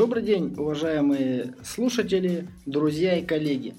Добрый 0.00 0.22
день, 0.22 0.54
уважаемые 0.56 1.52
слушатели, 1.62 2.48
друзья 2.64 3.18
и 3.18 3.22
коллеги. 3.22 3.74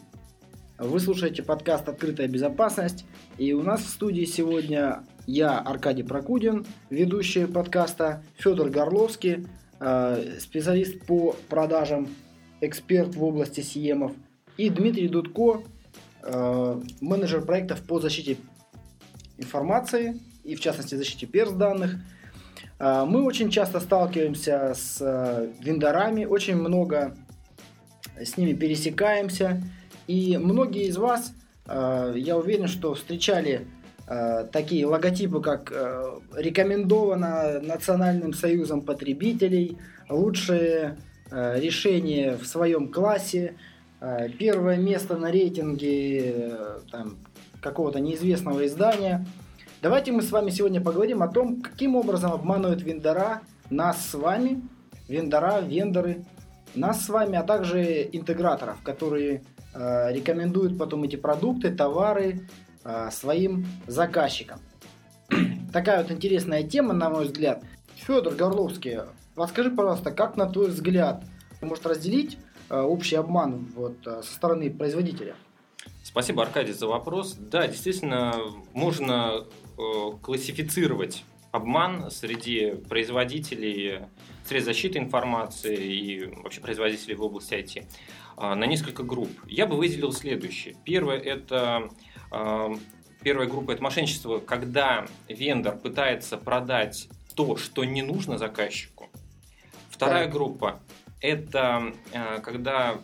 Вы 0.78 1.00
слушаете 1.00 1.42
подкаст 1.42 1.90
«Открытая 1.90 2.28
безопасность», 2.28 3.06
и 3.40 3.54
у 3.54 3.64
нас 3.64 3.82
в 3.82 3.90
студии 3.90 4.26
сегодня 4.26 5.04
я, 5.26 5.58
Аркадий 5.58 6.04
Прокудин, 6.04 6.64
ведущий 6.92 7.48
подкаста, 7.48 8.22
Федор 8.36 8.70
Горловский, 8.70 9.48
э, 9.80 10.38
специалист 10.40 11.04
по 11.08 11.36
продажам, 11.50 12.08
эксперт 12.62 13.16
в 13.16 13.24
области 13.24 13.62
СИЕМов, 13.62 14.12
и 14.58 14.70
Дмитрий 14.70 15.08
Дудко, 15.08 15.64
э, 16.22 16.82
менеджер 17.02 17.44
проектов 17.44 17.82
по 17.82 18.00
защите 18.00 18.38
информации 19.40 20.20
и, 20.44 20.54
в 20.54 20.60
частности, 20.60 20.94
защите 20.94 21.26
перс 21.26 21.52
данных– 21.52 21.96
а, 22.06 22.21
мы 22.82 23.24
очень 23.24 23.52
часто 23.52 23.80
сталкиваемся 23.80 24.74
с 24.74 24.98
э, 25.02 25.50
вендорами, 25.60 26.26
очень 26.26 26.56
много 26.56 27.16
с 28.20 28.38
ними 28.38 28.54
пересекаемся. 28.54 29.62
И 30.08 30.36
многие 30.38 30.88
из 30.88 30.98
вас, 30.98 31.32
э, 31.68 32.14
я 32.16 32.36
уверен, 32.38 32.68
что 32.68 32.96
встречали 32.96 33.68
э, 34.08 34.48
такие 34.52 34.88
логотипы, 34.88 35.42
как 35.42 35.72
рекомендовано 36.36 37.60
Национальным 37.62 38.34
союзом 38.34 38.82
потребителей, 38.82 39.78
лучшие 40.10 40.98
решения 41.30 42.36
в 42.36 42.46
своем 42.46 42.92
классе, 42.92 43.54
первое 44.38 44.76
место 44.76 45.16
на 45.16 45.32
рейтинге 45.32 46.58
какого-то 47.62 48.00
неизвестного 48.00 48.66
издания– 48.66 49.26
Давайте 49.82 50.12
мы 50.12 50.22
с 50.22 50.30
вами 50.30 50.52
сегодня 50.52 50.80
поговорим 50.80 51.24
о 51.24 51.28
том, 51.28 51.60
каким 51.60 51.96
образом 51.96 52.34
обманывают 52.34 52.84
вендора 52.84 53.42
нас 53.72 54.12
с 54.12 54.14
вами, 54.14 54.62
вендора, 55.08 55.60
вендоры, 55.60 56.24
нас 56.76 57.04
с 57.04 57.10
вами, 57.10 57.36
а 57.36 57.42
также 57.42 58.08
интеграторов, 58.12 58.80
которые 58.84 59.44
э, 59.74 60.14
рекомендуют 60.14 60.78
потом 60.78 61.02
эти 61.02 61.16
продукты, 61.16 61.72
товары 61.72 62.48
э, 62.84 63.10
своим 63.12 63.66
заказчикам. 63.88 64.60
Такая 65.74 66.04
вот 66.04 66.12
интересная 66.12 66.62
тема, 66.62 66.94
на 66.94 67.10
мой 67.10 67.26
взгляд. 67.26 67.64
Федор 67.96 68.36
Горловский, 68.36 69.00
расскажи, 69.36 69.72
пожалуйста, 69.72 70.12
как 70.12 70.38
на 70.38 70.48
твой 70.48 70.68
взгляд 70.68 71.24
может 71.60 71.88
разделить 71.88 72.38
э, 72.70 72.80
общий 72.80 73.16
обман 73.16 73.66
вот, 73.76 73.98
э, 74.06 74.22
со 74.22 74.32
стороны 74.32 74.70
производителя? 74.70 75.34
Спасибо, 76.04 76.44
Аркадий, 76.44 76.74
за 76.74 76.88
вопрос. 76.88 77.34
Да, 77.34 77.68
действительно, 77.68 78.36
можно 78.74 79.46
классифицировать 80.22 81.24
обман 81.52 82.10
среди 82.12 82.76
производителей 82.90 84.02
средств 84.46 84.68
защиты 84.68 85.00
информации 85.00 85.76
и 85.76 86.26
вообще 86.26 86.62
производителей 86.62 87.16
в 87.16 87.24
области 87.24 87.54
IT 87.54 87.86
э, 88.38 88.54
на 88.56 88.66
несколько 88.66 89.04
групп. 89.04 89.30
Я 89.48 89.68
бы 89.68 89.76
выделил 89.76 90.14
следующее. 90.14 90.76
Первое– 90.86 91.18
это 91.20 91.90
э, 92.32 92.76
Первая 93.24 93.48
группа– 93.48 93.72
это 93.74 93.84
мошенничество, 93.84 94.40
когда 94.40 95.06
вендор 95.30 95.78
пытается 95.78 96.38
продать 96.38 97.08
то, 97.36 97.56
что 97.56 97.84
не 97.84 98.02
нужно 98.02 98.40
заказчику. 98.40 99.10
Вторая 99.92 100.24
так. 100.24 100.34
группа– 100.34 100.82
это 101.22 101.94
когда 102.44 102.94
э, 102.94 102.98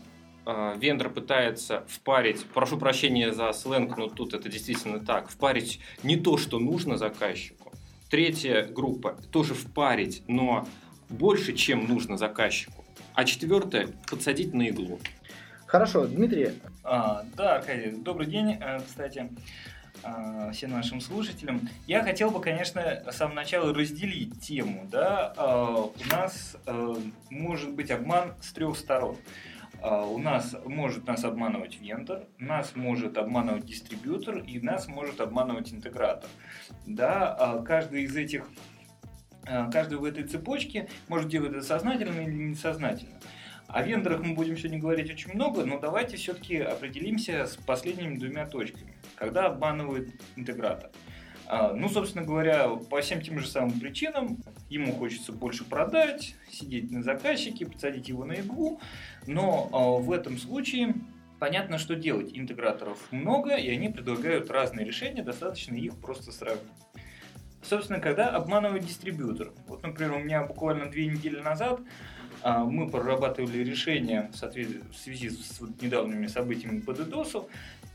вендор 0.77 1.09
пытается 1.09 1.83
впарить, 1.87 2.45
прошу 2.45 2.77
прощения 2.77 3.33
за 3.33 3.51
сленг, 3.51 3.97
но 3.97 4.07
тут 4.07 4.33
это 4.33 4.49
действительно 4.49 4.99
так, 4.99 5.29
впарить 5.29 5.79
не 6.03 6.15
то, 6.15 6.37
что 6.37 6.59
нужно 6.59 6.97
заказчику. 6.97 7.71
Третья 8.09 8.63
группа 8.63 9.17
тоже 9.31 9.53
впарить, 9.53 10.23
но 10.27 10.67
больше, 11.09 11.53
чем 11.53 11.87
нужно 11.87 12.17
заказчику. 12.17 12.85
А 13.13 13.25
четвертая 13.25 13.89
подсадить 14.09 14.53
на 14.53 14.69
иглу. 14.69 14.99
Хорошо, 15.65 16.05
Дмитрий. 16.07 16.53
А, 16.83 17.25
да, 17.35 17.55
Аркадий, 17.55 17.91
добрый 17.91 18.27
день, 18.27 18.57
э, 18.61 18.79
кстати 18.79 19.29
а, 20.03 20.51
всем 20.51 20.71
нашим 20.71 21.01
слушателям. 21.01 21.67
Я 21.87 22.03
хотел 22.03 22.31
бы, 22.31 22.39
конечно, 22.39 23.03
с 23.11 23.17
самого 23.17 23.35
начала 23.35 23.73
разделить 23.73 24.39
тему. 24.39 24.87
Да? 24.89 25.33
У 25.95 26.09
нас 26.09 26.55
э, 26.65 26.95
может 27.29 27.73
быть 27.73 27.91
обман 27.91 28.33
с 28.41 28.53
трех 28.53 28.77
сторон. 28.77 29.17
А, 29.81 30.05
у 30.05 30.17
нас 30.17 30.55
может 30.65 31.07
нас 31.07 31.23
обманывать 31.23 31.79
вендор, 31.79 32.25
нас 32.39 32.75
может 32.75 33.17
обманывать 33.17 33.65
дистрибьютор 33.65 34.39
и 34.39 34.59
нас 34.59 34.87
может 34.87 35.21
обманывать 35.21 35.71
интегратор. 35.71 36.29
Да, 36.85 37.33
а 37.33 37.61
каждый 37.61 38.03
из 38.03 38.15
этих, 38.15 38.49
а, 39.45 39.69
каждый 39.71 39.97
в 39.97 40.03
этой 40.03 40.23
цепочке 40.23 40.89
может 41.07 41.29
делать 41.29 41.51
это 41.51 41.61
сознательно 41.61 42.21
или 42.21 42.31
несознательно. 42.31 43.19
О 43.67 43.83
вендорах 43.83 44.21
мы 44.21 44.33
будем 44.33 44.57
сегодня 44.57 44.79
говорить 44.79 45.11
очень 45.11 45.33
много, 45.33 45.65
но 45.65 45.77
давайте 45.77 46.15
все-таки 46.15 46.57
определимся 46.57 47.45
с 47.45 47.57
последними 47.57 48.17
двумя 48.17 48.45
точками. 48.45 48.95
Когда 49.15 49.47
обманывает 49.47 50.09
интегратор? 50.37 50.89
Ну, 51.49 51.87
собственно 51.87 52.25
говоря, 52.25 52.67
по 52.89 52.99
всем 52.99 53.21
тем 53.21 53.39
же 53.39 53.47
самым 53.47 53.79
причинам, 53.79 54.37
ему 54.69 54.93
хочется 54.93 55.31
больше 55.31 55.63
продать, 55.63 56.35
сидеть 56.51 56.91
на 56.91 57.01
заказчике, 57.01 57.65
посадить 57.65 58.09
его 58.09 58.25
на 58.25 58.33
иглу, 58.33 58.81
но 59.25 59.69
а, 59.71 60.01
в 60.01 60.11
этом 60.11 60.37
случае 60.37 60.95
понятно, 61.39 61.77
что 61.77 61.95
делать. 61.95 62.31
Интеграторов 62.33 63.11
много, 63.11 63.55
и 63.55 63.69
они 63.69 63.89
предлагают 63.89 64.49
разные 64.49 64.85
решения, 64.85 65.23
достаточно 65.23 65.75
их 65.75 65.95
просто 65.95 66.31
сравнить. 66.31 66.63
Собственно, 67.61 67.99
когда 67.99 68.29
обманывают 68.29 68.85
дистрибьютор. 68.85 69.51
Вот, 69.67 69.83
например, 69.83 70.13
у 70.13 70.19
меня 70.19 70.43
буквально 70.43 70.89
две 70.89 71.07
недели 71.07 71.39
назад 71.39 71.81
а, 72.43 72.63
мы 72.63 72.89
прорабатывали 72.89 73.59
решение 73.59 74.29
в, 74.31 74.37
связи 74.37 75.29
с 75.29 75.59
недавними 75.81 76.27
событиями 76.27 76.79
по 76.79 76.91
DDoS, 76.91 77.49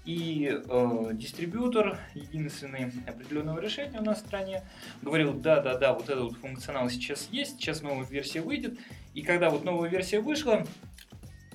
и 0.04 0.60
э, 0.68 1.10
дистрибьютор, 1.12 1.98
единственный 2.14 2.92
определенного 3.06 3.60
решения 3.60 4.00
у 4.00 4.04
нас 4.04 4.18
в 4.18 4.26
стране, 4.26 4.64
говорил, 5.00 5.32
да-да-да, 5.32 5.92
вот 5.92 6.04
этот 6.04 6.24
вот 6.24 6.36
функционал 6.38 6.90
сейчас 6.90 7.28
есть, 7.30 7.58
сейчас 7.58 7.82
новая 7.82 8.06
версия 8.06 8.40
выйдет. 8.40 8.78
И 9.14 9.22
когда 9.22 9.50
вот 9.50 9.64
новая 9.64 9.88
версия 9.88 10.20
вышла, 10.20 10.66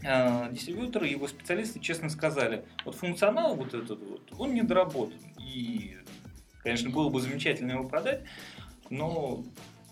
э, 0.03 0.51
дистрибьютор 0.51 1.03
и 1.03 1.11
его 1.11 1.27
специалисты 1.27 1.79
честно 1.79 2.09
сказали, 2.09 2.63
вот 2.85 2.95
функционал 2.95 3.55
вот 3.55 3.73
этот 3.73 3.99
вот, 3.99 4.21
он 4.37 4.53
не 4.53 4.61
доработан. 4.61 5.19
И, 5.39 5.97
конечно, 6.63 6.89
было 6.89 7.09
бы 7.09 7.19
замечательно 7.19 7.73
его 7.73 7.83
продать, 7.83 8.21
но 8.89 9.43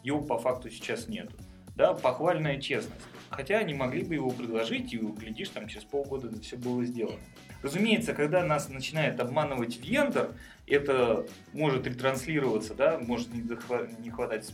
его 0.04 0.22
по 0.22 0.38
факту 0.38 0.70
сейчас 0.70 1.10
нету. 1.10 1.36
Да, 1.76 1.94
похвальная 1.94 2.62
честность. 2.62 3.02
Хотя 3.30 3.58
они 3.58 3.74
могли 3.74 4.04
бы 4.04 4.14
его 4.14 4.30
предложить, 4.30 4.94
и, 4.94 4.98
глядишь, 4.98 5.50
там 5.50 5.68
через 5.68 5.84
полгода 5.84 6.30
это 6.30 6.40
все 6.40 6.56
было 6.56 6.86
сделано. 6.86 7.20
Разумеется, 7.66 8.14
когда 8.14 8.44
нас 8.44 8.70
начинает 8.70 9.20
обманывать 9.20 9.80
вендор, 9.80 10.36
это 10.68 11.26
может 11.52 11.88
ретранслироваться, 11.88 12.76
да, 12.76 13.00
может 13.00 13.30
не 13.34 14.12
хватать 14.12 14.54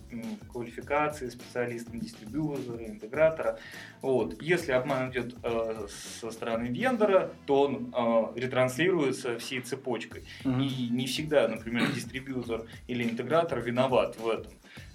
квалификации 0.49 1.27
специалистам, 1.27 1.99
дистрибьютора, 1.99 2.85
интегратора. 2.85 3.59
Вот. 4.01 4.41
Если 4.41 4.71
обман 4.71 5.11
идет 5.11 5.35
э, 5.43 5.87
со 6.21 6.31
стороны 6.31 6.67
вендора, 6.67 7.31
то 7.45 7.63
он 7.63 7.93
э, 7.93 8.39
ретранслируется 8.39 9.37
всей 9.39 9.59
цепочкой. 9.59 10.23
Mm-hmm. 10.45 10.63
И 10.63 10.89
не 10.89 11.05
всегда, 11.05 11.49
например, 11.49 11.91
дистрибьютор 11.91 12.65
или 12.87 13.03
интегратор 13.03 13.59
виноват 13.59 14.17
в 14.17 14.29
этом. 14.29 14.53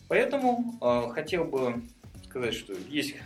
Поэтому 0.09 0.78
э, 0.81 1.12
хотел 1.12 1.44
бы 1.44 1.82
сказать, 2.25 2.55
что 2.55 2.72
есть 2.88 3.16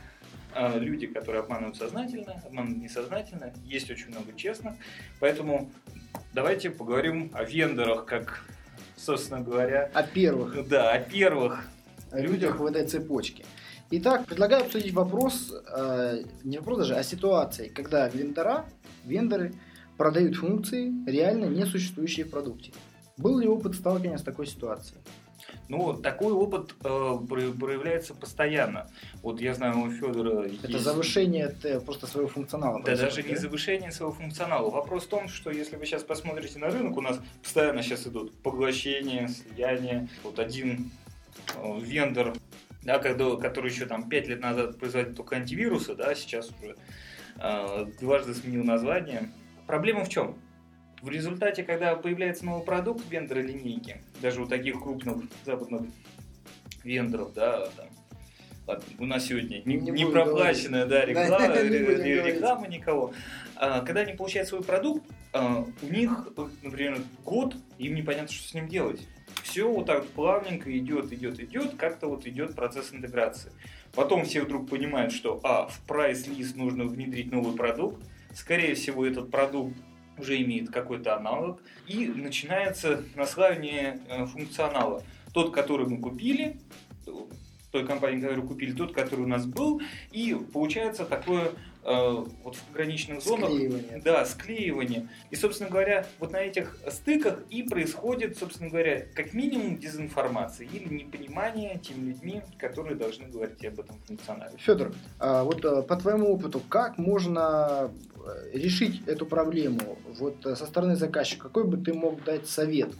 люди, 0.78 1.06
которые 1.06 1.42
обманывают 1.42 1.76
сознательно, 1.76 2.40
обманывают 2.44 2.82
несознательно, 2.82 3.52
есть 3.64 3.90
очень 3.90 4.08
много 4.08 4.32
честных. 4.36 4.74
Поэтому 5.18 5.70
давайте 6.32 6.70
поговорим 6.70 7.30
о 7.34 7.44
вендорах, 7.44 8.04
как, 8.06 8.44
собственно 8.96 9.40
говоря... 9.40 9.90
О 9.94 10.02
первых. 10.02 10.68
Да, 10.68 10.92
о 10.92 10.98
первых. 10.98 11.64
О 12.10 12.20
людях 12.20 12.58
в 12.58 12.66
этой 12.66 12.86
цепочке. 12.86 13.44
Итак, 13.92 14.26
предлагаю 14.26 14.64
обсудить 14.64 14.92
вопрос, 14.94 15.52
э, 15.52 16.22
не 16.44 16.58
вопрос 16.58 16.78
даже, 16.78 16.94
а 16.94 17.02
ситуации, 17.02 17.68
когда 17.68 18.08
вендора, 18.08 18.66
вендоры 19.04 19.52
продают 19.96 20.36
функции, 20.36 20.92
реально 21.06 21.46
не 21.46 21.66
существующие 21.66 22.24
в 22.24 22.30
продукте. 22.30 22.72
Был 23.16 23.38
ли 23.38 23.48
опыт 23.48 23.74
сталкивания 23.74 24.16
с 24.16 24.22
такой 24.22 24.46
ситуацией? 24.46 25.00
Ну, 25.70 25.94
такой 25.94 26.32
опыт 26.32 26.74
э, 26.82 27.18
проявляется 27.28 28.12
постоянно. 28.12 28.90
Вот 29.22 29.40
я 29.40 29.54
знаю, 29.54 29.78
у 29.82 29.90
Федора 29.92 30.42
Это 30.42 30.66
есть... 30.66 30.82
завышение 30.82 31.54
просто 31.86 32.08
своего 32.08 32.28
функционала. 32.28 32.82
Да, 32.82 32.96
даже 32.96 33.22
не 33.22 33.36
завышение 33.36 33.92
своего 33.92 34.12
функционала. 34.12 34.68
Вопрос 34.68 35.04
в 35.04 35.08
том, 35.08 35.28
что 35.28 35.52
если 35.52 35.76
вы 35.76 35.86
сейчас 35.86 36.02
посмотрите 36.02 36.58
на 36.58 36.70
рынок, 36.70 36.96
у 36.96 37.00
нас 37.00 37.20
постоянно 37.40 37.84
сейчас 37.84 38.04
идут 38.08 38.36
поглощения, 38.42 39.28
слияния. 39.28 40.08
Вот 40.24 40.40
один 40.40 40.90
э, 41.54 41.80
вендор, 41.80 42.34
да, 42.82 42.98
который 42.98 43.70
еще 43.70 43.86
там 43.86 44.08
5 44.08 44.26
лет 44.26 44.40
назад 44.40 44.76
производил 44.76 45.14
только 45.14 45.36
антивирусы, 45.36 45.94
да, 45.94 46.16
сейчас 46.16 46.50
уже 46.60 46.74
э, 47.36 47.86
дважды 48.00 48.34
сменил 48.34 48.64
название. 48.64 49.30
Проблема 49.68 50.04
в 50.04 50.08
чем? 50.08 50.36
В 51.02 51.08
результате, 51.08 51.62
когда 51.62 51.96
появляется 51.96 52.44
новый 52.44 52.64
продукт 52.64 53.02
вендора 53.10 53.40
линейки, 53.40 54.02
даже 54.20 54.42
у 54.42 54.46
таких 54.46 54.80
крупных 54.80 55.16
западных 55.46 55.82
вендоров, 56.84 57.32
да, 57.32 57.68
там, 58.66 58.78
у 58.98 59.06
нас 59.06 59.26
сегодня 59.26 59.62
не, 59.64 59.76
Не 59.76 59.90
не 59.90 60.06
проплаченная 60.06 60.86
да, 60.86 61.04
реклама, 61.04 61.48
Да, 61.48 61.62
не 61.62 61.78
говорить. 61.78 62.24
реклама 62.26 62.68
никого. 62.68 63.12
А, 63.56 63.80
Когда 63.80 64.02
они 64.02 64.12
получают 64.12 64.48
свой 64.48 64.62
продукт, 64.62 65.04
а, 65.32 65.64
у 65.82 65.86
них, 65.86 66.28
например, 66.62 66.98
год, 67.24 67.56
им 67.78 67.94
непонятно, 67.94 68.28
что 68.28 68.48
с 68.48 68.54
ним 68.54 68.68
делать. 68.68 69.06
Все 69.42 69.68
вот 69.68 69.86
так 69.86 70.06
плавненько 70.08 70.76
идет, 70.76 71.12
идет, 71.12 71.40
идет, 71.40 71.76
как-то 71.76 72.08
вот 72.08 72.26
идет 72.26 72.54
процесс 72.54 72.92
интеграции. 72.92 73.52
Потом 73.94 74.24
все 74.24 74.42
вдруг 74.42 74.68
понимают, 74.68 75.12
что 75.12 75.40
а, 75.42 75.66
в 75.66 75.80
прайс-лист 75.86 76.56
нужно 76.56 76.84
внедрить 76.84 77.32
новый 77.32 77.56
продукт, 77.56 78.04
скорее 78.34 78.74
всего, 78.74 79.06
этот 79.06 79.30
продукт 79.30 79.74
уже 80.20 80.40
имеет 80.42 80.70
какой-то 80.70 81.16
аналог, 81.16 81.60
и 81.86 82.06
начинается 82.06 83.02
наслаивание 83.16 84.00
э, 84.08 84.26
функционала. 84.26 85.02
Тот, 85.32 85.52
который 85.54 85.86
мы 85.86 85.98
купили, 85.98 86.60
той 87.70 87.86
компании, 87.86 88.20
которую 88.20 88.46
купили, 88.46 88.72
тот, 88.72 88.92
который 88.92 89.20
у 89.20 89.28
нас 89.28 89.46
был, 89.46 89.80
и 90.10 90.36
получается 90.52 91.04
такое 91.04 91.52
вот 91.82 92.56
в 92.56 92.62
пограничных 92.64 93.22
зонах 93.22 93.50
Склеивание. 93.50 94.02
да, 94.04 94.24
склеивание. 94.24 95.08
И, 95.30 95.36
собственно 95.36 95.70
говоря, 95.70 96.06
вот 96.18 96.32
на 96.32 96.36
этих 96.36 96.76
стыках 96.88 97.40
и 97.48 97.62
происходит, 97.62 98.36
собственно 98.38 98.68
говоря, 98.68 99.06
как 99.14 99.32
минимум 99.32 99.78
дезинформация 99.78 100.66
или 100.66 100.92
непонимание 100.92 101.78
теми 101.78 102.10
людьми, 102.10 102.42
которые 102.58 102.96
должны 102.96 103.28
говорить 103.28 103.64
об 103.64 103.80
этом 103.80 103.96
функционале. 104.06 104.52
Федор, 104.58 104.92
а 105.18 105.44
вот 105.44 105.64
э, 105.64 105.82
по 105.82 105.96
твоему 105.96 106.32
опыту, 106.34 106.60
как 106.68 106.98
можно 106.98 107.90
э, 108.16 108.50
решить 108.58 109.02
эту 109.08 109.24
проблему 109.26 109.98
вот 110.18 110.44
э, 110.44 110.54
со 110.56 110.66
стороны 110.66 110.96
заказчика? 110.96 111.44
Какой 111.48 111.64
бы 111.64 111.78
ты 111.78 111.94
мог 111.94 112.22
дать 112.24 112.46
совет? 112.46 112.90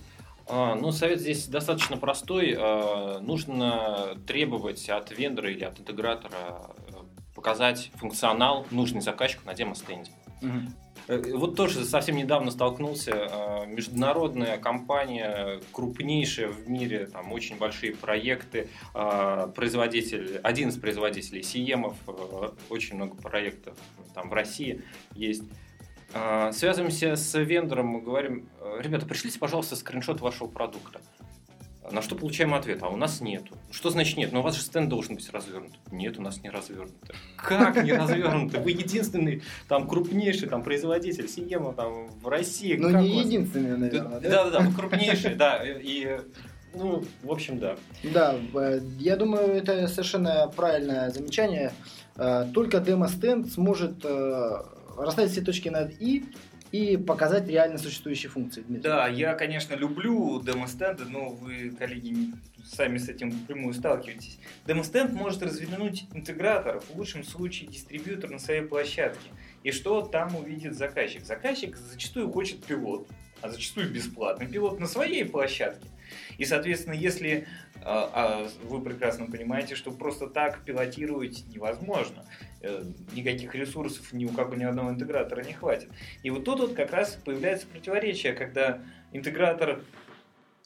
А, 0.49 0.75
Ну, 0.75 0.91
совет 0.91 1.21
здесь 1.21 1.47
достаточно 1.47 1.97
простой. 1.97 2.56
А, 2.59 3.21
Нужно 3.21 4.17
требовать 4.27 4.88
от 4.88 5.11
вендора 5.17 5.50
или 5.50 5.65
от 5.65 5.79
интегратора 5.79 6.73
э, 6.88 6.90
показать 7.41 7.91
функционал, 7.95 8.67
нужный 8.71 9.01
заказчику 9.01 9.47
на 9.47 9.55
демо-стенде. 9.55 10.11
Э, 11.09 11.23
Вот 11.35 11.57
тоже 11.57 11.85
совсем 11.87 12.17
недавно 12.17 12.51
столкнулся. 12.51 13.13
э, 13.13 13.67
Международная 13.67 14.59
компания, 14.59 15.61
крупнейшая 15.73 16.49
в 16.49 16.69
мире, 16.69 17.07
там 17.07 17.33
очень 17.33 17.57
большие 17.57 17.95
проекты, 17.97 18.69
э, 18.95 19.53
производитель, 19.57 20.39
один 20.43 20.69
из 20.69 20.77
производителей 20.77 21.43
Сиемов, 21.43 21.97
очень 22.69 22.97
много 22.97 23.17
проектов 23.17 23.75
там 24.15 24.29
в 24.29 24.35
России 24.35 24.83
есть. 25.15 25.45
Связываемся 26.53 27.15
с 27.15 27.39
вендором, 27.39 28.01
говорим, 28.05 28.49
«Э, 28.59 28.81
ребята, 28.83 29.07
пришлите, 29.07 29.39
пожалуйста, 29.39 29.77
скриншот 29.77 30.21
вашего 30.21 30.49
продукта. 30.49 31.01
На 31.93 32.03
что 32.03 32.15
получаем 32.15 32.55
ответ, 32.55 32.83
а 32.83 32.89
у 32.89 32.97
нас 32.97 33.21
нету. 33.21 33.57
Что 33.71 33.91
значит 33.91 34.17
нет? 34.17 34.33
Ну 34.33 34.41
у 34.41 34.43
вас 34.43 34.57
же 34.57 34.63
стенд 34.63 34.89
должен 34.89 35.17
быть 35.17 35.29
развернут. 35.31 35.73
Нет, 35.91 36.19
у 36.19 36.23
нас 36.23 36.43
не 36.43 36.51
развернут. 36.51 36.93
Как 37.37 37.83
не 37.83 37.93
развернут? 37.93 38.57
Вы 38.59 38.71
единственный 38.71 39.43
там 39.69 39.89
крупнейший 39.89 40.49
там 40.49 40.63
производитель 40.63 41.29
Сиема 41.29 41.73
там 41.73 42.09
в 42.23 42.29
России. 42.29 42.77
Ну, 42.77 42.89
не 42.89 43.15
вас? 43.17 43.27
единственный, 43.27 43.77
наверное, 43.77 44.21
да? 44.21 44.29
Да, 44.29 44.45
да, 44.45 44.51
да, 44.51 44.61
вы 44.61 44.75
крупнейший, 44.75 45.35
да. 45.35 45.63
И, 45.65 46.21
ну, 46.75 47.05
в 47.23 47.31
общем, 47.31 47.59
да. 47.59 47.77
Да, 48.05 48.37
э, 48.55 48.81
я 48.99 49.17
думаю, 49.17 49.49
это 49.49 49.89
совершенно 49.89 50.51
правильное 50.55 51.11
замечание. 51.11 51.73
Э, 52.17 52.47
Только 52.55 52.81
демо-стенд 52.81 53.51
сможет 53.53 54.05
э, 54.05 54.63
расставить 54.97 55.33
все 55.33 55.41
точки 55.41 55.69
над 55.69 55.93
«и» 56.01 56.25
и 56.72 56.96
показать 56.96 57.49
реально 57.49 57.78
существующие 57.78 58.31
функции. 58.31 58.62
Дмитрий. 58.62 58.82
Да, 58.82 59.08
я, 59.08 59.34
конечно, 59.34 59.75
люблю 59.75 60.40
демо-стенды, 60.40 61.05
но 61.05 61.31
вы, 61.31 61.70
коллеги, 61.70 62.32
сами 62.64 62.99
с 62.99 63.08
этим 63.08 63.32
впрямую 63.32 63.75
сталкиваетесь. 63.75 64.38
Демо-стенд 64.67 65.12
может 65.12 65.43
развернуть 65.43 66.06
интегратор, 66.14 66.81
в 66.81 66.96
лучшем 66.96 67.25
случае 67.25 67.70
дистрибьютор 67.70 68.31
на 68.31 68.38
своей 68.38 68.62
площадке. 68.62 69.31
И 69.62 69.72
что 69.72 70.02
там 70.02 70.37
увидит 70.37 70.76
заказчик? 70.76 71.25
Заказчик 71.25 71.76
зачастую 71.76 72.31
хочет 72.31 72.64
пилот, 72.64 73.08
а 73.43 73.50
зачастую 73.50 73.90
бесплатный 73.90 74.46
пилот 74.46 74.78
на 74.78 74.87
своей 74.87 75.25
площадке. 75.25 75.87
И, 76.38 76.44
соответственно, 76.44 76.94
если 76.94 77.46
а, 77.82 78.11
а, 78.12 78.49
вы 78.64 78.81
прекрасно 78.81 79.26
понимаете, 79.26 79.75
что 79.75 79.90
просто 79.90 80.26
так 80.26 80.64
пилотировать 80.64 81.44
невозможно, 81.49 82.25
э, 82.61 82.84
никаких 83.14 83.55
ресурсов 83.55 84.12
ни 84.12 84.25
у 84.26 84.31
кого 84.31 84.55
ни 84.55 84.64
одного 84.64 84.90
интегратора 84.90 85.43
не 85.43 85.52
хватит. 85.52 85.88
И 86.22 86.31
вот 86.31 86.44
тут 86.44 86.61
вот 86.61 86.75
как 86.75 86.93
раз 86.93 87.19
появляется 87.25 87.67
противоречие, 87.67 88.32
когда 88.34 88.81
интегратор, 89.12 89.82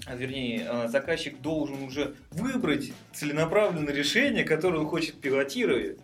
а, 0.06 0.16
вернее, 0.16 0.88
заказчик 0.88 1.40
должен 1.40 1.82
уже 1.82 2.16
выбрать 2.30 2.92
целенаправленное 3.12 3.94
решение, 3.94 4.44
которое 4.44 4.78
он 4.78 4.86
хочет 4.86 5.20
пилотировать. 5.20 5.98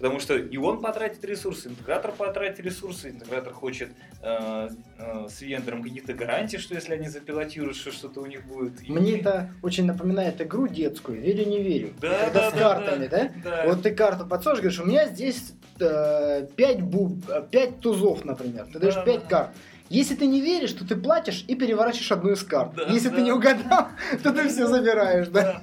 Потому 0.00 0.18
что 0.18 0.34
и 0.34 0.56
он 0.56 0.80
потратит 0.80 1.22
ресурсы, 1.26 1.68
интегратор 1.68 2.12
потратит 2.12 2.58
ресурсы, 2.60 3.10
интегратор 3.10 3.52
хочет 3.52 3.90
э, 4.22 4.68
э, 4.98 5.26
с 5.28 5.42
вендором 5.42 5.82
какие-то 5.82 6.14
гарантии, 6.14 6.56
что 6.56 6.74
если 6.74 6.94
они 6.94 7.08
запилотируют, 7.08 7.76
что 7.76 7.92
что-то 7.92 8.20
у 8.22 8.26
них 8.26 8.46
будет. 8.46 8.82
И- 8.82 8.90
Мне 8.90 9.18
это 9.20 9.50
очень 9.62 9.84
напоминает 9.84 10.40
игру 10.40 10.68
детскую 10.68 11.20
«Верю, 11.20 11.46
не 11.46 11.62
верю». 11.62 11.92
Да, 12.00 12.24
Когда 12.24 12.40
да, 12.40 12.50
с 12.50 12.52
да, 12.54 12.58
картами, 12.60 13.06
да? 13.08 13.30
Да. 13.44 13.62
Вот 13.66 13.82
ты 13.82 13.94
карту 13.94 14.26
подсовываешь, 14.26 14.62
говоришь, 14.62 14.80
у 14.80 14.86
меня 14.86 15.06
здесь 15.06 15.52
5, 15.78 16.80
буб, 16.82 17.22
5 17.50 17.80
тузов, 17.80 18.24
например. 18.24 18.68
Ты 18.72 18.78
даешь 18.78 18.94
Да, 18.94 19.02
5 19.02 19.20
да. 19.20 19.26
карт. 19.28 19.50
Если 19.90 20.14
ты 20.14 20.28
не 20.28 20.40
веришь, 20.40 20.72
то 20.72 20.86
ты 20.86 20.94
платишь 20.94 21.44
и 21.48 21.56
переворачиваешь 21.56 22.12
одну 22.12 22.30
из 22.30 22.44
карт. 22.44 22.74
Да, 22.76 22.84
Если 22.84 23.08
да. 23.08 23.16
ты 23.16 23.22
не 23.22 23.32
угадал, 23.32 23.88
то 24.22 24.32
ты 24.32 24.48
все 24.48 24.68
забираешь, 24.68 25.26
да? 25.28 25.60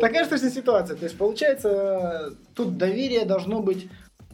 Такая 0.00 0.28
же 0.28 0.50
ситуация. 0.50 0.96
То 0.96 1.04
есть, 1.04 1.16
получается, 1.16 2.34
тут 2.54 2.76
доверие 2.76 3.24
должно 3.24 3.62
быть 3.62 3.88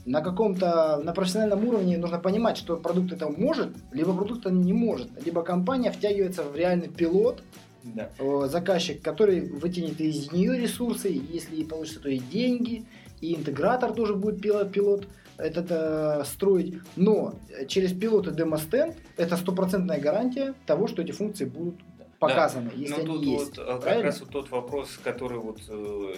на 0.07 0.23
каком-то, 0.23 1.03
на 1.05 1.13
профессиональном 1.13 1.63
уровне 1.69 1.99
нужно 1.99 2.19
понимать, 2.19 2.57
что 2.57 2.79
продукт 2.79 3.13
это 3.13 3.29
может, 3.29 3.69
либо 3.93 4.15
продукт 4.15 4.47
это 4.47 4.51
не 4.51 4.73
может. 4.73 5.09
Либо 5.23 5.43
компания 5.43 5.93
втягивается 5.93 6.43
в 6.43 6.57
реальный 6.57 6.89
пилот, 6.89 7.43
Да. 7.85 8.09
э, 8.19 8.49
заказчик, 8.51 9.03
который 9.03 9.41
вытянет 9.43 10.01
из 10.01 10.33
нее 10.33 10.59
ресурсы, 10.59 11.09
если 11.09 11.57
и 11.57 11.65
получится, 11.65 12.01
то 12.01 12.09
и 12.09 12.19
деньги, 12.19 12.87
и 13.21 13.35
интегратор 13.35 13.93
тоже 13.93 14.15
будет 14.15 14.41
пилот, 14.41 14.73
пилот 14.73 15.07
этот 15.39 15.67
э, 15.71 16.25
строить. 16.25 16.75
Но 16.97 17.35
э, 17.49 17.67
через 17.67 17.93
пилот 17.93 18.27
и 18.29 18.33
демо-стенд 18.33 18.97
это 19.17 19.37
стопроцентная 19.37 20.01
гарантия 20.01 20.55
того, 20.67 20.87
что 20.89 21.03
эти 21.03 21.13
функции 21.13 21.45
будут 21.45 21.77
показаны, 22.19 22.73
если 22.75 22.95
Но 22.95 22.97
они 22.99 23.07
тут 23.07 23.23
есть. 23.23 23.59
вот 23.59 23.69
э, 23.69 23.81
как 23.81 24.03
раз 24.03 24.21
вот 24.21 24.31
тот 24.31 24.51
вопрос, 24.51 24.99
который 25.03 25.39
вот 25.39 25.61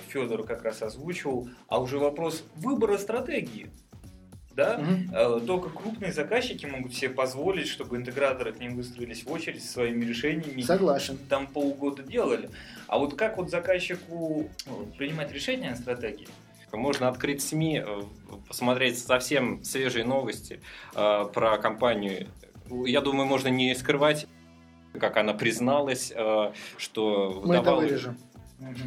Федор 0.08 0.44
как 0.44 0.62
раз 0.62 0.82
озвучивал, 0.82 1.48
а 1.68 1.80
уже 1.80 1.98
вопрос 1.98 2.42
выбора 2.56 2.96
стратегии. 2.98 3.70
Да? 4.56 4.78
Мгм. 4.78 5.14
Э, 5.14 5.40
Только 5.46 5.70
крупные 5.70 6.12
заказчики 6.12 6.66
могут 6.66 6.94
себе 6.94 7.10
позволить, 7.10 7.68
чтобы 7.68 7.96
интеграторы 7.96 8.52
к 8.52 8.58
ним 8.58 8.76
выстроились 8.76 9.24
в 9.24 9.30
очередь 9.30 9.62
со 9.62 9.72
своими 9.72 10.04
решениями. 10.04 10.62
Согласен. 10.62 11.18
Там 11.28 11.46
полгода 11.46 12.02
делали. 12.02 12.50
А 12.88 12.98
вот 12.98 13.14
как 13.14 13.38
вот 13.38 13.50
заказчику 13.50 14.48
э, 14.66 14.70
принимать 14.98 15.32
решения 15.32 15.70
о 15.70 15.76
стратегии? 15.76 16.28
Можно 16.72 17.08
открыть 17.08 17.42
СМИ, 17.42 17.82
э, 17.86 18.02
посмотреть 18.48 18.98
совсем 18.98 19.62
свежие 19.64 20.04
новости 20.04 20.60
э, 20.94 21.24
про 21.32 21.58
компанию. 21.58 22.28
Я 22.86 23.00
думаю, 23.00 23.26
можно 23.26 23.48
не 23.48 23.74
скрывать, 23.74 24.26
как 24.98 25.16
она 25.16 25.34
призналась, 25.34 26.12
э, 26.14 26.52
что 26.76 27.42
Мы 27.44 27.56
это 27.56 27.64
давала- 27.64 27.80
вырежем. 27.80 28.16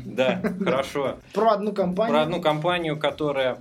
Да, 0.05 0.39
хорошо. 0.63 1.17
Про 1.33 1.53
одну 1.53 1.73
компанию. 1.73 2.13
Про 2.13 2.21
одну 2.21 2.41
компанию, 2.41 2.99
которая 2.99 3.57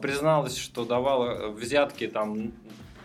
призналась, 0.00 0.56
что 0.56 0.84
давала 0.84 1.48
взятки 1.48 2.06
там 2.06 2.52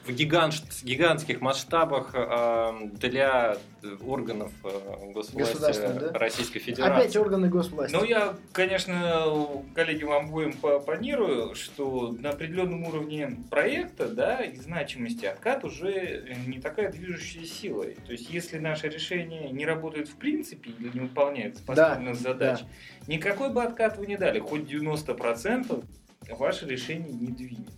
в 0.05 0.10
гигант- 0.10 0.84
гигантских 0.84 1.41
масштабах 1.41 2.12
э, 2.13 2.89
для 2.93 3.58
органов 4.03 4.51
э, 4.63 5.12
госвласти 5.13 5.81
да? 6.00 6.12
Российской 6.13 6.60
Федерации. 6.60 7.01
Опять 7.01 7.15
органы 7.15 7.50
госвласти. 7.50 7.96
Ну, 7.96 8.03
я, 8.03 8.36
конечно, 8.51 9.63
коллеги, 9.75 10.03
вам 10.03 10.27
обоим 10.27 10.53
попонирую, 10.53 11.55
что 11.55 12.15
на 12.20 12.29
определенном 12.31 12.84
уровне 12.84 13.38
проекта, 13.50 14.08
да, 14.08 14.41
и 14.41 14.55
значимости 14.58 15.25
откат 15.25 15.63
уже 15.63 16.36
не 16.48 16.60
такая 16.60 16.91
движущая 16.91 17.46
сила. 17.46 17.86
То 18.05 18.12
есть, 18.12 18.29
если 18.29 18.58
наше 18.58 18.89
решение 18.89 19.51
не 19.51 19.65
работает 19.65 20.08
в 20.08 20.15
принципе 20.15 20.72
или 20.72 20.89
не 20.93 21.01
выполняет 21.01 21.63
поставленных 21.63 22.15
задач, 22.15 22.60
никакой 23.08 23.51
бы 23.51 23.63
откат 23.63 23.98
вы 23.98 24.08
не 24.08 24.17
дали, 24.17 24.39
хоть 24.39 24.62
90% 24.62 25.84
ваше 26.29 26.67
решение 26.67 27.12
не 27.12 27.27
двинет. 27.27 27.70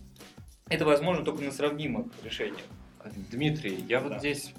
Это 0.70 0.84
возможно 0.86 1.24
только 1.24 1.42
на 1.44 1.50
сравнимых 1.52 2.06
решениях. 2.24 2.62
Дмитрий, 3.30 3.84
я 3.86 4.00
вот 4.00 4.12
Да. 4.12 4.18
здесь 4.18 4.54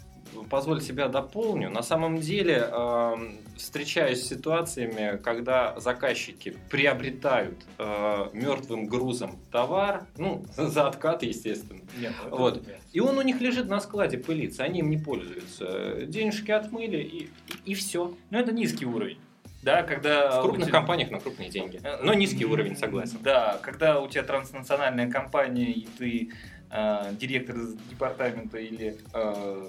позволь 0.52 0.82
себя 0.82 1.08
дополню. 1.08 1.72
На 1.72 1.82
самом 1.82 2.20
деле 2.20 2.70
эм, 2.72 3.38
встречаюсь 3.58 4.22
с 4.22 4.28
ситуациями, 4.28 5.18
когда 5.18 5.80
заказчики 5.80 6.56
приобретают 6.70 7.56
э, 7.80 8.30
мертвым 8.34 8.86
грузом 8.86 9.40
товар, 9.52 10.06
ну, 10.18 10.46
за 10.58 10.88
откат, 10.88 11.24
естественно. 11.24 11.82
Нет, 11.98 12.14
Вот. 12.30 12.68
нет. 12.68 12.80
И 12.94 13.00
он 13.00 13.18
у 13.18 13.22
них 13.24 13.42
лежит 13.42 13.68
на 13.68 13.80
складе, 13.80 14.20
пылится, 14.20 14.64
они 14.64 14.80
им 14.82 14.92
не 14.92 14.98
пользуются. 14.98 16.06
Денежки 16.06 16.52
отмыли 16.52 16.98
и, 17.02 17.30
и, 17.66 17.74
все. 17.74 18.14
Но 18.30 18.40
это 18.40 18.52
низкий 18.52 18.86
уровень. 18.86 19.18
Да, 19.66 19.82
когда 19.82 20.40
В 20.40 20.44
крупных 20.44 20.68
тебя- 20.68 20.78
компаниях 20.78 21.10
на 21.10 21.20
крупные 21.20 21.50
деньги. 21.50 21.82
Э, 21.84 21.98
Но 22.04 22.14
низкий 22.14 22.46
уровень, 22.46 22.78
согласен. 22.78 23.18
Да, 23.24 23.58
когда 23.64 24.00
у 24.00 24.08
тебя 24.08 24.22
транснациональная 24.22 25.10
компания, 25.10 25.72
и 25.72 25.88
ты 25.98 26.30
э, 26.70 27.14
директор 27.20 27.56
из 27.58 27.74
департамента 27.90 28.60
или 28.60 28.96
э, 29.14 29.66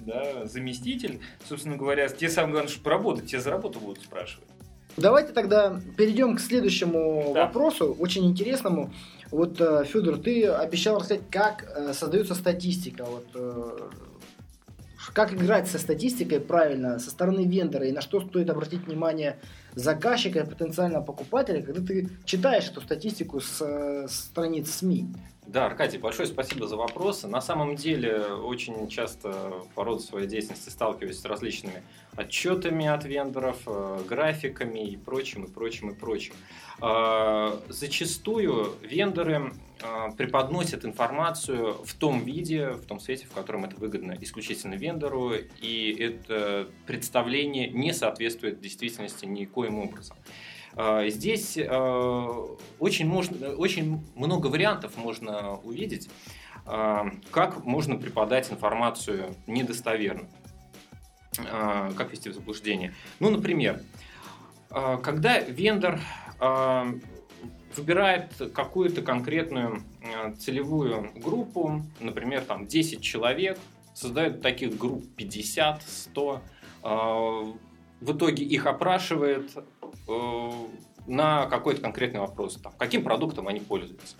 да, 0.00 0.44
заместитель, 0.46 1.20
собственно 1.48 1.76
говоря, 1.76 2.08
тебе 2.08 2.30
самое 2.30 2.52
главное, 2.52 2.70
чтобы 2.72 2.90
работать, 2.90 3.26
тебе 3.26 3.40
за 3.40 3.50
работу 3.50 3.78
будут 3.78 4.02
спрашивать. 4.02 4.48
Давайте 4.96 5.32
тогда 5.32 5.80
перейдем 5.96 6.36
к 6.36 6.40
следующему 6.40 7.30
Да. 7.32 7.44
вопросу, 7.46 7.94
очень 8.00 8.26
интересному. 8.26 8.92
Вот, 9.30 9.58
Федор, 9.58 10.18
ты 10.18 10.46
обещал 10.48 10.98
рассказать, 10.98 11.22
как 11.30 11.64
э, 11.76 11.92
создается 11.92 12.34
статистика. 12.34 13.04
Вот, 13.04 13.26
э, 13.34 13.78
как 15.18 15.32
играть 15.32 15.66
со 15.66 15.80
статистикой 15.80 16.38
правильно 16.38 17.00
со 17.00 17.10
стороны 17.10 17.44
вендора 17.44 17.86
и 17.86 17.90
на 17.90 18.00
что 18.00 18.20
стоит 18.20 18.48
обратить 18.50 18.86
внимание 18.86 19.40
заказчика 19.74 20.38
и 20.38 20.48
потенциального 20.48 21.02
покупателя, 21.02 21.60
когда 21.60 21.84
ты 21.84 22.08
читаешь 22.24 22.70
эту 22.70 22.80
статистику 22.82 23.40
с 23.40 23.60
э, 23.60 24.06
страниц 24.08 24.70
СМИ. 24.70 25.08
Да, 25.48 25.64
Аркадий, 25.64 25.96
большое 25.96 26.28
спасибо 26.28 26.66
за 26.68 26.76
вопросы. 26.76 27.26
На 27.26 27.40
самом 27.40 27.74
деле, 27.74 28.18
очень 28.34 28.86
часто 28.88 29.54
по 29.74 29.82
роду 29.82 30.00
своей 30.00 30.28
деятельности 30.28 30.68
сталкиваюсь 30.68 31.18
с 31.18 31.24
различными 31.24 31.82
отчетами 32.18 32.86
от 32.86 33.06
вендоров, 33.06 33.56
э, 33.64 34.00
графиками 34.06 34.86
и 34.86 34.98
прочим, 34.98 35.44
и 35.44 35.50
прочим, 35.50 35.88
и 35.88 35.94
прочим. 35.94 36.34
Э, 36.82 37.58
Зачастую 37.70 38.74
вендоры 38.82 39.54
э, 39.80 40.08
преподносят 40.18 40.84
информацию 40.84 41.82
в 41.82 41.94
том 41.94 42.22
виде, 42.22 42.72
в 42.72 42.84
том 42.84 43.00
свете, 43.00 43.24
в 43.24 43.32
котором 43.32 43.64
это 43.64 43.76
выгодно 43.76 44.18
исключительно 44.20 44.74
вендору, 44.74 45.32
и 45.62 45.96
это 45.98 46.68
представление 46.86 47.70
не 47.70 47.94
соответствует 47.94 48.60
действительности 48.60 49.24
никоим 49.24 49.78
образом. 49.78 50.18
Э, 50.76 51.08
Здесь 51.08 51.56
э, 51.56 52.46
очень, 52.78 53.06
можно, 53.06 53.50
очень 53.50 54.04
много 54.14 54.48
вариантов 54.48 54.96
можно 54.96 55.56
увидеть, 55.56 56.08
э, 56.66 57.04
как 57.30 57.64
можно 57.64 57.96
преподать 57.96 58.50
информацию 58.52 59.34
недостоверно, 59.46 60.28
как 61.96 62.10
вести 62.10 62.30
в 62.30 62.34
заблуждение. 62.34 62.94
Ну, 63.20 63.30
например, 63.30 63.80
когда 64.70 65.38
вендор 65.38 66.00
выбирает 67.76 68.32
какую-то 68.52 69.02
конкретную 69.02 69.82
целевую 70.38 71.12
группу, 71.14 71.82
например, 72.00 72.42
там 72.42 72.66
10 72.66 73.00
человек, 73.00 73.56
создает 73.98 74.42
таких 74.42 74.78
групп 74.78 75.04
50, 75.16 75.82
100, 75.82 76.40
э, 76.84 76.88
в 78.00 78.16
итоге 78.16 78.44
их 78.44 78.66
опрашивает 78.66 79.50
на 81.06 81.46
какой-то 81.46 81.80
конкретный 81.80 82.20
вопрос, 82.20 82.56
там, 82.62 82.72
каким 82.78 83.02
продуктом 83.02 83.48
они 83.48 83.60
пользуются. 83.60 84.16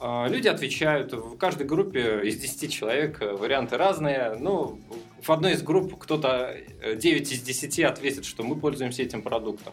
Э, 0.00 0.26
Люди 0.28 0.48
отвечают, 0.48 1.12
в 1.12 1.36
каждой 1.36 1.66
группе 1.66 2.20
из 2.24 2.38
10 2.38 2.72
человек 2.72 3.20
э, 3.20 3.32
варианты 3.32 3.76
разные. 3.76 4.36
Ну, 4.38 4.80
в 5.22 5.30
одной 5.30 5.52
из 5.52 5.62
групп 5.62 5.98
кто-то 5.98 6.54
э, 6.82 6.96
9 6.96 7.32
из 7.32 7.42
10 7.42 7.80
ответит, 7.80 8.24
что 8.24 8.42
мы 8.42 8.56
пользуемся 8.56 9.02
этим 9.02 9.22
продуктом. 9.22 9.72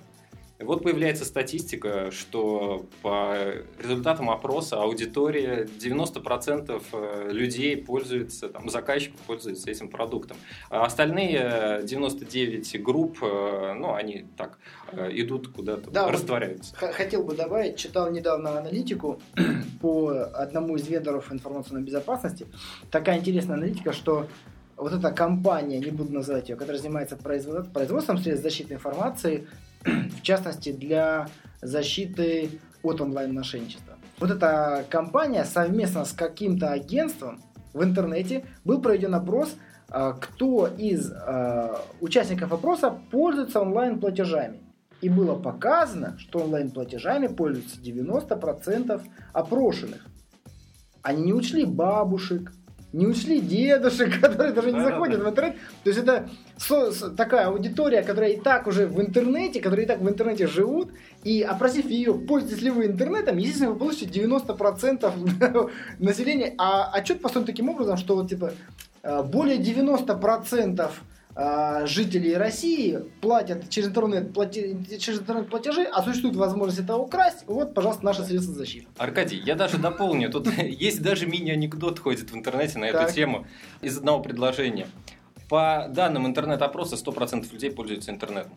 Вот 0.58 0.84
появляется 0.84 1.26
статистика, 1.26 2.12
что 2.12 2.86
по 3.02 3.36
результатам 3.78 4.30
опроса 4.30 4.82
аудитория 4.82 5.66
90% 5.66 6.82
э, 6.94 7.30
людей 7.34 7.76
пользуются, 7.76 8.48
там, 8.48 8.70
заказчиков 8.70 9.20
пользуются 9.28 9.70
этим 9.70 9.90
продуктом. 9.90 10.38
А 10.70 10.86
остальные 10.86 11.40
э, 11.82 11.84
99 11.84 12.82
групп, 12.82 13.18
э, 13.22 13.74
ну, 13.78 13.94
они 13.96 14.28
так 14.38 14.58
э, 14.94 15.10
идут 15.20 15.50
куда-то, 15.50 15.92
Да, 15.92 16.06
вот 16.06 16.14
растворяются. 16.14 16.74
Х- 16.78 16.94
Хотел 16.94 17.24
бы 17.24 17.36
добавить, 17.36 17.76
читал 17.76 18.10
недавно 18.10 18.58
аналитику 18.58 19.20
по 19.82 20.08
одному 20.34 20.78
из 20.78 20.88
вендоров 20.88 21.34
информационной 21.34 21.84
безопасности. 21.84 22.48
Такая 22.92 23.20
интересная 23.20 23.58
аналитика, 23.58 23.92
что 23.92 24.28
вот 24.78 24.94
эта 24.94 25.12
компания, 25.12 25.80
не 25.80 25.92
буду 25.92 26.14
называть 26.14 26.48
ее, 26.48 26.56
которая 26.56 26.82
занимается 26.82 27.18
производ- 27.18 27.74
производством 27.74 28.18
средств 28.20 28.44
защиты 28.44 28.74
информации, 28.76 29.48
в 30.18 30.22
частности 30.22 30.72
для 30.72 31.28
защиты 31.62 32.60
от 32.84 33.02
онлайн-мошенничества. 33.02 33.96
Вот 34.20 34.32
эта 34.32 34.86
компания 34.90 35.44
совместно 35.46 36.06
с 36.06 36.14
каким-то 36.14 36.72
агентством 36.72 37.42
в 37.74 37.84
интернете 37.84 38.46
был 38.64 38.82
проведен 38.82 39.14
опрос, 39.14 39.56
а, 39.90 40.14
кто 40.14 40.68
из 40.68 41.12
а, 41.12 41.82
участников 42.00 42.54
опроса 42.54 42.98
пользуется 43.12 43.62
онлайн-платежами. 43.62 44.62
И 45.02 45.10
было 45.10 45.36
показано, 45.36 46.18
что 46.18 46.40
онлайн-платежами 46.40 47.28
пользуются 47.28 47.80
90% 47.82 49.02
опрошенных. 49.34 50.08
Они 51.02 51.24
не 51.24 51.34
учли 51.34 51.66
бабушек, 51.66 52.52
не 52.96 53.08
учли 53.08 53.42
дедушек, 53.42 54.20
которые 54.22 54.54
даже 54.54 54.72
не 54.72 54.82
заходят 54.82 55.22
в 55.22 55.30
интернет. 55.30 55.56
То 55.84 55.90
есть 55.90 56.00
это 56.00 56.30
такая 57.16 57.48
аудитория, 57.48 58.02
которая 58.02 58.32
и 58.32 58.40
так 58.40 58.68
уже 58.68 58.88
в 58.88 59.02
интернете, 59.02 59.60
которые 59.60 59.86
и 59.86 59.88
так 59.88 60.00
в 60.00 60.10
интернете 60.10 60.48
живут, 60.48 60.92
и 61.24 61.42
опросив 61.42 61.88
ее, 61.88 62.14
пользуетесь 62.14 62.62
ли 62.62 62.70
вы 62.70 62.86
интернетом, 62.86 63.38
естественно, 63.38 63.72
вы 63.72 63.80
получите 63.80 64.20
90% 64.20 65.72
населения. 66.00 66.56
А 66.58 66.90
отчет 66.92 67.22
построен 67.22 67.46
таким 67.46 67.70
образом, 67.70 67.98
что 67.98 68.16
вот 68.16 68.30
типа 68.30 68.54
э, 69.04 69.24
более 69.24 69.58
90% 69.58 70.80
а, 70.80 70.92
жителей 71.86 72.36
России 72.38 73.00
платят 73.22 73.70
через 73.70 73.90
интернет, 73.90 74.32
плати- 74.32 74.98
через 75.00 75.20
интернет 75.20 75.50
платежи, 75.50 75.84
а 75.84 76.02
существует 76.02 76.36
возможность 76.36 76.80
это 76.80 76.96
украсть. 76.96 77.44
Вот, 77.48 77.74
пожалуйста, 77.74 78.06
наши 78.06 78.24
средства 78.24 78.54
защиты. 78.56 78.88
Аркадий, 78.98 79.38
я 79.46 79.56
даже 79.56 79.78
дополню. 79.78 80.30
Тут 80.32 80.48
есть 80.58 81.02
даже 81.02 81.26
мини-анекдот 81.26 82.00
ходит 82.00 82.32
в 82.32 82.36
интернете 82.36 82.80
на 82.80 82.86
эту 82.86 83.14
тему 83.14 83.46
из 83.82 83.98
одного 83.98 84.22
предложения. 84.22 84.88
По 85.50 85.88
данным 85.90 86.26
интернет-опроса, 86.26 86.96
100% 86.96 87.52
людей 87.52 87.70
пользуются 87.72 88.12
интернетом. 88.12 88.54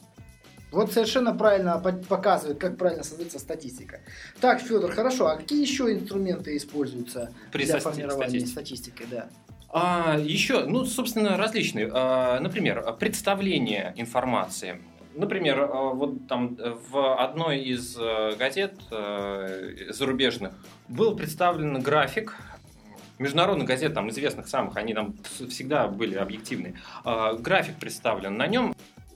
Вот 0.70 0.92
совершенно 0.92 1.34
правильно 1.34 1.78
по- 1.78 1.92
показывает, 1.92 2.58
как 2.58 2.76
правильно 2.76 3.02
создается 3.02 3.38
статистика. 3.38 4.00
Так, 4.40 4.60
Федор, 4.60 4.92
хорошо. 4.92 5.26
А 5.26 5.36
какие 5.36 5.60
еще 5.62 5.92
инструменты 5.92 6.56
используются 6.56 7.32
При 7.52 7.64
для 7.64 7.80
формирования 7.80 8.26
статистике. 8.40 8.52
статистики? 8.52 9.06
Да. 9.10 9.28
А, 9.70 10.16
еще, 10.18 10.64
ну, 10.64 10.84
собственно, 10.84 11.36
различные. 11.36 11.90
А, 11.92 12.40
например, 12.40 12.82
представление 12.98 13.92
информации. 13.96 14.80
Например, 15.14 15.60
а, 15.60 15.90
вот 15.92 16.26
там 16.26 16.56
э, 16.58 16.74
в 16.90 17.16
одной 17.22 17.60
из 17.60 17.96
э, 17.98 18.36
газет 18.38 18.74
э, 18.90 19.88
зарубежных 19.90 20.52
был 20.86 21.16
представлен 21.16 21.80
график 21.82 22.36
международных 23.18 23.66
газет, 23.66 23.94
там, 23.94 24.08
известных 24.10 24.46
самых, 24.48 24.76
они 24.76 24.94
там 24.94 25.16
вс- 25.22 25.48
всегда 25.48 25.88
были 25.88 26.14
объективны. 26.14 26.76
А, 27.04 27.34
График 27.34 27.76
представлен. 27.76 28.36
На 28.36 28.46
нем 28.46 28.74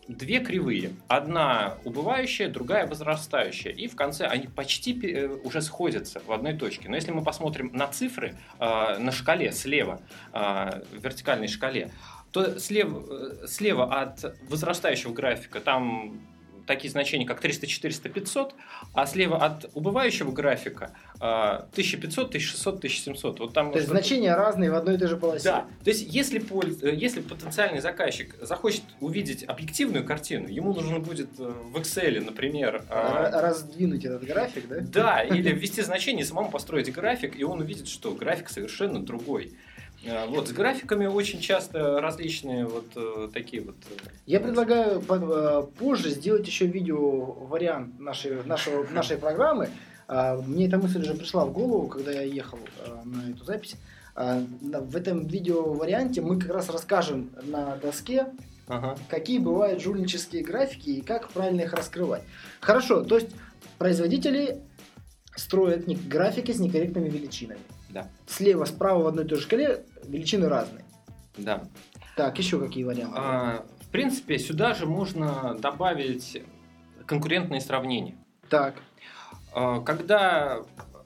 две 0.08 0.40
кривые. 0.40 0.94
Одна 1.08 1.78
убывающая, 1.84 2.48
другая 2.48 2.86
возрастающая. 2.86 3.72
И 3.72 3.86
в 3.86 3.96
конце 3.96 4.26
они 4.26 4.46
почти 4.48 4.98
э, 5.00 5.28
уже 5.28 5.62
сходятся 5.62 6.20
в 6.26 6.32
одной 6.32 6.54
точке. 6.54 6.88
Но 6.88 6.96
если 6.96 7.12
мы 7.12 7.22
посмотрим 7.22 7.70
на 7.72 7.86
цифры 7.86 8.36
э, 8.58 8.98
на 8.98 9.12
шкале 9.12 9.52
слева, 9.52 10.00
э, 10.32 10.82
вертикальной 10.92 11.48
шкале, 11.48 11.90
то 12.32 12.58
слева, 12.58 13.46
слева 13.46 14.00
от 14.00 14.36
возрастающего 14.48 15.12
графика 15.12 15.60
там 15.60 16.20
такие 16.74 16.90
значения, 16.90 17.26
как 17.26 17.40
300, 17.40 17.66
400, 17.66 18.08
500, 18.08 18.54
а 18.94 19.06
слева 19.06 19.36
от 19.36 19.70
убывающего 19.74 20.32
графика 20.32 20.92
э, 21.20 21.24
1500, 21.24 22.28
1600, 22.28 22.76
1700. 22.78 23.40
Вот 23.40 23.52
там 23.52 23.72
То 23.72 23.78
есть 23.78 23.90
значения 23.90 24.34
разные 24.34 24.70
в 24.70 24.74
одной 24.74 24.94
и 24.94 24.98
той 24.98 25.08
же 25.08 25.16
полосе. 25.16 25.44
да, 25.44 25.66
то 25.84 25.90
есть 25.90 26.06
если, 26.08 26.40
э, 26.82 26.94
если 26.94 27.20
потенциальный 27.20 27.80
заказчик 27.80 28.34
захочет 28.40 28.82
увидеть 29.00 29.44
объективную 29.46 30.04
картину, 30.04 30.48
ему 30.48 30.72
нужно 30.72 30.98
будет 30.98 31.28
э, 31.38 31.42
в 31.42 31.76
Excel, 31.76 32.20
например, 32.24 32.84
а, 32.88 33.42
Раздвинуть 33.42 34.04
этот 34.04 34.24
график, 34.24 34.68
да? 34.68 34.76
да, 34.80 35.22
или 35.36 35.52
ввести 35.52 35.82
значение, 35.82 36.24
самому 36.24 36.50
построить 36.50 36.90
график, 36.92 37.38
и 37.38 37.44
он 37.44 37.60
увидит, 37.60 37.88
что 37.88 38.12
график 38.12 38.48
совершенно 38.48 39.04
другой. 39.04 39.52
Э, 40.04 40.26
Вот, 40.26 40.48
с 40.48 40.52
графиками 40.52 41.06
очень 41.06 41.40
часто 41.40 42.00
различные 42.00 42.66
вот 42.66 42.86
э, 42.96 43.28
такие 43.32 43.62
вот... 43.62 43.76
э, 43.90 43.94
Я 44.26 44.40
предлагаю 44.40 45.00
по- 45.00 45.14
э, 45.14 45.62
позже 45.78 46.10
сделать 46.10 46.46
еще 46.46 46.66
видео 46.66 47.24
вариант 47.32 47.98
нашей, 48.00 48.42
нашего, 48.44 48.86
нашей 48.90 49.16
программы. 49.16 49.68
А, 50.08 50.36
Мне 50.36 50.66
эта 50.66 50.78
мысль 50.78 51.00
уже 51.00 51.14
пришла 51.14 51.44
в 51.46 51.52
голову, 51.52 51.86
когда 51.88 52.10
я 52.12 52.22
ехал 52.22 52.58
на 53.04 53.30
эту 53.30 53.44
запись. 53.44 53.76
А, 54.14 54.42
В 54.60 54.96
этом 54.96 55.26
видео 55.26 55.72
варианте 55.72 56.20
мы 56.20 56.38
как 56.38 56.50
раз 56.50 56.68
расскажем 56.68 57.30
на 57.44 57.76
доске, 57.76 58.26
Ага. 58.66 58.96
какие 59.08 59.38
бывают 59.38 59.80
жульнические 59.80 60.42
графики 60.42 60.90
и 60.90 61.00
как 61.00 61.30
правильно 61.30 61.62
их 61.62 61.72
раскрывать. 61.72 62.22
Хорошо, 62.60 63.02
то 63.04 63.16
есть 63.16 63.28
производители 63.78 64.58
строят 65.36 65.86
не- 65.86 65.96
графики 65.96 66.52
с 66.52 66.58
некорректными 66.58 67.08
величинами. 67.08 67.60
Да, 67.92 68.08
Слева, 68.26 68.64
справа 68.64 69.02
в 69.02 69.06
одной 69.06 69.24
и 69.24 69.28
той 69.28 69.38
же 69.38 69.44
шкале 69.44 69.84
величины 70.04 70.48
разные. 70.48 70.84
да. 71.36 71.64
Так, 72.16 72.38
еще 72.38 72.60
какие 72.60 72.84
варианты? 72.84 73.16
А, 73.18 73.64
В 73.80 73.88
принципе, 73.88 74.38
сюда 74.38 74.74
же 74.74 74.84
можно 74.86 75.54
добавить 75.58 76.42
конкурентные 77.06 77.60
сравнения. 77.62 78.16
Так. 78.50 78.74
А, 79.54 79.80
когда 79.80 80.58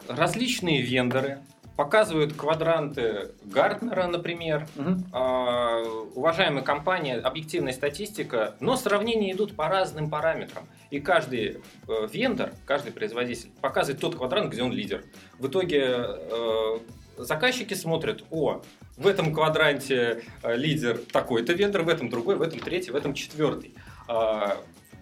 различные 0.09 0.83
вендоры 0.83 1.43
показывают 1.77 2.33
квадранты 2.33 3.33
Гартнера, 3.45 4.07
например, 4.07 4.67
Мгм. 4.77 5.05
а, 5.13 5.83
уважаемая 6.15 6.63
компания, 6.65 7.17
объективная 7.17 7.73
статистика, 7.73 8.57
но 8.61 8.77
сравнения 8.77 9.33
идут 9.33 9.55
по 9.55 9.69
разным 9.69 10.09
параметрам. 10.11 10.67
И 10.91 11.01
каждый 11.01 11.59
э, 11.89 12.09
вендор, 12.13 12.53
каждый 12.65 12.93
производитель 12.93 13.51
показывает 13.61 14.01
тот 14.01 14.17
квадрант, 14.17 14.53
где 14.53 14.63
он 14.63 14.73
лидер. 14.73 15.05
В 15.39 15.49
итоге 15.49 15.85
э, 15.97 16.79
заказчики 17.19 17.75
смотрят, 17.75 18.25
о, 18.31 18.63
в 18.97 19.07
этом 19.07 19.35
квадранте 19.35 20.23
э, 20.43 20.57
лидер 20.57 20.99
такой-то 21.13 21.53
вендор, 21.53 21.83
в 21.83 21.89
этом 21.89 22.09
другой, 22.09 22.37
в 22.37 22.43
этом 22.43 22.61
третий, 22.61 22.91
в 22.91 22.97
этом 22.97 23.15
четвертый. 23.15 23.75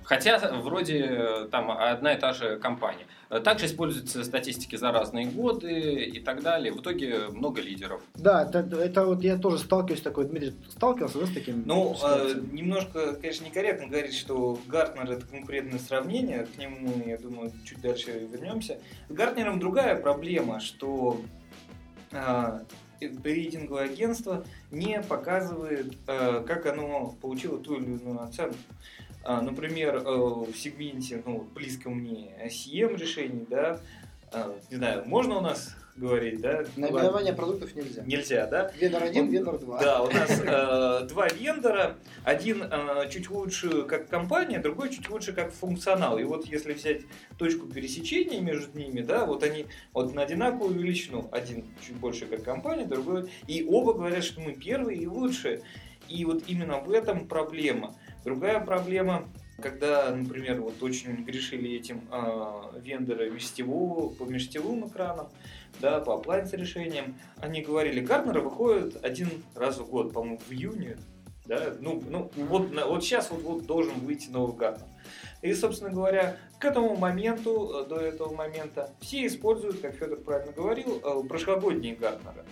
Хотя 0.04 0.38
вроде 0.62 1.06
э, 1.08 1.49
там 1.50 1.70
одна 1.70 2.14
и 2.14 2.18
та 2.18 2.32
же 2.32 2.58
компания. 2.58 3.06
Также 3.42 3.66
используются 3.66 4.23
статистики 4.23 4.76
за 4.76 4.92
разные 4.92 5.26
годы 5.26 6.04
и 6.04 6.20
так 6.20 6.42
далее. 6.42 6.73
В 6.73 6.80
итоге 6.80 7.28
много 7.28 7.61
лидеров. 7.61 8.02
Да, 8.14 8.44
это, 8.44 8.58
это 8.76 9.06
вот 9.06 9.23
я 9.23 9.37
тоже 9.37 9.58
сталкиваюсь 9.58 10.00
с 10.00 10.02
такой, 10.02 10.26
Дмитрий, 10.26 10.54
сталкивался 10.70 11.18
да, 11.20 11.26
с 11.26 11.32
таким? 11.32 11.62
Ну, 11.66 11.96
э, 12.02 12.34
немножко, 12.52 13.14
конечно, 13.14 13.44
некорректно 13.44 13.88
говорить, 13.88 14.14
что 14.14 14.58
Гартнер 14.66 15.11
это 15.11 15.26
конкурентное 15.26 15.78
сравнение, 15.78 16.46
к 16.46 16.58
нему, 16.58 17.02
я 17.06 17.18
думаю, 17.18 17.52
чуть 17.64 17.80
дальше 17.80 18.28
вернемся. 18.30 18.78
С 19.08 19.12
Гартнером 19.12 19.58
другая 19.58 19.96
проблема, 19.96 20.61
что 20.61 21.20
э, 22.12 22.61
рейтинговое 23.00 23.84
агентство 23.84 24.44
не 24.70 25.00
показывает, 25.02 25.94
э, 26.06 26.44
как 26.46 26.66
оно 26.66 27.14
получило 27.20 27.58
ту 27.58 27.76
или 27.76 27.99
иную 27.99 28.23
оценку. 28.23 28.56
А, 29.25 29.40
Например, 29.40 29.97
э, 29.97 30.00
в 30.02 30.54
сегменте, 30.54 31.23
ну, 31.25 31.49
близком 31.54 31.95
мне 31.95 32.35
CM 32.47 32.97
решений, 32.97 33.47
да, 33.49 33.81
э, 34.33 34.52
не 34.71 34.76
знаю, 34.76 35.04
можно 35.07 35.38
у 35.38 35.40
нас 35.40 35.75
говорить, 35.97 36.43
да? 36.43 36.64
Наименование 36.76 37.33
продуктов 37.33 37.75
нельзя. 37.75 38.02
Нельзя, 38.04 38.47
да? 38.47 38.71
Вендор 38.78 39.02
1, 39.02 39.25
Он- 39.25 39.31
вендор 39.31 39.59
2. 39.59 39.81
Да, 39.81 40.02
у 40.02 40.11
нас 40.11 40.28
э, 40.45 41.07
два 41.09 41.28
вендора. 41.28 41.97
Один 42.25 42.64
э, 42.64 43.09
чуть 43.11 43.31
лучше 43.31 43.85
как 43.85 44.09
компания, 44.09 44.59
другой 44.59 44.90
чуть 44.90 45.09
лучше 45.09 45.33
как 45.33 45.52
функционал. 45.52 46.19
И 46.19 46.25
вот 46.25 46.45
если 46.47 46.75
взять 46.75 47.02
точку 47.38 47.66
пересечения 47.66 48.40
между 48.40 48.76
ними, 48.76 49.00
да, 49.00 49.25
вот 49.25 49.43
они 49.43 49.66
вот 49.95 50.14
на 50.14 50.23
одинаковую 50.23 50.75
величину. 50.75 51.28
Один 51.33 51.64
чуть 51.81 51.97
больше 51.97 52.26
как 52.26 52.43
компания, 52.43 52.85
другой. 52.85 53.31
И 53.47 53.64
оба 53.66 53.95
говорят, 53.95 54.25
что 54.25 54.40
мы 54.40 54.52
первые 54.52 54.99
и 54.99 55.07
лучшие. 55.07 55.62
И 56.09 56.25
вот 56.26 56.43
именно 56.49 56.81
в 56.81 56.90
этом 56.90 57.26
проблема. 57.26 57.95
Другая 58.25 58.61
проблема, 58.61 59.28
когда, 59.61 60.11
например, 60.11 60.61
вот 60.61 60.83
очень 60.83 61.25
грешили 61.25 61.73
этим 61.76 62.09
э, 62.11 62.81
вендоры 62.81 63.31
межсетевого, 63.31 64.09
по 64.14 64.25
межсетевым 64.25 64.88
экранам, 64.88 65.28
да, 65.81 66.00
по 66.00 66.12
appliance 66.12 66.57
решениям, 66.57 67.14
они 67.40 67.61
говорили, 67.61 68.00
Гартнера 68.00 68.40
выходит 68.40 69.04
один 69.04 69.28
раз 69.54 69.78
в 69.78 69.88
год, 69.88 70.12
по-моему, 70.12 70.38
в 70.38 70.50
июне, 70.52 70.97
да, 71.47 71.75
ну, 71.81 72.02
ну 72.09 72.31
вот, 72.37 72.73
на- 72.73 72.87
вот 72.87 73.04
сейчас 73.04 73.31
вот, 73.31 73.43
вот 73.43 73.66
должен 73.66 73.95
выйти 74.00 74.31
новый 74.31 74.57
Гартнер. 74.57 74.87
И, 75.43 75.52
собственно 75.52 75.90
говоря, 75.90 76.38
к 76.59 76.64
этому 76.64 76.97
моменту, 76.97 77.85
э, 77.85 77.87
до 77.87 77.97
этого 77.97 78.35
момента, 78.35 78.90
все 79.00 79.26
используют, 79.26 79.81
как 79.81 79.95
Федор 79.95 80.19
правильно 80.21 80.52
говорил, 80.52 81.02
э, 81.04 81.28
прошлогодние 81.28 81.95
Гартнеры. 81.95 82.45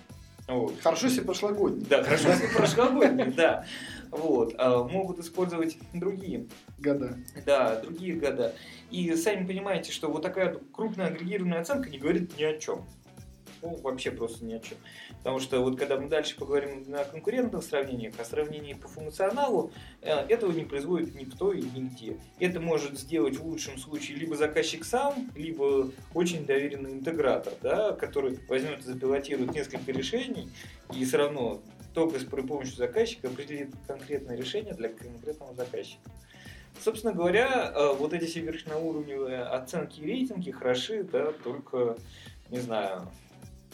Вот. 0.49 0.75
Хорошо, 0.81 1.07
если 1.07 1.23
прошлогодний. 1.23 1.87
Да, 1.89 2.03
хорошо, 2.03 2.29
если 2.29 2.49
прошлогодние, 2.49 3.27
да. 3.31 3.65
Вот. 4.13 4.55
А 4.59 4.85
Могут 4.85 5.19
использовать 5.19 5.79
другие 5.95 6.47
Года. 6.79 7.17
да, 7.47 7.81
другие 7.81 8.15
года. 8.15 8.55
И 8.91 9.15
сами 9.17 9.47
понимаете, 9.47 9.91
что 9.91 10.09
вот 10.09 10.23
такая 10.23 10.59
крупная 10.73 11.07
агрегированная 11.07 11.63
оценка 11.63 11.89
не 11.89 11.99
говорит 11.99 12.37
ни 12.37 12.45
о 12.45 12.59
чем. 12.59 12.87
Ну, 13.63 13.77
вообще 13.77 14.11
просто 14.11 14.45
ни 14.45 14.55
о 14.55 14.59
чем. 14.59 14.77
Потому 15.19 15.39
что 15.39 15.61
вот 15.61 15.79
когда 15.79 15.97
мы 15.97 16.09
дальше 16.09 16.37
поговорим 16.37 16.91
на 16.91 17.05
конкурентных 17.05 17.63
сравнениях, 17.63 18.19
о 18.19 18.25
сравнении 18.25 18.75
по 18.75 18.89
функционалу, 18.89 19.71
э, 20.03 20.11
этого 20.11 20.51
не 20.51 20.65
производит 20.65 21.15
никто 21.15 21.53
и 21.53 21.63
нигде. 21.63 22.19
Это 22.41 22.59
может 22.59 22.99
сделать 22.99 23.37
в 23.37 23.47
лучшем 23.47 23.79
случае 23.79 24.19
либо 24.19 24.35
заказчик 24.35 24.85
сам, 24.85 25.31
либо 25.37 25.93
очень 26.13 26.45
доверенный 26.45 26.93
интегратор, 26.93 27.55
да, 27.63 27.93
который 27.93 28.39
возьмет 28.49 28.81
и 28.81 28.83
запилотирует 28.83 29.55
несколько 29.55 29.93
решений 29.93 30.51
и 30.93 31.05
все 31.05 31.19
равно 31.19 31.63
только 31.95 32.19
с- 32.19 32.25
при 32.25 32.41
помощью 32.43 32.77
заказчика 32.77 33.29
определит 33.29 33.71
конкретное 33.87 34.37
решение 34.37 34.75
для 34.75 34.89
конкретного 34.89 35.55
заказчика. 35.55 36.01
Собственно 36.81 37.13
говоря, 37.13 37.73
э, 37.75 37.93
вот 37.99 38.13
эти 38.15 38.25
сверхноуровневые 38.25 39.43
оценки 39.43 40.01
и 40.01 40.07
рейтинги 40.07 40.51
хороши, 40.51 41.05
да, 41.05 41.33
только, 41.45 41.97
не 42.51 42.61
знаю, 42.61 43.09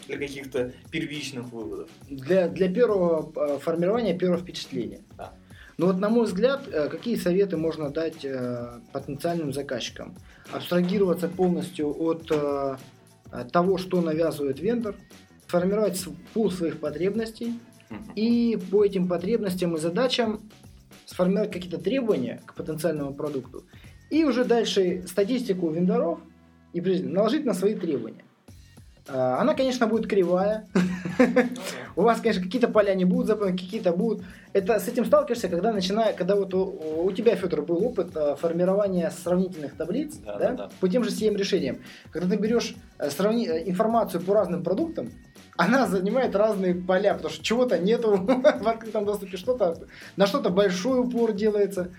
для 0.07 0.19
каких-то 0.19 0.73
первичных 0.91 1.45
выводов. 1.53 1.89
Для, 2.11 2.49
для 2.49 2.69
первого 2.73 3.33
э, 3.35 3.59
формирования 3.59 4.19
первого 4.19 4.41
впечатления. 4.41 5.01
Да. 5.17 5.33
Но 5.77 5.87
вот 5.87 5.99
на 5.99 6.09
мой 6.09 6.27
взгляд, 6.27 6.67
э, 6.69 6.89
какие 6.89 7.15
советы 7.17 7.57
можно 7.57 7.91
дать 7.91 8.27
потенциальным 8.93 9.53
заказчикам? 9.53 10.17
Абстрагироваться 10.53 11.29
полностью 11.29 11.95
от 12.03 12.27
того, 13.53 13.77
что 13.79 14.01
навязывает 14.01 14.59
вендор, 14.61 14.97
формировать 15.47 15.97
с- 15.99 16.09
пул 16.35 16.51
своих 16.51 16.81
потребностей. 16.81 17.59
И 18.15 18.59
по 18.71 18.85
этим 18.85 19.09
потребностям 19.09 19.75
и 19.75 19.79
задачам 19.79 20.41
сформировать 21.07 21.51
какие-то 21.51 21.79
требования 21.79 22.41
к 22.47 22.55
потенциальному 22.55 23.15
продукту 23.15 23.65
и 24.11 24.25
уже 24.25 24.45
дальше 24.45 25.05
статистику 25.07 25.71
вендоров 25.71 26.19
и 26.73 26.81
наложить 26.81 27.45
на 27.45 27.55
свои 27.55 27.75
требования. 27.75 28.25
А, 29.09 29.41
Она, 29.41 29.55
конечно, 29.55 29.87
будет 29.87 30.07
кривая. 30.07 30.67
У 31.97 32.03
вас, 32.03 32.21
конечно, 32.21 32.43
какие-то 32.43 32.69
поля 32.69 32.95
не 32.95 33.07
будут 33.07 33.27
заполнены, 33.27 33.57
какие-то 33.57 33.93
будут. 33.93 34.25
Это 34.53 34.79
с 34.79 34.87
этим 34.87 35.05
сталкиваешься, 35.07 35.49
когда 35.49 35.73
начиная, 35.73 36.13
когда 36.13 36.37
вот 36.37 36.53
у, 36.53 37.05
у 37.05 37.13
тебя, 37.13 37.35
Федор, 37.35 37.63
был 37.63 37.83
опыт 37.85 38.15
э, 38.15 38.37
формирования 38.37 39.11
сравнительных 39.11 39.77
таблиц, 39.77 40.17
Да, 40.17 40.39
да, 40.39 40.71
по 40.81 40.89
тем 40.89 41.05
же 41.05 41.11
CM 41.11 41.37
решениям. 41.37 41.79
Когда 42.11 42.29
ты 42.29 42.37
берешь 42.41 42.75
э, 42.99 43.09
сравни- 43.09 43.49
э, 43.49 43.69
информацию 43.69 44.23
по 44.23 44.35
разным 44.35 44.63
продуктам, 44.63 45.11
она 45.59 45.89
занимает 45.89 46.37
разные 46.37 46.73
поля, 46.73 47.15
потому 47.15 47.35
что 47.35 47.45
чего-то 47.45 47.79
нету 47.79 48.17
в 48.17 48.69
открытом 48.69 49.05
доступе, 49.05 49.37
что-то 49.37 49.77
на 50.17 50.27
что-то 50.27 50.51
большой 50.51 51.01
упор 51.01 51.33
делается. 51.33 51.91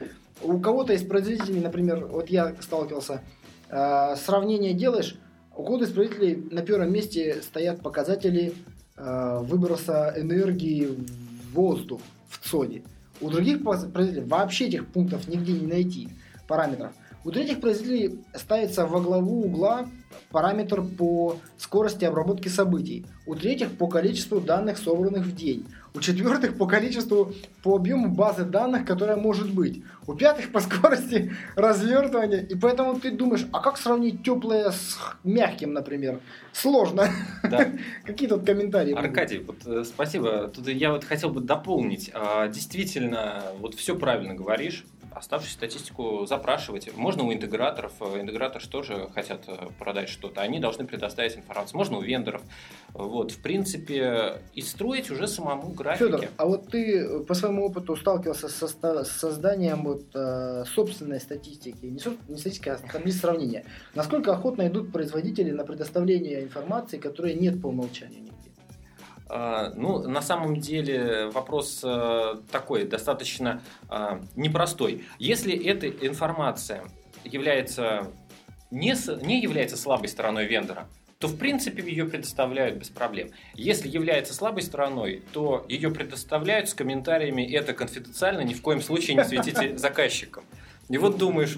У 0.42 0.60
кого-то 0.60 0.94
из 0.94 1.04
производителей, 1.04 1.60
например, 1.60 2.06
вот 2.06 2.30
я 2.30 2.56
сталкивался, 2.62 3.22
э, 3.70 4.16
сравнение 4.16 4.74
делаешь, 4.74 5.18
у 5.58 5.64
кого-то 5.64 5.84
из 5.84 5.92
производителей 5.92 6.48
на 6.52 6.62
первом 6.62 6.94
месте 6.94 7.42
стоят 7.42 7.82
показатели 7.82 8.54
э, 8.96 9.40
выброса 9.42 10.14
энергии 10.16 10.86
в 10.86 11.54
воздух 11.54 12.00
в 12.30 12.50
ЦОДе. 12.50 12.84
У 13.20 13.30
других 13.30 13.62
производителей 13.62 14.24
вообще 14.24 14.68
этих 14.68 14.88
пунктов 14.88 15.28
нигде 15.28 15.52
не 15.52 15.68
найти, 15.68 16.08
параметров. 16.48 16.94
У 17.26 17.32
третьих 17.32 17.60
производителей 17.60 18.20
ставится 18.34 18.86
во 18.86 19.02
главу 19.02 19.44
угла 19.44 19.88
параметр 20.32 20.82
по 20.82 21.38
скорости 21.58 22.06
обработки 22.06 22.48
событий. 22.48 23.06
У 23.26 23.36
третьих 23.36 23.78
по 23.78 23.88
количеству 23.88 24.40
данных, 24.40 24.78
собранных 24.78 25.26
в 25.26 25.36
день. 25.36 25.68
У 25.94 26.00
четвертых 26.00 26.58
по 26.58 26.66
количеству, 26.66 27.34
по 27.62 27.76
объему 27.76 28.10
базы 28.10 28.46
данных, 28.46 28.86
которая 28.86 29.18
может 29.18 29.54
быть. 29.54 29.84
У 30.08 30.14
пятых 30.14 30.52
по 30.52 30.62
скорости 30.62 31.34
развертывания. 31.56 32.40
И 32.40 32.56
поэтому 32.56 32.98
ты 33.00 33.12
думаешь, 33.12 33.46
а 33.52 33.60
как 33.60 33.78
сравнить 33.78 34.24
теплое 34.24 34.72
с 34.72 34.98
мягким, 35.24 35.74
например? 35.74 36.20
Сложно. 36.54 37.10
Да. 37.44 37.70
Какие 38.06 38.30
тут 38.30 38.46
комментарии? 38.46 38.94
будут? 38.94 39.06
Аркадий, 39.06 39.40
вот 39.40 39.58
э, 39.66 39.84
спасибо. 39.84 40.48
Тут 40.48 40.68
я 40.68 40.92
вот 40.92 41.04
хотел 41.04 41.32
бы 41.32 41.42
дополнить. 41.42 42.12
А, 42.14 42.48
Действительно, 42.48 43.44
вот 43.60 43.76
все 43.76 43.96
правильно 43.96 44.36
говоришь. 44.36 44.86
Оставшуюся 45.20 45.56
статистику 45.56 46.26
запрашивать. 46.26 46.96
Можно 46.96 47.24
у 47.26 47.34
интеграторов. 47.34 47.92
Э, 48.00 48.22
Интеграторы 48.22 48.64
же 48.64 48.70
тоже 48.70 49.10
хотят 49.14 49.42
э, 49.48 49.68
продать 49.78 50.08
что-то. 50.08 50.40
Они 50.42 50.60
должны 50.60 50.86
предоставить 50.88 51.36
информацию. 51.36 51.78
Можно 51.78 51.98
у 51.98 52.02
вендоров. 52.02 52.42
Вот, 52.94 53.32
в 53.32 53.42
принципе, 53.42 54.42
и 54.54 54.62
строить 54.62 55.12
уже 55.12 55.28
самому 55.28 55.72
графики. 55.74 56.06
Федор, 56.06 56.26
а 56.38 56.46
вот 56.46 56.70
ты 56.70 57.00
э, 57.00 57.20
по 57.20 57.34
своему 57.34 57.66
опыту 57.66 57.98
сталкивался 57.98 58.48
со 58.48 58.68
ста- 58.70 59.04
с 59.04 59.12
созданием 59.12 59.84
вот, 59.84 60.04
э, 60.16 60.64
собственной 60.66 61.20
статистики, 61.20 61.86
не, 61.86 62.00
соб- 62.00 62.18
не 62.30 62.38
статистики, 62.38 62.70
а 62.70 62.78
таблиц 62.78 63.20
сравнения. 63.20 63.66
Насколько 63.96 64.32
охотно 64.32 64.68
идут 64.70 64.94
производители 64.94 65.52
на 65.52 65.66
предоставление 65.66 66.44
информации, 66.44 66.98
которой 66.98 67.34
нет 67.34 67.62
по 67.62 67.68
умолчанию 67.68 68.24
Ну, 69.30 70.08
на 70.08 70.22
самом 70.22 70.60
деле 70.60 71.28
вопрос 71.28 71.82
э, 71.84 72.36
такой, 72.52 72.86
достаточно 72.86 73.62
э, 73.88 74.20
непростой. 74.36 75.06
Если 75.20 75.56
эта 75.66 75.88
информация 75.88 76.84
является 77.24 78.12
не, 78.72 78.96
не 79.24 79.42
является 79.42 79.78
слабой 79.78 80.08
стороной 80.08 80.46
вендора, 80.46 80.88
то 81.20 81.28
в 81.28 81.38
принципе 81.38 81.84
ее 81.84 82.06
предоставляют 82.06 82.78
без 82.78 82.90
проблем. 82.90 83.30
Если 83.54 83.90
является 83.90 84.34
слабой 84.34 84.64
стороной, 84.64 85.24
то 85.34 85.66
ее 85.68 85.92
предоставляют 85.92 86.70
с 86.70 86.74
комментариями 86.74 87.44
«это 87.44 87.74
конфиденциально, 87.74 88.42
ни 88.42 88.54
в 88.54 88.62
коем 88.62 88.82
случае 88.82 89.18
не 89.18 89.26
светите 89.26 89.78
заказчикам». 89.78 90.46
И 90.90 90.98
вот 90.98 91.18
думаешь, 91.18 91.58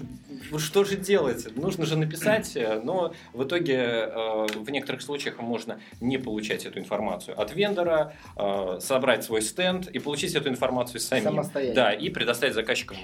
что 0.58 0.84
же 0.84 0.96
делать? 0.96 1.56
Нужно 1.56 1.86
же 1.86 1.96
написать, 1.96 2.54
э, 2.56 2.80
но 2.82 3.14
в 3.32 3.44
итоге 3.44 3.76
э, 3.76 4.46
в 4.54 4.70
некоторых 4.70 5.00
случаях 5.00 5.38
можно 5.38 5.80
не 6.00 6.18
получать 6.18 6.66
эту 6.66 6.78
информацию 6.78 7.40
от 7.40 7.54
вендора, 7.54 8.14
э, 8.36 8.78
собрать 8.80 9.24
свой 9.24 9.40
стенд 9.40 9.88
и 9.88 9.98
получить 9.98 10.34
эту 10.34 10.48
информацию 10.50 11.00
самим. 11.00 11.24
Самостоятельно. 11.24 11.74
Да, 11.74 11.92
и 11.92 12.10
предоставить 12.10 12.54
заказчикам 12.54 12.98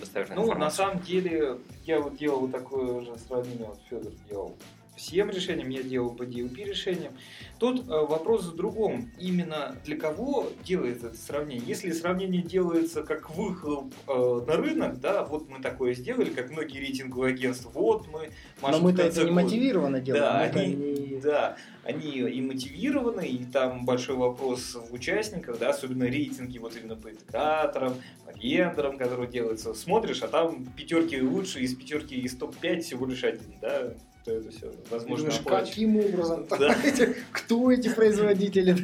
достоверную 0.00 0.40
ну, 0.40 0.46
информацию. 0.46 0.86
на 0.86 0.90
самом 0.90 1.04
деле, 1.04 1.58
я 1.86 2.00
вот 2.00 2.16
делал 2.16 2.48
такое 2.48 3.00
же 3.02 3.12
сравнение, 3.26 3.66
вот 3.66 3.78
Федор 3.88 4.12
делал 4.28 4.56
всем 4.98 5.30
решениям, 5.30 5.68
я 5.70 5.82
делал 5.82 6.10
по 6.10 6.24
DLP 6.24 6.64
решениям. 6.64 7.12
Тут 7.58 7.80
э, 7.80 7.90
вопрос 7.90 8.44
в 8.46 8.56
другом. 8.56 9.10
Именно 9.18 9.76
для 9.84 9.96
кого 9.96 10.48
делается 10.64 11.08
это 11.08 11.16
сравнение? 11.16 11.64
Если 11.66 11.90
сравнение 11.92 12.42
делается 12.42 13.02
как 13.02 13.30
выхлоп 13.30 13.92
э, 14.06 14.40
на 14.46 14.56
рынок, 14.56 15.00
да, 15.00 15.24
вот 15.24 15.48
мы 15.48 15.60
такое 15.60 15.94
сделали, 15.94 16.30
как 16.30 16.50
многие 16.50 16.78
рейтинговые 16.78 17.34
агентства, 17.34 17.70
вот 17.70 18.06
мы... 18.08 18.30
Но 18.60 18.80
мы-то 18.80 19.02
это 19.02 19.24
не 19.24 19.30
мотивированно 19.30 20.00
делаем. 20.00 20.24
Да, 20.24 20.40
они, 20.40 20.74
не- 20.74 21.20
да, 21.20 21.56
они 21.84 22.10
и 22.10 22.40
мотивированы, 22.40 23.26
и 23.26 23.44
там 23.44 23.84
большой 23.84 24.16
вопрос 24.16 24.76
в 24.90 24.92
участниках, 24.92 25.58
да, 25.58 25.70
особенно 25.70 26.04
рейтинги 26.04 26.58
вот 26.58 26.76
именно 26.76 26.96
по 26.96 27.10
интеграторам, 27.10 27.94
по 28.26 28.38
вендорам, 28.38 28.98
которые 28.98 29.28
делаются. 29.28 29.74
Смотришь, 29.74 30.22
а 30.22 30.28
там 30.28 30.66
пятерки 30.76 31.20
лучше, 31.20 31.60
из 31.60 31.74
пятерки 31.74 32.16
из 32.16 32.36
топ-5 32.36 32.80
всего 32.80 33.06
лишь 33.06 33.24
один, 33.24 33.54
да, 33.60 33.94
кто 34.28 34.36
это 34.36 34.50
все 34.50 34.72
возможно 34.90 35.30
Думаешь, 35.30 35.66
каким 35.66 35.96
образом? 35.96 36.46
Да. 36.58 36.76
Кто 37.32 37.72
эти 37.72 37.88
производители? 37.88 38.76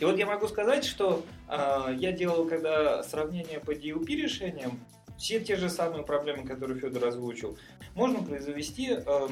И 0.00 0.04
вот 0.04 0.16
я 0.16 0.26
могу 0.26 0.48
сказать, 0.48 0.84
что 0.84 1.24
э, 1.48 1.94
я 1.98 2.12
делал, 2.12 2.46
когда 2.46 3.02
сравнение 3.02 3.60
по 3.60 3.72
DLP 3.72 4.06
решениям, 4.16 4.80
все 5.18 5.40
те 5.40 5.56
же 5.56 5.68
самые 5.68 6.04
проблемы, 6.04 6.46
которые 6.46 6.80
Федор 6.80 7.06
озвучил, 7.06 7.58
можно 7.94 8.22
произвести 8.22 8.92
э, 8.92 9.02
а, 9.06 9.28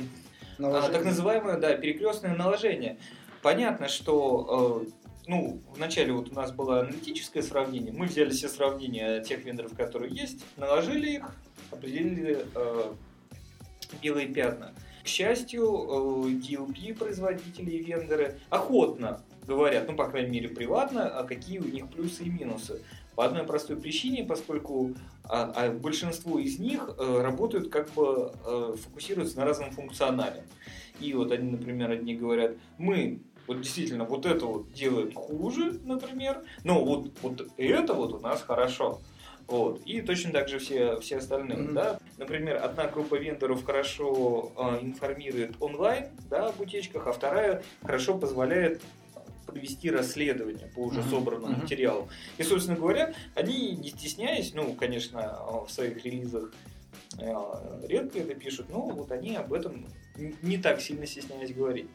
Наложение. 0.58 0.92
так 0.92 1.04
называемое, 1.04 1.56
да, 1.56 1.74
перекрестное 1.74 2.36
наложение. 2.36 2.98
Понятно, 3.42 3.88
что 3.88 4.84
э, 4.86 4.90
ну, 5.26 5.62
вначале 5.74 6.12
вот 6.12 6.30
у 6.30 6.34
нас 6.34 6.52
было 6.52 6.80
аналитическое 6.80 7.42
сравнение, 7.42 7.92
мы 7.92 8.06
взяли 8.06 8.30
все 8.30 8.48
сравнения 8.48 9.22
тех 9.22 9.42
вендоров, 9.44 9.74
которые 9.74 10.14
есть, 10.14 10.44
наложили 10.58 11.12
их, 11.12 11.34
определили 11.70 12.44
э, 12.54 12.92
белые 14.02 14.28
пятна. 14.28 14.74
К 15.02 15.06
счастью, 15.06 15.64
э, 15.64 16.30
DLP 16.30 16.94
производители 16.94 17.70
и 17.70 17.82
вендоры 17.82 18.38
охотно 18.50 19.22
говорят, 19.46 19.88
ну, 19.88 19.96
по 19.96 20.06
крайней 20.06 20.30
мере, 20.30 20.48
приватно, 20.48 21.08
а 21.08 21.24
какие 21.24 21.58
у 21.58 21.64
них 21.64 21.88
плюсы 21.88 22.24
и 22.24 22.30
минусы. 22.30 22.82
По 23.16 23.24
одной 23.24 23.44
простой 23.44 23.76
причине, 23.76 24.24
поскольку 24.24 24.94
а, 25.24 25.52
а 25.54 25.70
большинство 25.70 26.38
из 26.38 26.58
них 26.58 26.88
э, 26.98 27.20
работают 27.20 27.68
как 27.68 27.90
бы 27.92 28.32
э, 28.44 28.76
фокусируются 28.82 29.38
на 29.38 29.44
разном 29.44 29.70
функционале. 29.72 30.44
И 31.00 31.12
вот 31.14 31.32
они, 31.32 31.50
например, 31.50 31.90
одни 31.90 32.14
говорят, 32.14 32.52
мы 32.78 33.20
вот 33.46 33.60
действительно 33.60 34.04
вот 34.04 34.26
это 34.26 34.46
вот 34.46 34.72
делаем 34.72 35.12
хуже, 35.12 35.80
например, 35.84 36.42
но 36.62 36.84
вот, 36.84 37.10
вот 37.22 37.48
это 37.56 37.94
вот 37.94 38.12
у 38.14 38.20
нас 38.20 38.42
хорошо. 38.42 39.00
Вот. 39.50 39.82
И 39.84 40.00
точно 40.00 40.30
так 40.32 40.48
же 40.48 40.60
все, 40.60 41.00
все 41.00 41.16
остальные. 41.16 41.58
Мгм. 41.58 41.74
Да? 41.74 41.98
Например, 42.18 42.62
одна 42.62 42.86
группа 42.86 43.16
вендоров 43.16 43.64
хорошо 43.64 44.52
э, 44.56 44.78
информирует 44.82 45.56
онлайн 45.60 46.06
да, 46.30 46.46
об 46.48 46.60
утечках, 46.60 47.08
а 47.08 47.12
вторая 47.12 47.62
хорошо 47.82 48.16
позволяет 48.16 48.80
провести 49.46 49.90
расследование 49.90 50.68
по 50.68 50.78
уже 50.84 51.00
Мгм. 51.00 51.10
собранным 51.10 51.50
Мгм. 51.50 51.62
материалам. 51.62 52.08
И, 52.38 52.44
собственно 52.44 52.76
говоря, 52.78 53.12
они, 53.34 53.72
не 53.72 53.88
стесняясь, 53.90 54.54
ну, 54.54 54.72
конечно, 54.74 55.18
э, 55.18 55.66
в 55.66 55.70
своих 55.70 56.04
релизах 56.04 56.52
э, 57.18 57.34
редко 57.88 58.20
это 58.20 58.34
пишут, 58.34 58.70
но 58.70 58.86
вот 58.86 59.10
они 59.10 59.34
об 59.34 59.52
этом 59.52 59.88
не 60.42 60.58
так 60.58 60.80
сильно 60.80 61.06
стесняясь 61.06 61.52
говорить. 61.52 61.88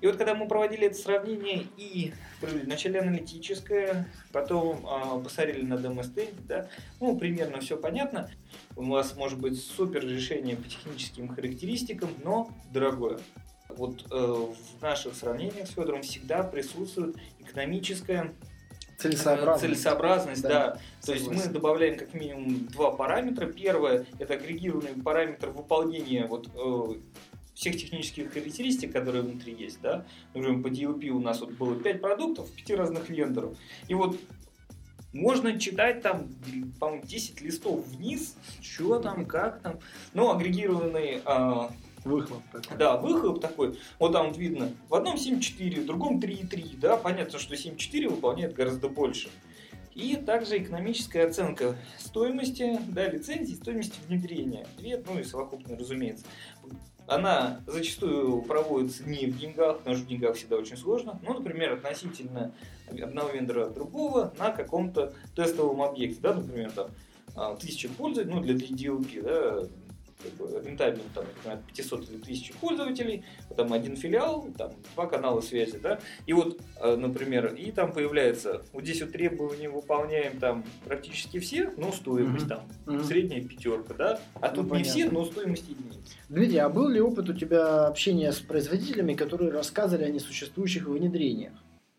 И 0.00 0.06
вот 0.06 0.16
когда 0.16 0.34
мы 0.34 0.48
проводили 0.48 0.86
это 0.86 0.96
сравнение 0.96 1.66
и 1.76 2.12
провели 2.40 2.60
вначале 2.60 3.00
аналитическое, 3.00 4.08
потом 4.32 4.86
э, 4.86 5.22
посмотрели 5.22 5.62
на 5.64 5.76
демо-стенде, 5.76 6.32
да, 6.48 6.68
ну, 7.00 7.16
примерно 7.16 7.60
все 7.60 7.76
понятно. 7.76 8.30
У 8.76 8.84
вас 8.84 9.16
может 9.16 9.38
быть 9.38 9.62
супер 9.62 10.06
решение 10.06 10.56
по 10.56 10.68
техническим 10.68 11.28
характеристикам, 11.28 12.10
но 12.24 12.50
дорогое. 12.72 13.18
Вот 13.68 14.04
э, 14.10 14.14
в 14.16 14.82
наших 14.82 15.14
сравнениях 15.14 15.66
с 15.66 15.70
Федором 15.72 16.02
всегда 16.02 16.42
присутствует 16.42 17.16
экономическая 17.38 18.32
Целесообразно. 18.98 19.60
целесообразность, 19.60 20.42
Да, 20.42 20.48
да. 20.48 20.78
То 21.04 21.12
есть 21.12 21.26
мы 21.28 21.42
добавляем 21.48 21.96
как 21.98 22.14
минимум 22.14 22.66
два 22.68 22.92
параметра. 22.92 23.46
Первое– 23.46 24.06
это 24.18 24.34
агрегированный 24.34 24.94
параметр 25.02 25.50
выполнения 25.50 26.26
вот, 26.26 26.48
э, 26.54 27.00
всех 27.54 27.76
технических 27.76 28.32
характеристик, 28.32 28.92
которые 28.92 29.22
внутри 29.22 29.54
есть. 29.54 29.80
Да? 29.80 30.04
Например, 30.34 30.62
по 30.62 30.68
DLP 30.68 31.08
у 31.08 31.20
нас 31.20 31.40
вот 31.40 31.52
было 31.52 31.74
5 31.74 32.00
продуктов, 32.00 32.50
5 32.50 32.70
разных 32.78 33.08
вендоров. 33.08 33.56
И 33.88 33.94
вот 33.94 34.18
можно 35.12 35.58
читать 35.58 36.00
там, 36.00 36.28
по-моему, 36.80 37.04
10 37.04 37.40
листов 37.42 37.86
вниз, 37.86 38.36
что 38.62 38.98
там, 38.98 39.26
как 39.26 39.60
там. 39.60 39.78
Но 40.14 40.34
агрегированный 40.34 41.20
а, 41.24 41.70
Выхлоп 42.04 42.42
такой. 42.50 42.78
да, 42.78 42.96
выхлоп 42.96 43.40
такой, 43.40 43.78
вот 43.98 44.12
там 44.12 44.28
вот 44.28 44.36
видно, 44.36 44.72
в 44.88 44.94
одном 44.94 45.14
7.4, 45.16 45.82
в 45.82 45.86
другом 45.86 46.18
3.3, 46.18 46.78
да, 46.78 46.96
понятно, 46.96 47.38
что 47.38 47.54
7.4 47.54 48.08
выполняет 48.08 48.54
гораздо 48.54 48.88
больше. 48.88 49.28
И 49.94 50.16
также 50.16 50.56
экономическая 50.58 51.26
оценка 51.26 51.76
стоимости, 51.98 52.80
да, 52.88 53.08
лицензии, 53.08 53.54
стоимости 53.54 54.00
внедрения. 54.08 54.66
Две, 54.78 54.96
ну 55.06 55.20
и 55.20 55.22
совокупно, 55.22 55.76
разумеется. 55.76 56.24
Она 57.06 57.60
зачастую 57.66 58.42
проводится 58.42 59.04
не 59.04 59.26
в 59.26 59.38
деньгах, 59.38 59.78
потому 59.78 59.96
что 59.96 60.04
в 60.04 60.08
деньгах 60.08 60.36
всегда 60.36 60.56
очень 60.56 60.76
сложно. 60.76 61.18
Ну, 61.22 61.34
например, 61.34 61.72
относительно 61.72 62.52
одного 62.88 63.30
вендора 63.30 63.66
от 63.66 63.74
другого 63.74 64.32
на 64.38 64.50
каком-то 64.50 65.12
тестовом 65.34 65.82
объекте, 65.82 66.20
да, 66.20 66.34
например, 66.34 66.70
там 66.72 66.90
а, 67.34 67.56
тысяча 67.56 67.88
пользователей, 67.88 68.34
ну, 68.34 68.40
для 68.40 68.54
DLP, 68.54 69.22
да, 69.22 69.68
как 70.22 70.32
бы 70.34 70.62
рентабельно, 70.64 71.08
там, 71.14 71.24
например, 71.26 71.58
от 71.58 71.64
500 71.66 72.08
или 72.10 72.16
1000 72.20 72.54
пользователей, 72.60 73.24
там 73.56 73.72
один 73.72 73.96
филиал, 73.96 74.46
там 74.56 74.72
два 74.94 75.06
канала 75.06 75.40
связи, 75.40 75.78
да, 75.78 75.98
и 76.26 76.32
вот, 76.32 76.60
э, 76.80 76.96
например, 76.96 77.54
и 77.54 77.70
там 77.72 77.92
появляется, 77.92 78.62
вот 78.72 78.84
здесь 78.84 79.02
вот 79.02 79.12
требования 79.12 79.68
выполняем 79.68 80.38
там 80.38 80.64
практически 80.84 81.38
все, 81.38 81.70
но 81.76 81.92
стоимость 81.92 82.46
Мгм. 82.46 82.48
там 82.48 82.68
Мгм. 82.86 83.04
средняя 83.04 83.42
пятерка, 83.42 83.94
да, 83.94 84.20
а 84.40 84.48
Ну, 84.50 84.54
тут 84.56 84.64
не 84.64 84.70
понятно. 84.70 84.90
все, 84.92 85.10
но 85.10 85.24
стоимость 85.24 85.68
единицы. 85.68 85.98
Дмитрий, 86.28 86.58
а 86.58 86.68
был 86.68 86.88
ли 86.88 87.00
опыт 87.00 87.28
у 87.28 87.34
тебя 87.34 87.86
общения 87.86 88.32
с 88.32 88.40
производителями, 88.40 89.14
которые 89.14 89.50
рассказывали 89.50 90.04
о 90.04 90.10
несуществующих 90.10 90.86
внедрениях? 90.86 91.52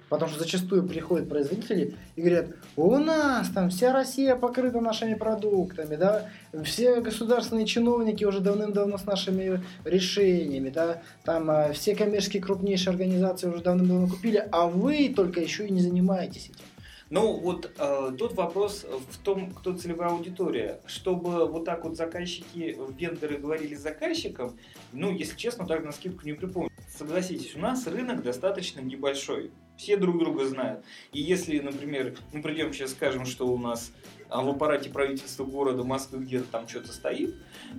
Потому 0.09 0.29
что 0.29 0.39
зачастую 0.39 0.83
приходят 0.83 1.27
производители 1.27 1.95
и 2.15 2.21
говорят, 2.21 2.47
у 2.75 2.97
нас 2.97 3.49
там 3.49 3.69
вся 3.69 3.91
Россия 3.91 4.35
покрыта 4.35 4.79
нашими 4.79 5.15
продуктами, 5.15 5.95
да, 5.95 6.29
все 6.63 7.01
государственные 7.01 7.65
чиновники 7.65 8.23
уже 8.23 8.39
давным-давно 8.39 8.97
с 8.97 9.05
нашими 9.05 9.63
решениями, 9.85 10.69
да, 10.69 11.01
там 11.23 11.49
а, 11.49 11.73
все 11.73 11.95
коммерческие 11.95 12.43
крупнейшие 12.43 12.91
организации 12.91 13.47
уже 13.47 13.63
давным-давно 13.63 14.07
купили, 14.07 14.47
а 14.51 14.67
вы 14.67 15.11
только 15.15 15.39
еще 15.39 15.67
и 15.67 15.71
не 15.71 15.81
занимаетесь 15.81 16.49
этим. 16.49 16.65
Ну, 17.13 17.33
вот 17.33 17.71
э, 17.77 18.11
тут 18.17 18.33
вопрос 18.33 18.87
в 19.11 19.17
том, 19.19 19.51
кто 19.51 19.73
целевая 19.73 20.09
аудитория. 20.09 20.79
Чтобы 20.87 21.45
вот 21.45 21.63
так 21.63 21.83
вот 21.83 21.95
заказчики, 21.95 22.75
вендоры 22.97 23.37
говорили 23.37 23.75
заказчикам, 23.75 24.57
ну, 24.93 25.11
если 25.11 25.37
честно, 25.37 25.67
так 25.67 25.85
на 25.85 25.91
скидку 25.91 26.25
не 26.25 26.33
припомню. 26.33 26.71
Согласитесь, 26.89 27.55
у 27.55 27.59
нас 27.59 27.85
рынок 27.85 28.23
достаточно 28.23 28.79
небольшой. 28.79 29.51
Все 29.77 29.97
друг 29.97 30.19
друга 30.19 30.45
знают. 30.45 30.83
И 31.11 31.21
если, 31.21 31.59
например, 31.59 32.15
мы 32.31 32.41
придем 32.41 32.73
сейчас 32.73 32.91
скажем, 32.91 33.25
что 33.25 33.47
у 33.47 33.57
нас 33.57 33.91
а, 34.29 34.41
в 34.41 34.49
аппарате 34.49 34.89
правительства 34.89 35.45
города 35.45 35.83
Москвы 35.83 36.23
где-то 36.23 36.45
там 36.45 36.67
что-то 36.67 36.91
стоит, 36.91 37.35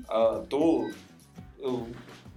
а, 0.08 0.44
то 0.44 0.88
э, 1.58 1.68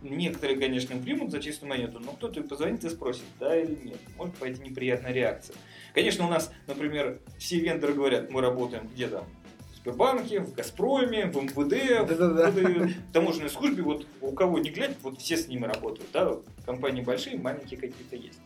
некоторые, 0.02 0.60
конечно, 0.60 0.96
примут 0.98 1.32
за 1.32 1.40
чистую 1.42 1.70
монету, 1.70 2.00
но 2.00 2.12
кто-то 2.14 2.42
позвонит 2.44 2.84
и 2.84 2.90
спросит, 2.90 3.24
да 3.40 3.60
или 3.60 3.76
нет. 3.76 4.00
Может 4.18 4.36
пойти 4.36 4.62
неприятная 4.62 5.12
реакция. 5.12 5.56
Конечно, 5.94 6.26
у 6.26 6.30
нас, 6.30 6.52
например, 6.68 7.20
все 7.38 7.60
вендоры 7.60 7.94
говорят, 7.94 8.30
мы 8.30 8.42
работаем 8.42 8.88
где-то 8.88 9.24
в 9.72 9.76
Сбербанке, 9.78 10.40
в 10.40 10.54
Газпроме, 10.54 11.26
в 11.26 11.36
МВД, 11.36 12.08
Да-да-да. 12.08 12.52
в 12.52 13.12
таможенной 13.14 13.50
службе, 13.50 13.84
вот 13.84 14.06
у 14.22 14.32
кого 14.32 14.60
не 14.60 14.70
глядь, 14.70 14.96
вот 15.02 15.20
все 15.20 15.38
с 15.38 15.48
ними 15.48 15.66
работают, 15.66 16.10
да, 16.14 16.38
компании 16.66 17.02
большие, 17.02 17.38
маленькие 17.38 17.80
какие-то 17.80 18.16
есть. 18.16 18.40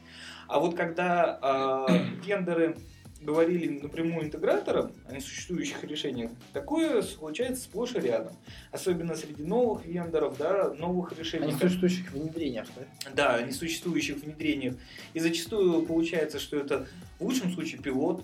А 0.51 0.59
вот 0.59 0.75
когда 0.75 1.39
а, 1.41 1.87
вендоры 2.25 2.75
говорили 3.21 3.79
напрямую 3.79 4.25
интеграторам 4.25 4.91
о 5.07 5.13
несуществующих 5.13 5.81
решениях, 5.85 6.31
такое 6.51 7.01
случается 7.03 7.63
сплошь 7.63 7.95
и 7.95 7.99
рядом. 7.99 8.33
Особенно 8.71 9.15
среди 9.15 9.43
новых 9.43 9.85
вендоров, 9.85 10.37
да, 10.37 10.73
новых 10.73 11.13
О 11.13 11.15
решений. 11.15 11.47
несуществующих 11.47 12.11
внедрениях, 12.11 12.67
да? 12.75 13.11
Да, 13.13 13.35
о 13.35 13.43
несуществующих 13.43 14.17
внедрениях. 14.17 14.75
И 15.13 15.19
зачастую 15.19 15.85
получается, 15.85 16.39
что 16.39 16.57
это 16.57 16.85
в 17.19 17.23
лучшем 17.23 17.53
случае 17.53 17.79
пилот, 17.79 18.23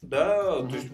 да, 0.00 0.58
угу. 0.58 0.68
то 0.68 0.76
есть 0.76 0.88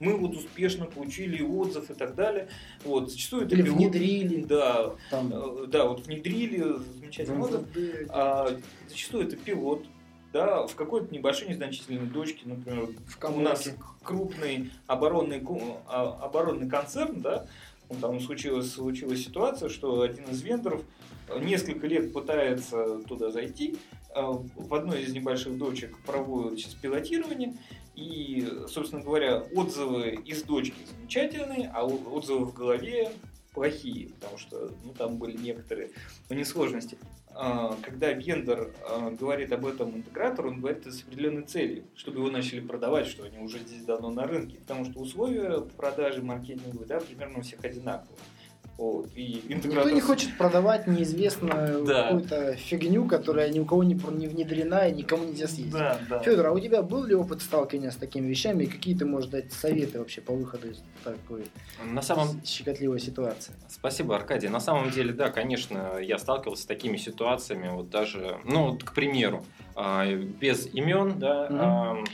мы 0.00 0.16
вот 0.16 0.34
успешно 0.34 0.86
получили 0.86 1.42
отзыв 1.42 1.90
и 1.90 1.94
так 1.94 2.16
далее. 2.16 2.48
Вот, 2.82 3.12
зачастую 3.12 3.46
это 3.46 3.54
Или 3.54 3.62
пилот, 3.62 3.78
внедрили. 3.78 4.42
Да, 4.42 4.94
там. 5.10 5.32
Э, 5.32 5.66
да, 5.68 5.84
вот 5.84 6.06
внедрили, 6.06 6.64
замечательный 6.98 7.38
отзыв. 7.38 7.62
А, 8.08 8.50
зачастую 8.88 9.28
это 9.28 9.36
пилот, 9.36 9.84
да, 10.32 10.66
в 10.66 10.74
какой-то 10.74 11.12
небольшой 11.14 11.48
незначительной 11.48 12.06
дочке, 12.06 12.42
например, 12.44 12.88
в 13.06 13.24
у 13.24 13.40
нас 13.40 13.68
крупный 14.02 14.70
оборонный, 14.86 15.42
а, 15.86 16.18
оборонный 16.22 16.68
концерн, 16.68 17.20
да, 17.20 17.46
там 18.00 18.20
случилась, 18.20 18.72
случилась 18.72 19.24
ситуация, 19.24 19.68
что 19.68 20.02
один 20.02 20.24
из 20.24 20.42
вендоров 20.42 20.82
несколько 21.40 21.86
лет 21.86 22.12
пытается 22.12 23.00
туда 23.08 23.30
зайти, 23.30 23.78
а, 24.14 24.32
в 24.32 24.74
одной 24.74 25.02
из 25.02 25.12
небольших 25.12 25.56
дочек 25.56 25.96
проводят 26.04 26.58
сейчас 26.58 26.74
пилотирование, 26.74 27.56
и, 27.94 28.46
собственно 28.68 29.02
говоря, 29.02 29.42
отзывы 29.54 30.10
из 30.24 30.42
дочки 30.42 30.76
замечательные, 30.88 31.70
а 31.74 31.84
отзывы 31.84 32.46
в 32.46 32.54
голове 32.54 33.10
плохие, 33.58 34.10
потому 34.20 34.38
что 34.38 34.70
ну, 34.84 34.94
там 34.94 35.16
были 35.16 35.36
некоторые 35.36 35.90
ну, 36.30 36.36
несложности. 36.36 36.96
А, 37.34 37.76
когда 37.82 38.12
вендор 38.12 38.70
а, 38.88 39.10
говорит 39.10 39.50
об 39.52 39.66
этом 39.66 39.96
интегратору, 39.96 40.50
он 40.50 40.60
говорит 40.60 40.86
это 40.86 40.92
с 40.92 41.02
определенной 41.02 41.42
целью, 41.42 41.84
чтобы 41.96 42.18
его 42.18 42.30
начали 42.30 42.60
продавать, 42.60 43.08
что 43.08 43.24
они 43.24 43.38
уже 43.38 43.58
здесь 43.58 43.82
давно 43.84 44.10
на 44.10 44.28
рынке. 44.28 44.58
Потому 44.58 44.84
что 44.84 45.00
условия 45.00 45.60
продажи 45.76 46.22
маркетинговые 46.22 46.86
да, 46.86 47.00
примерно 47.00 47.40
у 47.40 47.42
всех 47.42 47.64
одинаковые. 47.64 48.16
Вот, 48.78 49.08
и 49.16 49.42
интегратор... 49.48 49.86
Никто 49.86 49.90
не 49.90 50.00
хочет 50.00 50.38
продавать 50.38 50.86
неизвестную 50.86 51.84
да. 51.84 52.04
какую-то 52.04 52.54
фигню, 52.54 53.08
которая 53.08 53.50
ни 53.50 53.58
у 53.58 53.64
кого 53.64 53.82
не, 53.82 53.94
не 53.94 54.28
внедрена 54.28 54.86
и 54.86 54.92
никому 54.92 55.24
нельзя 55.24 55.48
съесть. 55.48 55.72
Да, 55.72 55.98
да. 56.08 56.20
Федор, 56.20 56.46
а 56.46 56.52
у 56.52 56.60
тебя 56.60 56.82
был 56.82 57.02
ли 57.02 57.12
опыт 57.16 57.42
сталкивания 57.42 57.90
с 57.90 57.96
такими 57.96 58.28
вещами 58.28 58.64
и 58.64 58.66
какие 58.68 58.96
ты 58.96 59.04
можешь 59.04 59.30
дать 59.30 59.52
советы 59.52 59.98
вообще 59.98 60.20
по 60.20 60.32
выходу 60.32 60.70
из 60.70 60.80
такой 61.02 61.46
на 61.84 62.02
самом... 62.02 62.40
щекотливой 62.44 63.00
ситуации? 63.00 63.52
Спасибо, 63.68 64.14
Аркадий. 64.14 64.48
На 64.48 64.60
самом 64.60 64.92
деле, 64.92 65.12
да, 65.12 65.30
конечно, 65.30 65.98
я 65.98 66.16
сталкивался 66.16 66.62
с 66.62 66.66
такими 66.66 66.98
ситуациями, 66.98 67.70
вот 67.70 67.90
даже, 67.90 68.38
ну, 68.44 68.70
вот, 68.70 68.84
к 68.84 68.94
примеру, 68.94 69.44
а, 69.74 70.06
без 70.06 70.72
имен, 70.72 71.18
да, 71.18 72.04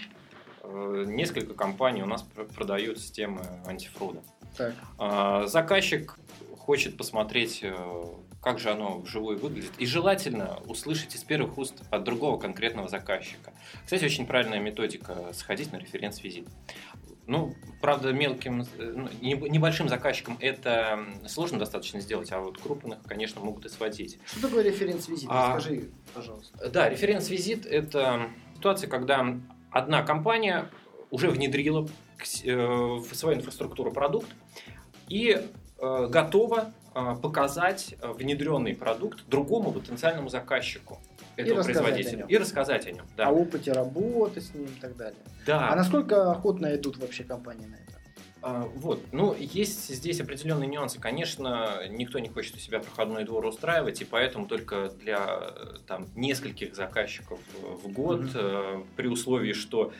mm-hmm. 0.62 1.06
несколько 1.12 1.52
компаний 1.52 2.02
у 2.02 2.06
нас 2.06 2.24
продают 2.56 2.98
системы 2.98 3.42
антифруда. 3.66 4.22
Так. 4.56 4.72
А, 4.98 5.46
заказчик 5.46 6.16
хочет 6.64 6.96
посмотреть, 6.96 7.60
э, 7.62 8.04
как 8.42 8.58
же 8.58 8.70
оно 8.70 8.98
вживую 8.98 9.38
выглядит. 9.38 9.72
И 9.78 9.84
желательно 9.84 10.60
услышать 10.66 11.14
из 11.14 11.22
первых 11.22 11.58
уст 11.58 11.82
от 11.90 12.04
другого 12.04 12.38
конкретного 12.38 12.88
заказчика. 12.88 13.52
Кстати, 13.84 14.04
очень 14.04 14.26
правильная 14.26 14.60
методика 14.60 15.32
сходить 15.32 15.72
на 15.72 15.76
референс-визит. 15.76 16.48
Ну, 17.26 17.54
правда, 17.82 18.12
мелким, 18.12 18.62
э, 18.62 18.94
ну, 18.96 19.08
небольшим 19.20 19.90
заказчикам 19.90 20.38
это 20.40 21.04
сложно 21.26 21.58
достаточно 21.58 22.00
сделать, 22.00 22.32
а 22.32 22.40
вот 22.40 22.58
крупных, 22.58 22.98
конечно, 23.06 23.42
могут 23.42 23.66
и 23.66 23.68
сводить. 23.68 24.18
Что 24.24 24.48
такое 24.48 24.64
референс-визит? 24.64 25.28
А, 25.30 25.56
Расскажи, 25.56 25.90
пожалуйста. 26.14 26.70
Да, 26.70 26.88
референс-визит– 26.88 27.66
это 27.70 28.30
ситуация, 28.56 28.88
когда 28.88 29.38
одна 29.70 30.02
компания 30.02 30.70
уже 31.10 31.28
внедрила 31.28 31.86
э, 32.44 32.56
в 32.56 33.14
свою 33.14 33.36
инфраструктуру 33.36 33.92
продукт, 33.92 34.28
и 35.08 35.46
готова 36.08 36.72
э, 36.94 37.14
показать 37.22 37.94
э, 38.00 38.12
внедренный 38.12 38.74
продукт 38.74 39.24
другому 39.28 39.72
потенциальному 39.72 40.28
заказчику 40.28 40.98
этого 41.36 41.60
и 41.60 41.64
производителя 41.64 42.26
и 42.28 42.36
рассказать 42.36 42.86
о 42.86 42.92
нем. 42.92 43.06
Да. 43.16 43.28
О 43.28 43.32
опыте 43.32 43.72
работы 43.72 44.40
с 44.40 44.54
ним 44.54 44.66
и 44.66 44.80
так 44.80 44.96
далее. 44.96 45.18
Да. 45.46 45.68
А 45.70 45.76
насколько 45.76 46.30
охотно 46.30 46.74
идут 46.74 46.98
вообще 46.98 47.24
компании 47.24 47.66
на 47.66 47.74
это? 47.74 47.94
А, 48.46 48.68
вот, 48.74 49.00
ну, 49.10 49.34
есть 49.38 49.88
здесь 49.88 50.20
определенные 50.20 50.68
нюансы. 50.68 51.00
Конечно, 51.00 51.78
никто 51.88 52.18
не 52.18 52.28
хочет 52.28 52.56
у 52.56 52.58
себя 52.58 52.78
проходной 52.78 53.24
двор 53.24 53.46
устраивать, 53.46 54.02
и 54.02 54.04
поэтому 54.04 54.46
только 54.46 54.90
для 54.90 55.54
там, 55.86 56.08
нескольких 56.14 56.76
заказчиков 56.76 57.40
в 57.62 57.90
год, 57.90 58.20
mm-hmm. 58.20 58.86
при 58.96 59.06
условии, 59.08 59.54
что 59.54 59.94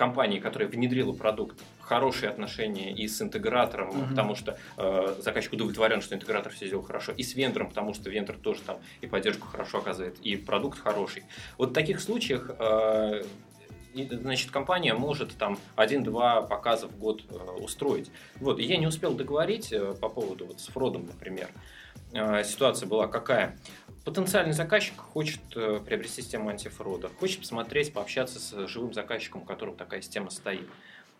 компании, 0.00 0.40
которая 0.40 0.66
внедрила 0.66 1.12
продукт, 1.12 1.60
хорошие 1.78 2.30
отношения 2.30 2.90
и 2.90 3.06
с 3.06 3.20
интегратором, 3.20 3.90
угу. 3.90 4.06
потому 4.08 4.34
что 4.34 4.56
э, 4.78 5.14
заказчик 5.18 5.52
удовлетворен, 5.52 6.00
что 6.00 6.14
интегратор 6.14 6.50
все 6.52 6.68
сделал 6.68 6.82
хорошо, 6.82 7.12
и 7.12 7.22
с 7.22 7.34
вендором, 7.34 7.68
потому 7.68 7.92
что 7.92 8.08
вендор 8.08 8.38
тоже 8.38 8.62
там 8.62 8.78
и 9.02 9.06
поддержку 9.06 9.46
хорошо 9.46 9.76
оказывает, 9.76 10.18
и 10.20 10.36
продукт 10.36 10.78
хороший. 10.78 11.24
Вот 11.58 11.70
в 11.70 11.72
таких 11.74 12.00
случаях 12.00 12.50
э, 12.58 13.24
значит, 13.94 14.50
компания 14.50 14.94
может 14.94 15.36
там 15.36 15.58
один-два 15.76 16.40
показа 16.40 16.88
в 16.88 16.96
год 16.96 17.22
э, 17.28 17.34
устроить. 17.60 18.10
Вот, 18.36 18.58
и 18.58 18.62
я 18.62 18.78
не 18.78 18.86
успел 18.86 19.12
договорить 19.12 19.70
э, 19.70 19.94
по 20.00 20.08
поводу 20.08 20.46
вот 20.46 20.60
с 20.60 20.68
Фродом, 20.68 21.04
например. 21.04 21.50
Э, 22.12 22.42
ситуация 22.42 22.88
была 22.88 23.06
какая? 23.06 23.58
Потенциальный 24.04 24.54
заказчик 24.54 24.96
хочет 24.96 25.40
э, 25.54 25.78
приобрести 25.84 26.22
систему 26.22 26.48
антифрода, 26.48 27.10
хочет 27.20 27.40
посмотреть, 27.40 27.92
пообщаться 27.92 28.38
с 28.38 28.66
живым 28.66 28.94
заказчиком, 28.94 29.42
у 29.42 29.44
которого 29.44 29.76
такая 29.76 30.00
система 30.00 30.30
стоит. 30.30 30.66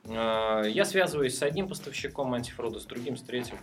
Э, 0.06 0.62
я 0.66 0.86
связываюсь 0.86 1.36
с 1.36 1.42
одним 1.42 1.68
поставщиком 1.68 2.32
антифрода, 2.32 2.80
с 2.80 2.86
другим, 2.86 3.18
с 3.18 3.22
третьим. 3.22 3.58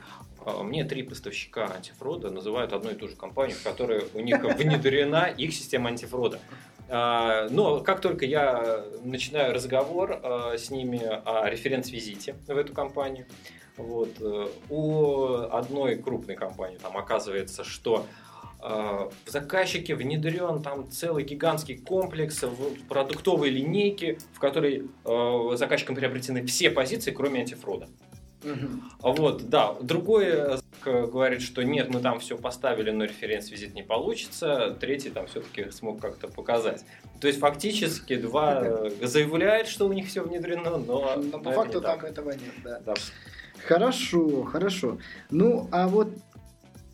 Э, 0.45 0.61
мне 0.61 0.83
три 0.83 1.01
поставщика 1.01 1.65
антифрода 1.65 2.29
называют 2.29 2.73
одну 2.73 2.91
и 2.91 2.93
ту 2.93 3.07
же 3.07 3.15
компанию, 3.15 3.57
в 3.57 3.63
которой 3.63 4.05
у 4.13 4.19
них 4.19 4.43
внедрена 4.57 5.25
их 5.25 5.51
система 5.53 5.89
антифрода. 5.89 6.39
Но 6.89 7.81
как 7.81 7.99
только 7.99 8.25
я 8.25 8.85
начинаю 9.03 9.53
разговор 9.53 10.21
с 10.57 10.69
ними 10.69 11.01
о 11.03 11.49
референс-визите 11.49 12.35
в 12.47 12.55
эту 12.55 12.73
компанию, 12.73 13.25
вот, 13.75 14.09
у 14.69 15.33
одной 15.51 15.97
крупной 15.97 16.35
компании 16.35 16.77
там 16.77 16.95
оказывается, 16.95 17.65
что 17.65 18.05
в 18.59 19.11
заказчике 19.27 19.95
внедрен 19.95 20.61
там 20.63 20.89
целый 20.89 21.23
гигантский 21.23 21.77
комплекс 21.77 22.41
в 22.41 22.87
продуктовой 22.87 23.49
линейке, 23.49 24.17
в 24.33 24.39
которой 24.39 24.89
э, 25.05 25.49
заказчиком 25.55 25.95
приобретены 25.95 26.45
все 26.45 26.71
позиции, 26.71 27.11
кроме 27.11 27.41
антифрода. 27.41 27.87
Угу. 28.43 29.13
Вот, 29.13 29.49
да. 29.49 29.75
Другой 29.81 30.59
говорит, 30.83 31.41
что 31.41 31.63
нет, 31.63 31.89
мы 31.89 31.99
там 31.99 32.19
все 32.19 32.37
поставили, 32.37 32.91
но 32.91 33.05
референс-визит 33.05 33.73
не 33.73 33.83
получится. 33.83 34.75
Третий 34.79 35.09
там 35.09 35.27
все-таки 35.27 35.69
смог 35.71 35.99
как-то 36.01 36.27
показать. 36.27 36.85
То 37.19 37.27
есть 37.27 37.39
фактически 37.39 38.15
два 38.15 38.89
заявляют, 39.01 39.67
что 39.67 39.87
у 39.87 39.93
них 39.93 40.07
все 40.07 40.21
внедрено, 40.21 40.77
но... 40.77 41.15
Но 41.17 41.39
по 41.39 41.51
факту 41.51 41.81
там 41.81 41.99
этого 42.05 42.31
нет, 42.31 42.53
да. 42.63 42.79
да. 42.85 42.93
Хорошо, 43.65 44.43
хорошо. 44.43 44.97
Ну, 45.29 45.67
а 45.71 45.87
вот 45.87 46.09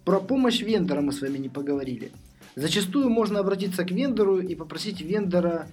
про 0.05 0.19
помощь 0.19 0.61
вендора 0.61 1.01
мы 1.01 1.11
с 1.11 1.21
вами 1.21 1.37
не 1.37 1.49
поговорили. 1.49 2.11
Зачастую 2.55 3.09
можно 3.09 3.39
обратиться 3.39 3.83
к 3.83 3.91
вендору 3.91 4.39
и 4.39 4.55
попросить 4.55 5.01
вендора 5.01 5.67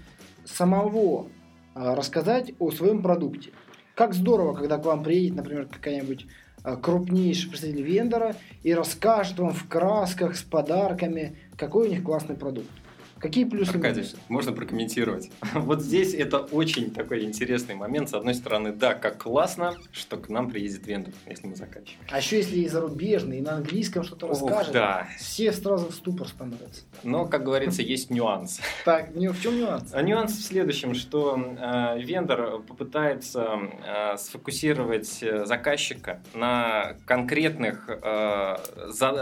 самого 0.45 1.27
а, 1.75 1.95
рассказать 1.95 2.53
о 2.59 2.71
своем 2.71 3.03
продукте. 3.03 3.51
Как 3.95 4.15
здорово, 4.15 4.55
когда 4.55 4.79
к 4.79 4.85
вам 4.85 5.03
приедет, 5.03 5.37
например, 5.37 5.67
какая-нибудь 5.67 6.27
а, 6.63 6.77
крупнейший 6.77 7.51
представитель 7.51 7.83
вендора 7.83 8.37
и 8.63 8.73
расскажет 8.73 9.39
вам 9.39 9.53
в 9.53 9.69
красках 9.69 10.37
с 10.37 10.43
подарками, 10.43 11.37
какой 11.57 11.89
у 11.89 11.91
них 11.91 12.03
классный 12.03 12.37
продукт. 12.37 12.71
Какие 13.21 13.45
плюсы 13.45 13.71
Аркадий, 13.71 14.01
минусы? 14.01 14.17
можно 14.29 14.53
прокомментировать. 14.53 15.31
Вот 15.55 15.83
здесь 15.83 16.15
это 16.15 16.39
очень 16.39 16.91
такой 16.91 17.25
интересный 17.25 17.75
момент. 17.75 18.09
С 18.09 18.15
одной 18.15 18.35
стороны, 18.35 18.73
да, 18.73 18.95
как 18.95 19.19
классно, 19.19 19.77
что 19.93 20.17
к 20.17 20.29
нам 20.31 20.51
приедет 20.51 20.87
вендор, 20.87 21.13
если 21.27 21.47
мы 21.47 21.55
заказчик. 21.55 21.99
А 22.11 22.19
еще 22.19 22.39
если 22.39 22.61
и 22.61 22.69
зарубежный, 22.69 23.39
и 23.39 23.41
на 23.43 23.57
английском 23.57 24.05
что-то 24.05 24.29
расскажет, 24.29 24.73
да. 24.73 25.07
все 25.19 25.53
сразу 25.53 25.89
в 25.89 25.95
ступор 25.95 26.29
становятся. 26.29 26.83
Но, 27.03 27.27
как 27.27 27.45
говорится, 27.45 27.83
есть 27.83 28.11
нюанс. 28.11 28.61
Так, 28.85 29.11
в 29.15 29.43
чем 29.43 29.59
нюанс? 29.59 29.91
А 29.93 30.01
нюанс 30.03 30.33
в 30.33 30.43
следующем, 30.43 30.95
что 30.95 31.39
э, 31.39 32.01
вендор 32.01 32.63
попытается 32.63 33.59
э, 33.87 34.17
сфокусировать 34.17 35.23
э, 35.23 35.45
заказчика 35.45 36.23
на 36.35 36.97
конкретных 37.05 37.89
э, 37.89 38.57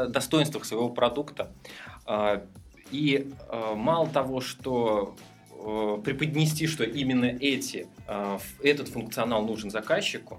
достоинствах 0.08 0.64
своего 0.64 0.88
продукта, 0.90 1.50
э, 2.06 2.40
и 2.90 3.31
э, 3.48 3.74
мало 3.74 4.09
того, 4.09 4.40
что 4.40 5.16
э, 5.51 5.98
преподнести, 6.05 6.66
что 6.66 6.85
именно 6.85 7.27
эти, 7.27 7.87
э, 8.07 8.38
этот 8.62 8.88
функционал 8.88 9.44
нужен 9.44 9.70
заказчику, 9.70 10.38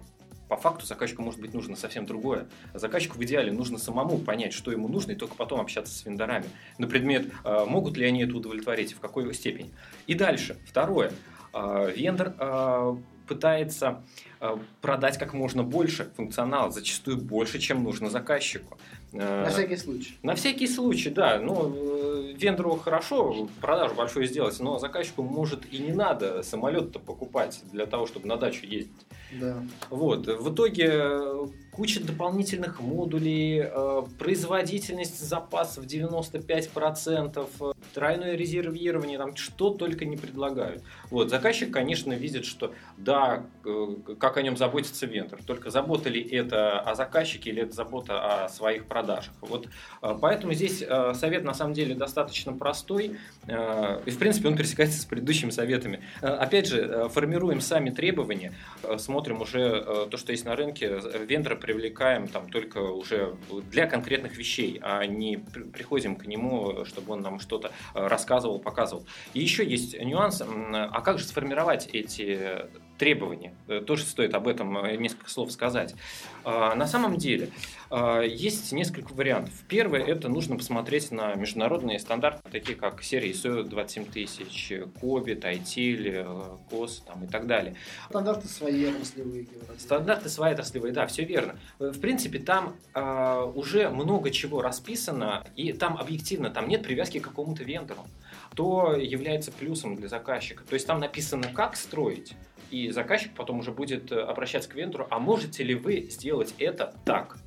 по 0.49 0.57
факту 0.57 0.85
заказчику 0.85 1.21
может 1.21 1.39
быть 1.39 1.53
нужно 1.53 1.75
совсем 1.75 2.05
другое. 2.05 2.47
заказчику 2.73 3.17
в 3.17 3.23
идеале 3.23 3.51
нужно 3.51 3.77
самому 3.77 4.17
понять, 4.17 4.51
что 4.51 4.71
ему 4.71 4.87
нужно, 4.87 5.11
и 5.11 5.15
только 5.15 5.35
потом 5.35 5.61
общаться 5.61 5.93
с 5.93 6.05
вендорами 6.05 6.45
на 6.79 6.87
предмет, 6.87 7.31
э, 7.45 7.65
могут 7.65 7.95
ли 7.97 8.05
они 8.05 8.23
это 8.23 8.35
удовлетворить, 8.35 8.93
в 8.93 8.99
какой 8.99 9.31
степени. 9.33 9.71
И 10.07 10.15
дальше, 10.15 10.57
второе. 10.65 11.11
Э, 11.53 11.93
вендор 11.95 12.33
э, 12.37 12.95
пытается 13.27 14.03
продать 14.81 15.19
как 15.19 15.33
можно 15.33 15.63
больше 15.63 16.11
функционала, 16.15 16.71
зачастую 16.71 17.17
больше, 17.17 17.59
чем 17.59 17.83
нужно 17.83 18.09
заказчику. 18.09 18.79
Э, 19.13 19.43
на 19.43 19.49
всякий 19.49 19.77
случай. 19.77 20.17
На 20.23 20.35
всякий 20.35 20.67
случай, 20.67 21.09
да. 21.09 21.39
Ну, 21.39 21.73
э, 21.75 22.33
вендору 22.33 22.75
хорошо 22.75 23.47
продажу 23.61 23.95
большую 23.95 24.27
сделать, 24.27 24.59
но 24.59 24.77
заказчику 24.77 25.23
может 25.23 25.71
и 25.71 25.79
не 25.79 25.93
надо 25.93 26.43
самолет-то 26.43 26.99
покупать 26.99 27.61
для 27.71 27.85
того, 27.85 28.05
чтобы 28.05 28.27
на 28.27 28.37
дачу 28.37 28.65
ездить. 28.65 29.05
Да. 29.39 29.63
Вот. 29.89 30.27
В 30.27 30.53
итоге 30.53 31.49
куча 31.71 32.03
дополнительных 32.03 32.81
модулей, 32.81 33.63
э, 33.63 34.03
производительность 34.17 35.19
запасов 35.19 35.85
95%, 35.85 37.73
тройное 37.93 38.35
резервирование, 38.35 39.17
там 39.17 39.35
что 39.35 39.71
только 39.71 40.05
не 40.05 40.17
предлагают. 40.17 40.83
Вот. 41.09 41.29
Заказчик, 41.29 41.71
конечно, 41.71 42.13
видит, 42.13 42.45
что 42.45 42.73
да, 42.97 43.45
как 44.19 44.37
о 44.37 44.41
нем 44.41 44.57
заботится 44.57 45.05
вендор. 45.05 45.41
Только 45.43 45.69
забота 45.69 46.09
ли 46.09 46.21
это 46.21 46.79
о 46.79 46.95
заказчике 46.95 47.49
или 47.49 47.63
это 47.63 47.73
забота 47.73 48.45
о 48.45 48.49
своих 48.49 48.85
продажах 48.85 48.98
продажах. 48.99 49.33
Вот, 49.41 49.67
э, 50.01 50.17
поэтому 50.21 50.53
здесь 50.53 50.83
э, 50.85 51.13
совет 51.13 51.43
на 51.43 51.53
самом 51.53 51.73
деле 51.73 51.95
достаточно 51.95 52.53
простой, 52.53 53.17
э, 53.47 54.01
и 54.05 54.11
в 54.11 54.17
принципе 54.17 54.49
он 54.49 54.57
пересекается 54.57 54.99
с 54.99 55.05
предыдущими 55.05 55.51
советами. 55.51 56.01
Опять 56.21 56.67
же, 56.67 57.09
формируем 57.09 57.61
сами 57.61 57.89
требования, 57.91 58.53
смотрим 58.97 59.41
уже 59.41 60.07
то, 60.11 60.17
что 60.17 60.31
есть 60.31 60.45
на 60.45 60.55
рынке, 60.55 61.01
вендора 61.27 61.55
привлекаем 61.55 62.27
там 62.27 62.49
только 62.49 62.79
уже 62.79 63.35
для 63.71 63.87
конкретных 63.87 64.37
вещей, 64.37 64.79
а 64.81 65.05
не 65.05 65.37
приходим 65.37 66.15
к 66.15 66.25
нему, 66.25 66.85
чтобы 66.85 67.13
он 67.13 67.21
нам 67.21 67.39
что-то 67.39 67.71
рассказывал, 67.93 68.59
показывал. 68.59 69.05
И 69.33 69.39
еще 69.39 69.65
есть 69.65 69.97
нюанс, 69.99 70.41
а 70.41 71.01
как 71.01 71.19
же 71.19 71.25
сформировать 71.25 71.87
эти 71.87 72.65
требования. 72.97 73.53
Тоже 73.87 74.03
стоит 74.03 74.33
об 74.33 74.47
этом 74.47 74.77
несколько 75.01 75.29
слов 75.29 75.51
сказать. 75.51 75.95
На 76.43 76.85
самом 76.85 77.17
деле, 77.17 77.49
есть 77.91 78.71
несколько 78.71 79.13
вариантов. 79.13 79.53
Первое, 79.67 80.01
это 80.01 80.29
нужно 80.29 80.57
посмотреть 80.57 81.11
на 81.11 81.33
международные 81.35 81.99
стандарты, 81.99 82.41
такие 82.51 82.77
как 82.77 83.01
серия 83.01 83.31
ISO 83.31 83.63
27000, 83.63 84.71
COVID, 85.01 85.41
ITIL, 85.41 86.59
COS 86.69 87.03
там, 87.05 87.25
и 87.25 87.27
так 87.27 87.47
далее. 87.47 87.75
Стандарты 88.09 88.47
свои 88.47 88.85
отраслевые. 88.85 89.47
Стандарты 89.77 90.29
свои 90.29 90.53
отраслевые, 90.53 90.93
да, 90.93 91.07
все 91.07 91.23
верно. 91.23 91.59
В 91.79 91.99
принципе, 91.99 92.39
там 92.39 92.75
э, 92.93 93.51
уже 93.55 93.89
много 93.89 94.31
чего 94.31 94.61
расписано, 94.61 95.45
и 95.55 95.73
там 95.73 95.97
объективно, 95.97 96.49
там 96.49 96.67
нет 96.67 96.83
привязки 96.83 97.19
к 97.19 97.23
какому-то 97.23 97.63
вендору. 97.63 98.05
То 98.55 98.93
является 98.95 99.51
плюсом 99.51 99.95
для 99.95 100.07
заказчика. 100.07 100.63
То 100.63 100.73
есть 100.73 100.85
там 100.87 100.99
написано, 100.99 101.47
как 101.53 101.75
строить, 101.75 102.35
и 102.71 102.91
заказчик 102.91 103.33
потом 103.35 103.59
уже 103.59 103.71
будет 103.71 104.11
обращаться 104.11 104.69
к 104.69 104.75
вендору, 104.75 105.07
а 105.09 105.19
можете 105.19 105.63
ли 105.63 105.75
вы 105.75 106.07
сделать 106.09 106.53
это 106.59 106.93
так? 107.05 107.37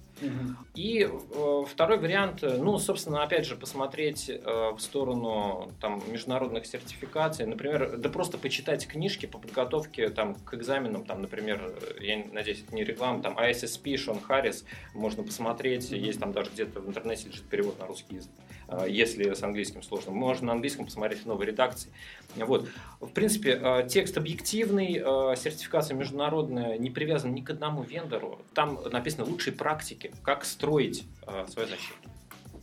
И 0.74 1.08
э, 1.08 1.64
второй 1.68 1.98
вариант, 1.98 2.42
э, 2.42 2.56
ну, 2.56 2.78
собственно, 2.78 3.22
опять 3.22 3.46
же, 3.46 3.56
посмотреть 3.56 4.30
э, 4.30 4.40
в 4.44 4.78
сторону 4.78 5.72
там, 5.80 6.02
международных 6.08 6.66
сертификаций, 6.66 7.46
например, 7.46 7.96
да 7.98 8.08
просто 8.08 8.38
почитать 8.38 8.86
книжки 8.86 9.26
по 9.26 9.38
подготовке 9.38 10.08
там, 10.08 10.34
к 10.34 10.54
экзаменам, 10.54 11.04
там, 11.04 11.22
например, 11.22 11.74
я 12.00 12.24
надеюсь, 12.32 12.62
это 12.66 12.74
не 12.74 12.84
реклама, 12.84 13.22
там 13.22 13.38
ISSP, 13.38 13.96
Шон 13.96 14.20
Харрис, 14.20 14.64
можно 14.94 15.22
посмотреть, 15.22 15.90
есть 15.90 16.20
там 16.20 16.32
даже 16.32 16.50
где-то 16.50 16.80
в 16.80 16.88
интернете 16.88 17.28
лежит 17.28 17.44
перевод 17.44 17.78
на 17.78 17.86
русский 17.86 18.16
язык, 18.16 18.32
э, 18.61 18.61
если 18.88 19.34
с 19.34 19.42
английским 19.42 19.82
сложно. 19.82 20.12
Можно 20.12 20.48
на 20.48 20.52
английском 20.52 20.86
посмотреть 20.86 21.22
в 21.22 21.26
новой 21.26 21.46
редакции. 21.46 21.90
Вот. 22.36 22.68
В 23.00 23.08
принципе, 23.08 23.58
э, 23.60 23.88
текст 23.88 24.16
объективный, 24.16 25.02
э, 25.04 25.36
сертификация 25.36 25.96
международная, 25.96 26.78
не 26.78 26.90
привязана 26.90 27.32
ни 27.32 27.40
к 27.40 27.50
одному 27.50 27.82
вендору. 27.82 28.40
Там 28.54 28.78
написаны 28.90 29.24
лучшие 29.24 29.54
практики 29.54 30.12
как 30.22 30.44
строить 30.44 31.04
свою 31.48 31.68
защиту. 31.68 31.96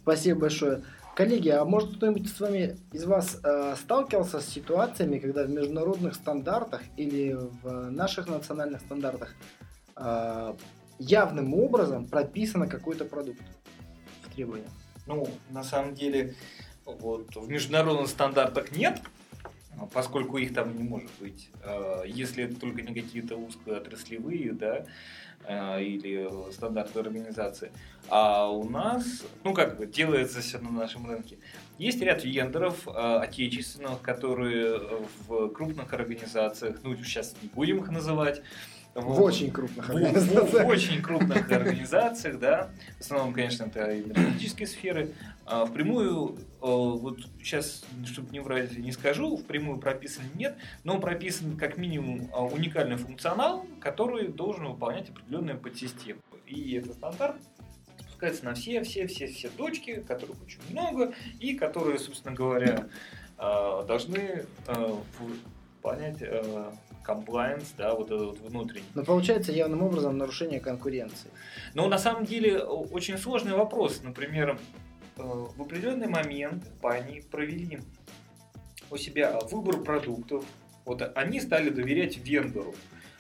Спасибо 0.02 0.42
большое. 0.42 0.84
Коллеги, 1.20 1.50
а 1.50 1.66
может 1.66 1.98
кто-нибудь 1.98 2.30
с 2.30 2.40
вами 2.40 2.78
из 2.94 3.04
вас 3.04 3.42
э, 3.44 3.76
сталкивался 3.76 4.40
с 4.40 4.48
ситуациями, 4.48 5.20
когда 5.20 5.44
в 5.44 5.50
международных 5.50 6.16
стандартах 6.16 6.82
или 6.96 7.34
в 7.34 7.92
наших 7.92 8.30
национальных 8.30 8.80
стандартах 8.80 9.36
э, 9.98 10.54
явным 10.98 11.54
образом 11.54 12.08
прописано 12.08 12.68
какой-то 12.68 13.04
продукт 13.04 13.42
в 14.24 14.34
требованиях? 14.34 14.72
Ну, 15.10 15.28
на 15.50 15.64
самом 15.64 15.96
деле, 15.96 16.36
вот 16.86 17.36
в 17.36 17.50
международных 17.50 18.08
стандартах 18.10 18.72
нет, 18.72 19.02
поскольку 19.92 20.38
их 20.38 20.54
там 20.54 20.78
не 20.78 20.84
может 20.84 21.10
быть. 21.20 21.50
Э, 21.64 22.04
если 22.06 22.44
это 22.44 22.60
только 22.60 22.84
не 22.84 22.94
какие-то 22.94 23.36
узкоотраслевые, 23.36 24.54
да, 24.54 24.86
Э, 25.46 25.82
или 25.82 26.30
стандарты 26.52 27.00
организации. 27.00 27.72
А 28.10 28.50
у 28.50 28.70
нас, 28.70 29.24
ну 29.44 29.54
как 29.54 29.78
бы, 29.78 29.88
делается 29.88 30.42
все 30.42 30.60
на 30.60 30.70
нашем 30.70 31.10
рынке. 31.10 31.38
Есть 31.78 32.02
ряд 32.02 32.24
вендоров 32.24 32.88
отечественных, 32.88 34.02
которые 34.02 34.80
в 35.28 35.50
крупных 35.50 35.94
организациях, 35.94 36.80
ну 36.84 36.96
сейчас 36.98 37.36
не 37.42 37.48
будем 37.48 37.80
их 37.80 37.90
называть, 37.90 38.42
в 39.02 39.22
очень 39.22 39.52
крупных 39.52 39.90
организациях. 39.90 40.44
В, 40.44 40.52
в, 40.52 40.64
в 40.64 40.68
очень 40.68 41.02
крупных 41.02 41.52
организациях, 41.52 42.40
да. 42.40 42.70
В 42.98 43.02
основном, 43.02 43.34
конечно, 43.34 43.66
это 43.66 44.00
энергетические 44.00 44.68
сферы. 44.68 45.14
А 45.46 45.66
впрямую, 45.66 46.38
э, 46.38 46.42
вот 46.62 47.22
сейчас, 47.42 47.84
чтобы 48.06 48.32
не 48.32 48.40
врать, 48.40 48.78
не 48.78 48.92
скажу, 48.92 49.36
впрямую 49.36 49.80
прописан 49.80 50.24
нет, 50.36 50.56
но 50.84 51.00
прописан 51.00 51.58
как 51.58 51.78
минимум 51.78 52.30
а, 52.34 52.46
уникальный 52.46 52.98
функционал, 52.98 53.66
который 53.80 54.28
должен 54.28 54.68
выполнять 54.68 55.10
определенные 55.10 55.56
подсистемы. 55.56 56.20
И 56.46 56.76
этот 56.76 56.94
стандарт 56.94 57.38
спускается 58.00 58.46
на 58.46 58.54
все, 58.54 58.84
все, 58.84 59.08
все, 59.08 59.28
все 59.28 59.50
точки, 59.50 60.02
которых 60.02 60.38
очень 60.44 60.60
много, 60.70 61.14
и 61.40 61.56
которые, 61.56 61.98
собственно 61.98 62.36
говоря, 62.36 62.88
э, 63.38 63.84
должны 63.88 64.46
э, 64.68 64.94
понять 65.82 66.22
комплайенс, 67.10 67.74
да, 67.76 67.96
вот 67.96 68.12
этот 68.12 68.28
вот 68.28 68.40
внутренний. 68.40 68.86
Но 68.94 69.04
получается 69.04 69.52
явным 69.52 69.82
образом 69.82 70.18
нарушение 70.18 70.60
конкуренции. 70.60 71.32
Но 71.74 71.88
на 71.88 71.98
самом 71.98 72.26
деле 72.26 72.60
очень 72.60 73.18
сложный 73.18 73.54
вопрос. 73.54 74.02
Например, 74.04 74.60
э, 75.18 75.22
в 75.22 75.60
определенный 75.60 76.08
момент 76.08 76.70
они 76.84 77.22
провели 77.22 77.80
у 78.92 78.98
себя 78.98 79.40
выбор 79.52 79.78
продуктов. 79.82 80.46
Вот 80.86 81.02
они 81.16 81.42
стали 81.42 81.70
доверять 81.70 82.18
вендору 82.18 82.76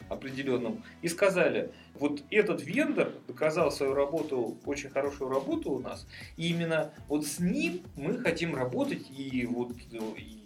определенному 0.07 0.81
и 1.01 1.07
сказали, 1.07 1.71
вот 1.95 2.23
этот 2.31 2.63
вендор 2.63 3.11
доказал 3.27 3.71
свою 3.71 3.93
работу, 3.93 4.57
очень 4.65 4.89
хорошую 4.89 5.29
работу 5.29 5.71
у 5.71 5.79
нас, 5.79 6.07
и 6.35 6.49
именно 6.49 6.91
вот 7.07 7.25
с 7.25 7.39
ним 7.39 7.81
мы 7.95 8.17
хотим 8.17 8.55
работать 8.55 9.05
и 9.11 9.45
вот 9.45 9.71
и 10.17 10.38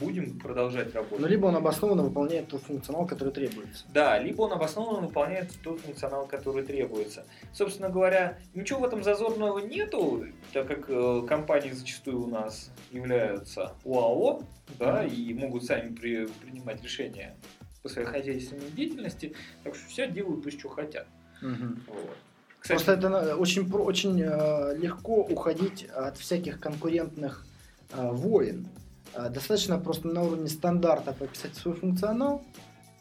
будем 0.00 0.38
продолжать 0.38 0.94
работать. 0.94 1.20
Ну, 1.20 1.26
либо 1.26 1.46
он 1.46 1.56
обоснованно 1.56 2.02
выполняет 2.02 2.48
тот 2.48 2.62
функционал, 2.62 3.06
который 3.06 3.32
требуется. 3.32 3.84
Да, 3.92 4.18
либо 4.18 4.42
он 4.42 4.52
обоснованно 4.52 5.06
выполняет 5.06 5.52
тот 5.62 5.80
функционал, 5.80 6.26
который 6.26 6.64
требуется. 6.64 7.26
Собственно 7.52 7.90
говоря, 7.90 8.38
ничего 8.54 8.80
в 8.80 8.84
этом 8.84 9.02
зазорного 9.02 9.58
нету, 9.58 10.26
так 10.52 10.66
как 10.66 10.86
э, 10.88 11.22
компании 11.28 11.70
зачастую 11.70 12.24
у 12.24 12.26
нас 12.26 12.70
являются 12.90 13.74
УАО, 13.84 14.42
да, 14.78 15.04
mm-hmm. 15.04 15.14
и 15.14 15.34
могут 15.34 15.64
сами 15.64 15.94
при, 15.94 16.26
принимать 16.26 16.82
решения 16.82 17.36
по 17.82 17.88
своей 17.88 18.08
хозяйственной 18.08 18.70
деятельности, 18.70 19.34
так 19.64 19.74
что 19.74 19.88
все 19.88 20.08
делают 20.08 20.42
пусть 20.42 20.58
что 20.58 20.68
хотят. 20.68 21.06
Mm-hmm. 21.42 21.78
Вот. 21.86 22.16
Кстати, 22.60 22.84
Просто 22.84 22.92
это 22.92 23.36
очень, 23.36 23.72
очень 23.72 24.22
э, 24.22 24.76
легко 24.76 25.22
уходить 25.22 25.86
от 25.94 26.18
всяких 26.18 26.60
конкурентных 26.60 27.46
э, 27.92 28.10
войн. 28.12 28.68
А, 29.14 29.28
достаточно 29.28 29.78
просто 29.78 30.08
на 30.08 30.22
уровне 30.22 30.48
стандарта 30.48 31.12
прописать 31.12 31.54
свой 31.54 31.74
функционал, 31.74 32.42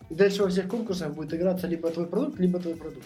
и 0.09 0.15
дальше 0.15 0.43
во 0.43 0.49
всех 0.49 0.67
конкурсах 0.67 1.13
будет 1.13 1.33
играться 1.33 1.67
либо 1.67 1.89
твой 1.91 2.07
продукт, 2.07 2.39
либо 2.39 2.59
твой 2.59 2.75
продукт. 2.75 3.05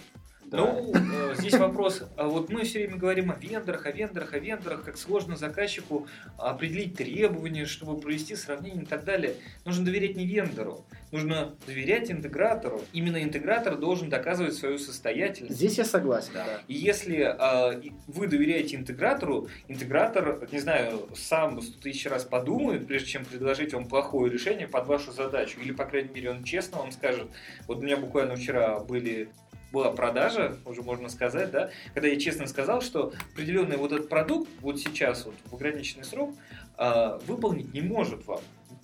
Да. 0.54 0.60
Ну, 0.60 0.94
э, 0.94 1.36
здесь 1.36 1.56
вопрос, 1.56 2.04
а 2.16 2.28
вот 2.28 2.50
мы 2.50 2.64
все 2.64 2.80
время 2.80 2.98
говорим 2.98 3.32
о 3.32 3.36
вендорах, 3.36 3.88
о 3.88 3.92
вендорах, 3.92 4.34
о 4.34 4.40
вендорах, 4.40 4.84
как 4.84 4.98
сложно 4.98 5.36
заказчику 5.36 6.08
определить 6.38 6.96
требования, 6.96 7.66
чтобы 7.66 8.00
провести 8.00 8.36
сравнение 8.36 8.84
и 8.84 8.86
так 8.86 9.04
далее. 9.04 9.34
Нужно 9.66 9.84
доверять 9.84 10.16
не 10.16 10.28
вендору, 10.28 10.86
нужно 11.12 11.56
доверять 11.66 12.12
интегратору. 12.12 12.82
Именно 12.94 13.24
интегратор 13.24 13.78
должен 13.78 14.10
доказывать 14.10 14.54
свою 14.54 14.78
состоятельность. 14.78 15.56
Здесь 15.56 15.80
я 15.80 15.86
согласен. 15.86 16.30
Да. 16.36 16.46
Да. 16.46 16.62
И 16.68 16.76
если 16.76 17.18
э, 17.18 17.90
вы 18.06 18.28
доверяете 18.28 18.76
интегратору, 18.76 19.48
интегратор, 19.68 20.48
не 20.52 20.60
знаю, 20.60 21.10
сам 21.16 21.64
сто 21.64 21.82
тысяч 21.82 22.06
раз 22.06 22.26
подумает, 22.26 22.86
прежде 22.86 23.08
чем 23.08 23.26
предложить 23.26 23.74
вам 23.74 23.88
плохое 23.88 24.32
решение 24.32 24.68
под 24.68 24.86
вашу 24.86 25.12
задачу. 25.12 25.60
Или, 25.60 25.72
по 25.72 25.86
крайней 25.86 26.12
мере, 26.14 26.30
он 26.30 26.44
честно 26.44 26.78
вам 26.78 26.92
скажет. 26.92 27.28
Вот 27.68 27.80
у 27.80 27.82
меня 27.82 27.98
буквально 27.98 28.36
вчера 28.36 28.80
были 28.80 29.30
была 29.74 29.92
продажа, 29.92 30.56
уже 30.66 30.84
можно 30.84 31.10
сказать, 31.10 31.52
да, 31.52 31.72
когда 31.96 32.08
я 32.08 32.20
честно 32.20 32.46
сказал, 32.48 32.82
что 32.82 33.12
определенный 33.34 33.76
вот 33.76 33.92
этот 33.92 34.08
продукт 34.08 34.48
вот 34.62 34.80
сейчас 34.80 35.26
вот 35.26 35.34
в 35.46 35.56
ограниченный 35.56 36.06
срок 36.06 36.36
э, 36.78 37.20
выполнить 37.26 37.74
не 37.74 37.82
может 37.82 38.26
вам. 38.28 38.40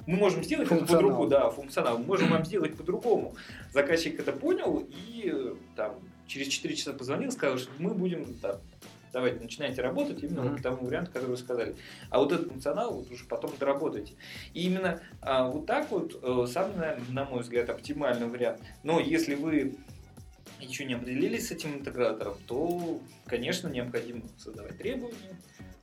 Мы 0.07 0.17
можем 0.17 0.43
сделать 0.43 0.71
это 0.71 0.83
по-другому, 0.85 1.27
да, 1.27 1.51
функционал. 1.51 1.99
Мы 1.99 2.05
можем 2.05 2.31
вам 2.31 2.43
сделать 2.43 2.75
по-другому. 2.75 3.35
Заказчик 3.71 4.19
это 4.19 4.31
понял 4.31 4.83
и 4.89 5.55
там 5.75 5.99
через 6.25 6.47
4 6.47 6.75
часа 6.75 6.93
позвонил, 6.93 7.31
сказал, 7.31 7.59
что 7.59 7.69
мы 7.77 7.93
будем 7.93 8.33
там, 8.39 8.55
давайте, 9.13 9.39
начинайте 9.41 9.83
работать 9.83 10.23
именно 10.23 10.41
mm-hmm. 10.41 10.57
по 10.57 10.63
тому 10.63 10.85
варианту, 10.87 11.11
который 11.11 11.29
вы 11.29 11.37
сказали. 11.37 11.75
А 12.09 12.17
вот 12.17 12.31
этот 12.31 12.47
функционал 12.47 12.95
вот 12.95 13.11
уже 13.11 13.25
потом 13.25 13.51
доработайте. 13.59 14.13
И 14.55 14.65
именно 14.65 14.99
а, 15.21 15.47
вот 15.47 15.67
так 15.67 15.91
вот 15.91 16.19
э, 16.23 16.47
самый, 16.51 16.73
на 17.09 17.25
мой 17.25 17.41
взгляд, 17.41 17.69
оптимальный 17.69 18.27
вариант. 18.27 18.61
Но 18.81 18.99
если 18.99 19.35
вы 19.35 19.77
еще 20.61 20.85
не 20.85 20.93
определились 20.93 21.47
с 21.47 21.51
этим 21.51 21.75
интегратором, 21.75 22.35
то, 22.47 22.99
конечно, 23.25 23.67
необходимо 23.67 24.21
создавать 24.37 24.77
требования. 24.77 25.15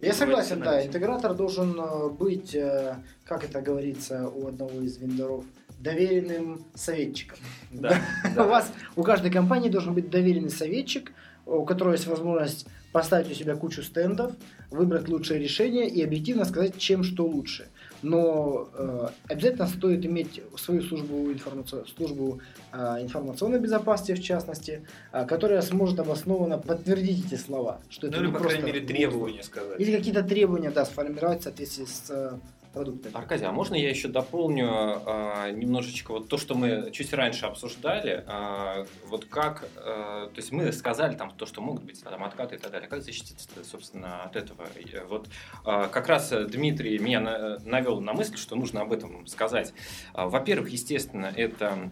Я 0.00 0.12
согласен, 0.12 0.60
да, 0.60 0.84
интегратор 0.84 1.34
должен 1.34 1.78
э, 1.80 2.08
быть, 2.10 2.54
э, 2.54 2.96
как 3.24 3.44
это 3.44 3.62
говорится 3.62 4.28
у 4.28 4.46
одного 4.46 4.82
из 4.82 4.98
вендоров, 4.98 5.44
доверенным 5.78 6.66
советчиком. 6.74 7.38
Да, 7.70 7.98
да. 8.34 8.44
У 8.44 8.48
вас, 8.48 8.70
у 8.94 9.02
каждой 9.02 9.30
компании 9.30 9.70
должен 9.70 9.94
быть 9.94 10.10
доверенный 10.10 10.50
советчик, 10.50 11.12
у 11.46 11.64
которого 11.64 11.92
есть 11.92 12.06
возможность 12.06 12.66
поставить 12.92 13.30
у 13.30 13.34
себя 13.34 13.56
кучу 13.56 13.82
стендов, 13.82 14.32
выбрать 14.70 15.08
лучшее 15.08 15.40
решение 15.40 15.88
и 15.88 16.02
объективно 16.02 16.44
сказать, 16.44 16.76
чем 16.76 17.02
что 17.02 17.26
лучше 17.26 17.68
но 18.02 18.68
э, 18.74 19.08
обязательно 19.28 19.66
стоит 19.66 20.04
иметь 20.04 20.42
свою 20.56 20.82
службу, 20.82 21.32
информаци... 21.32 21.84
службу 21.96 22.40
э, 22.72 23.02
информационной 23.02 23.58
безопасности, 23.58 24.12
в 24.20 24.22
частности, 24.22 24.86
э, 25.12 25.26
которая 25.26 25.62
сможет 25.62 26.00
обоснованно 26.00 26.58
подтвердить 26.58 27.26
эти 27.26 27.40
слова. 27.40 27.80
Что 27.88 28.06
ну, 28.06 28.12
это 28.12 28.22
или, 28.22 28.30
по 28.30 28.38
крайней 28.38 28.64
мере, 28.64 28.80
требования 28.80 29.42
сказать. 29.42 29.80
Или 29.80 29.96
какие-то 29.96 30.22
требования, 30.22 30.70
да, 30.70 30.84
сформировать 30.84 31.40
в 31.40 31.44
соответствии 31.44 31.84
с 31.84 32.38
э, 32.76 32.84
продуктами. 32.84 33.16
Аркадий, 33.16 33.44
а 33.44 33.52
можно 33.52 33.74
я 33.74 33.88
еще 33.88 34.08
дополню 34.08 34.68
э, 35.04 35.50
немножечко 35.52 36.12
вот 36.12 36.28
то, 36.28 36.38
что 36.38 36.54
мы 36.54 36.90
чуть 36.92 37.12
раньше 37.12 37.46
обсуждали, 37.46 38.24
э, 38.26 38.86
вот 39.06 39.24
как, 39.26 39.68
э, 39.76 39.80
то 39.80 40.36
есть 40.36 40.52
мы 40.52 40.72
сказали 40.72 41.14
там 41.14 41.30
то, 41.30 41.46
что 41.46 41.60
могут 41.60 41.84
быть 41.84 42.02
там 42.02 42.24
откаты 42.24 42.56
и 42.56 42.58
так 42.58 42.70
далее, 42.70 42.88
как 42.88 43.02
защититься, 43.02 43.48
собственно, 43.64 44.22
от 44.22 44.36
этого. 44.36 44.66
Вот 45.08 45.28
э, 45.64 45.88
как 45.90 46.06
раз 46.08 46.30
Дмитрий 46.30 46.98
меня 46.98 47.20
на, 47.20 47.58
навел 47.60 48.00
на 48.00 48.12
мысль, 48.12 48.36
что 48.36 48.56
нужно 48.56 48.82
об 48.82 48.92
этом 48.92 49.26
сказать. 49.26 49.72
Во-первых, 50.12 50.70
естественно, 50.70 51.32
это 51.34 51.90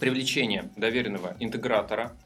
привлечение 0.00 0.70
доверенного 0.76 1.36
интегратора 1.38 2.12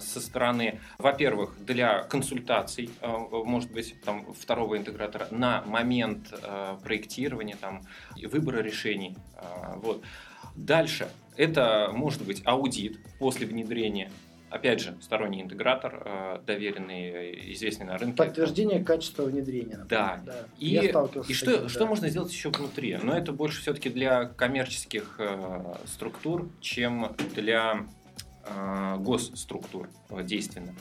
со 0.00 0.20
стороны, 0.20 0.80
во-первых, 0.98 1.56
для 1.64 2.02
консультаций, 2.02 2.90
э, 3.00 3.08
может 3.44 3.72
быть, 3.72 4.00
там, 4.02 4.32
второго 4.34 4.76
интегратора 4.76 5.26
на 5.30 5.62
момент 5.62 6.32
э, 6.32 6.76
проектирования, 6.82 7.56
там, 7.60 7.82
выбора 8.16 8.60
решений. 8.60 9.16
Вот. 9.76 10.02
Дальше 10.54 11.08
это 11.36 11.90
может 11.92 12.22
быть 12.24 12.42
аудит 12.44 12.98
после 13.18 13.46
внедрения 13.46 14.10
Опять 14.50 14.80
же, 14.80 14.96
сторонний 15.00 15.40
интегратор, 15.42 16.02
э, 16.04 16.40
доверенный, 16.44 17.52
известный 17.52 17.86
на 17.86 17.96
рынке. 17.96 18.16
Подтверждение 18.16 18.82
качества 18.82 19.22
внедрения. 19.22 19.76
Например. 19.78 19.86
Да. 19.88 20.20
да. 20.26 20.38
И, 20.58 20.70
Я 20.70 20.82
и 20.82 20.88
что, 20.88 21.06
таким, 21.06 21.68
что 21.68 21.78
да. 21.78 21.86
можно 21.86 22.08
сделать 22.08 22.32
еще 22.32 22.50
внутри? 22.50 22.98
Но 23.00 23.16
это 23.16 23.32
больше 23.32 23.60
все-таки 23.60 23.90
для 23.90 24.24
коммерческих 24.24 25.14
э, 25.18 25.74
структур, 25.86 26.50
чем 26.60 27.14
для 27.36 27.76
э, 27.76 27.99
госструктур 28.98 29.88
действенно. 30.22 30.74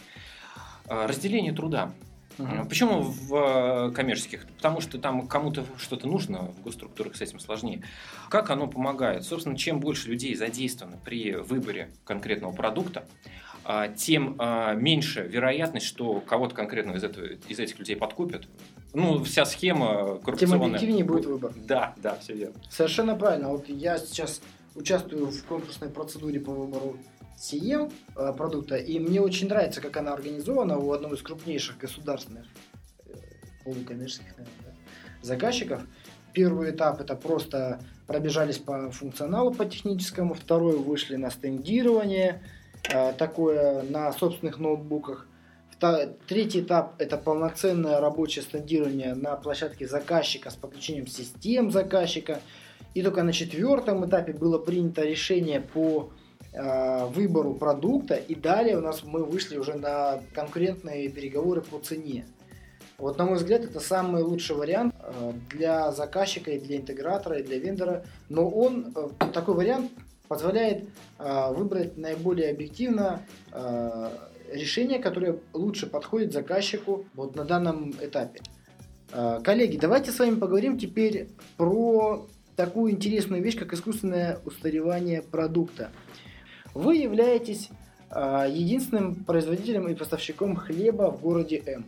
Разделение 0.88 1.54
труда. 1.54 1.92
Uh-huh. 2.38 2.70
Почему 2.70 3.02
в 3.02 3.92
коммерческих? 3.92 4.48
Потому 4.56 4.80
что 4.80 4.98
там 4.98 5.28
кому-то 5.28 5.66
что-то 5.78 6.08
нужно, 6.08 6.44
в 6.44 6.64
госструктурах 6.64 7.18
с 7.18 7.22
этим 7.22 7.40
сложнее. 7.40 7.84
Как 8.30 8.50
оно 8.50 8.68
помогает? 8.68 9.26
Собственно, 9.26 9.58
чем 9.58 9.82
больше 9.82 10.10
людей 10.10 10.36
задействовано 10.36 10.98
при 11.04 11.36
выборе 11.36 11.92
конкретного 12.06 12.54
продукта, 12.54 13.06
тем 13.98 14.40
меньше 14.78 15.22
вероятность, 15.22 15.86
что 15.86 16.22
кого-то 16.22 16.56
конкретно 16.56 16.94
из, 16.94 17.04
этого, 17.04 17.26
из 17.26 17.60
этих 17.60 17.78
людей 17.78 17.98
подкупят. 17.98 18.48
Ну, 18.94 19.22
вся 19.26 19.46
схема 19.46 20.18
коррупционная. 20.20 20.60
Тем 20.60 20.64
объективнее 20.64 21.04
будет 21.04 21.26
выбор. 21.26 21.54
Да, 21.68 21.94
да, 21.98 22.18
все 22.20 22.34
верно. 22.34 22.56
Совершенно 22.70 23.16
правильно. 23.16 23.50
Вот 23.50 23.68
я 23.68 24.00
сейчас 24.00 24.42
участвую 24.76 25.28
в 25.28 25.44
конкурсной 25.44 25.90
процедуре 25.90 26.40
по 26.40 26.52
выбору 26.52 26.98
CM 27.40 27.92
а, 28.16 28.34
продукта, 28.34 28.76
и 28.76 29.00
мне 29.00 29.22
очень 29.22 29.48
нравится, 29.48 29.82
как 29.82 29.98
она 29.98 30.14
организована 30.14 30.78
у 30.78 30.92
одного 30.92 31.16
из 31.16 31.22
крупнейших 31.22 31.78
государственных 31.78 32.46
э, 33.06 33.14
полукоммерческих 33.64 34.38
наверное, 34.38 34.76
заказчиков. 35.22 35.82
Первый 36.34 36.72
этап 36.72 37.00
это 37.02 37.16
просто 37.16 37.80
пробежались 38.08 38.58
по 38.58 38.92
функционалу, 38.92 39.52
по 39.52 39.66
техническому, 39.66 40.34
второй 40.34 40.78
вышли 40.78 41.16
на 41.16 41.32
стендирование, 41.32 42.42
Э, 42.88 43.14
такое 43.14 43.84
на 43.84 44.12
собственных 44.14 44.60
ноутбуках. 44.60 45.28
Третий 46.28 46.62
этап– 46.62 46.96
это 46.98 47.18
полноценное 47.18 48.02
рабочее 48.02 48.44
стендирование 48.44 49.16
на 49.16 49.36
площадке 49.38 49.88
заказчика 49.88 50.50
с 50.50 50.56
подключением 50.56 51.08
систем 51.08 51.72
заказчика. 51.72 52.42
И 52.94 53.02
только 53.02 53.24
на 53.24 53.32
четвертом 53.32 54.06
этапе 54.06 54.34
было 54.34 54.58
принято 54.58 55.04
решение 55.04 55.62
по 55.62 56.10
э, 56.12 56.19
выбору 56.62 57.54
продукта, 57.54 58.16
и 58.16 58.36
далее 58.36 58.78
у 58.78 58.82
нас 58.82 59.04
мы 59.04 59.24
вышли 59.24 59.58
уже 59.58 59.76
на 59.76 60.20
конкурентные 60.34 61.10
переговоры 61.10 61.62
по 61.62 61.80
цене. 61.80 62.26
Вот, 63.00 63.18
на 63.18 63.26
мой 63.26 63.36
взгляд, 63.38 63.64
это 63.64 63.80
самый 63.80 64.24
лучший 64.24 64.58
вариант 64.58 64.94
э, 65.00 65.32
для 65.52 65.92
заказчика 65.94 66.52
и 66.52 66.60
для 66.60 66.76
интегратора, 66.78 67.40
и 67.40 67.44
для 67.44 67.58
вендора. 67.58 68.04
Но 68.28 68.50
он, 68.50 68.94
такой 69.34 69.56
вариант 69.56 69.90
позволяет 70.28 70.84
э, 71.18 71.54
выбрать 71.54 71.98
наиболее 71.98 72.52
объективно 72.52 73.22
э, 73.54 74.10
решение, 74.52 75.00
которое 75.00 75.40
лучше 75.54 75.88
подходит 75.88 76.34
заказчику 76.34 77.06
вот 77.14 77.38
на 77.38 77.46
данном 77.46 77.92
этапе. 78.02 78.42
Э, 79.14 79.40
коллеги, 79.42 79.78
давайте 79.78 80.12
с 80.12 80.20
вами 80.20 80.36
поговорим 80.36 80.78
теперь 80.78 81.30
про 81.56 82.28
такую 82.58 82.92
интересную 82.92 83.42
вещь, 83.42 83.58
как 83.58 83.72
искусственное 83.72 84.40
устаревание 84.46 85.22
продукта. 85.22 85.90
Вы 86.74 86.98
являетесь 86.98 87.70
э, 88.12 88.46
единственным 88.50 89.24
производителем 89.24 89.88
и 89.88 89.96
поставщиком 89.96 90.56
хлеба 90.56 91.12
в 91.12 91.22
городе 91.22 91.62
М. 91.66 91.86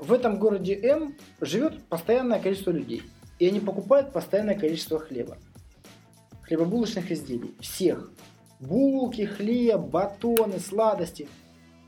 В 0.00 0.12
этом 0.12 0.38
городе 0.38 0.74
М 0.74 1.14
живет 1.40 1.82
постоянное 1.84 2.40
количество 2.40 2.70
людей, 2.70 3.02
и 3.38 3.48
они 3.48 3.60
покупают 3.60 4.12
постоянное 4.12 4.58
количество 4.58 4.98
хлеба 4.98 5.38
хлебобулочных 6.46 7.10
изделий. 7.10 7.54
Всех. 7.60 8.10
Булки, 8.60 9.24
хлеб, 9.24 9.80
батоны, 9.80 10.58
сладости. 10.58 11.28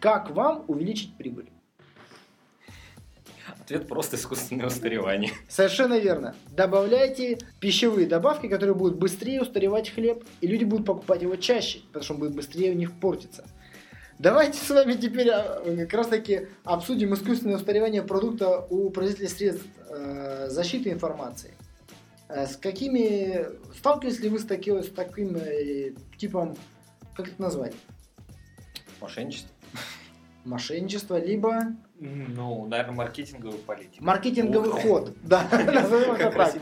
Как 0.01 0.31
вам 0.31 0.65
увеличить 0.69 1.17
прибыль? 1.17 1.51
Ответ 3.69 3.87
просто 3.87 4.17
искусственное 4.17 4.69
устаревание. 4.69 5.31
Совершенно 5.47 5.99
верно. 5.99 6.35
Добавляйте 6.57 7.37
пищевые 7.61 8.07
добавки, 8.07 8.49
которые 8.49 8.75
будут 8.75 8.97
быстрее 8.97 9.43
устаревать 9.43 9.91
хлеб, 9.91 10.25
и 10.41 10.47
люди 10.47 10.65
будут 10.65 10.87
покупать 10.87 11.21
его 11.21 11.37
чаще, 11.37 11.81
потому 11.89 12.03
что 12.03 12.15
он 12.15 12.21
будет 12.21 12.35
быстрее 12.35 12.73
у 12.73 12.75
них 12.75 12.99
портиться. 12.99 13.45
Давайте 14.19 14.59
с 14.59 14.71
вами 14.71 14.95
теперь 14.95 15.29
а, 15.29 15.63
как 15.81 15.93
раз 15.93 16.07
таки 16.07 16.49
обсудим 16.65 17.13
искусственное 17.13 17.57
устаревание 17.57 18.03
продукта 18.03 18.67
у 18.71 18.89
производителей 18.89 19.29
средств 19.29 19.67
э, 19.91 20.47
защиты 20.49 20.91
информации. 20.91 21.53
Э, 22.31 22.47
с 22.47 22.57
какими... 22.57 23.49
Сталкивались 23.77 24.21
ли 24.21 24.31
вы 24.31 24.39
с, 24.39 24.47
таки, 24.47 24.71
с 24.71 24.89
таким 24.89 25.37
э, 25.37 25.93
типом, 26.17 26.57
как 27.15 27.29
это 27.29 27.43
назвать? 27.43 27.75
Мошенничество. 29.03 29.51
Мошенничество, 30.47 31.23
либо... 31.23 31.77
Ну, 32.01 32.67
наверное, 32.67 32.95
маркетинговый 32.95 33.59
политика. 33.59 34.03
Маркетинговый 34.03 34.71
ход, 34.71 35.13
да, 35.23 35.49
назовем 35.51 36.13
это 36.13 36.31
так. 36.31 36.55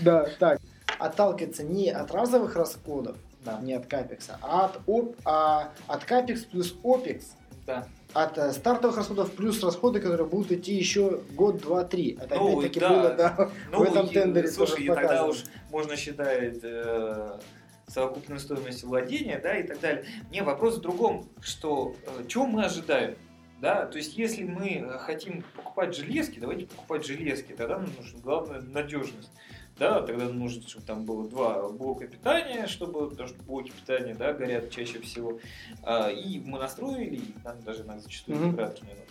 Да, 0.00 0.28
так. 0.38 0.60
Отталкиваться 0.98 1.64
не 1.64 1.90
от 1.90 2.12
разовых 2.12 2.54
расходов, 2.56 3.16
да, 3.44 3.58
не 3.60 3.72
от 3.72 3.86
капекса, 3.86 4.38
а 4.42 4.66
от, 4.66 4.80
оп, 4.86 5.16
а 5.24 5.72
от 5.86 6.04
капекс 6.04 6.44
плюс 6.44 6.74
опекс. 6.84 7.34
Да 7.66 7.86
от 8.14 8.36
э, 8.38 8.52
стартовых 8.52 8.96
расходов 8.96 9.32
плюс 9.32 9.62
расходы, 9.62 10.00
которые 10.00 10.26
будут 10.26 10.52
идти 10.52 10.74
еще 10.74 11.20
год, 11.32 11.58
два, 11.58 11.84
три. 11.84 12.18
Это 12.20 12.34
ну, 12.36 12.58
опять-таки 12.58 12.80
да. 12.80 12.88
было 12.88 13.14
да, 13.14 13.50
ну, 13.70 13.78
в 13.78 13.82
этом 13.82 14.08
тендере. 14.08 14.48
Слушай, 14.48 14.84
и 14.84 14.86
тогда 14.86 15.26
уж 15.26 15.44
можно 15.70 15.96
считать 15.96 16.58
э, 16.62 17.38
совокупную 17.86 18.40
стоимость 18.40 18.84
владения, 18.84 19.38
да, 19.42 19.56
и 19.56 19.62
так 19.62 19.80
далее. 19.80 20.04
Не, 20.30 20.42
вопрос 20.42 20.76
в 20.76 20.80
другом, 20.80 21.28
что 21.40 21.96
э, 22.06 22.24
чего 22.28 22.46
мы 22.46 22.64
ожидаем? 22.64 23.16
Да, 23.62 23.86
то 23.86 23.96
есть, 23.96 24.18
если 24.18 24.42
мы 24.42 24.98
хотим 24.98 25.44
покупать 25.54 25.96
железки, 25.96 26.40
давайте 26.40 26.66
покупать 26.66 27.06
железки, 27.06 27.52
тогда 27.52 27.78
нам 27.78 27.90
нужна 27.96 28.18
главная 28.20 28.60
надежность 28.60 29.30
да, 29.78 30.02
тогда 30.02 30.28
нужно, 30.28 30.62
чтобы 30.68 30.84
там 30.84 31.04
было 31.04 31.28
два 31.28 31.68
блока 31.68 32.06
питания, 32.06 32.66
чтобы, 32.66 33.08
потому 33.10 33.28
что 33.28 33.42
блоки 33.42 33.70
питания, 33.70 34.14
да, 34.14 34.32
горят 34.32 34.70
чаще 34.70 35.00
всего, 35.00 35.40
а, 35.82 36.08
и 36.10 36.40
мы 36.40 36.58
настроили, 36.58 37.16
и 37.16 37.34
нам 37.42 37.62
даже 37.62 37.82
иногда 37.82 38.00
зачастую 38.00 38.38
mm-hmm. 38.38 38.52
оператор 38.52 38.84
не 38.84 38.90
нужен. 38.90 39.06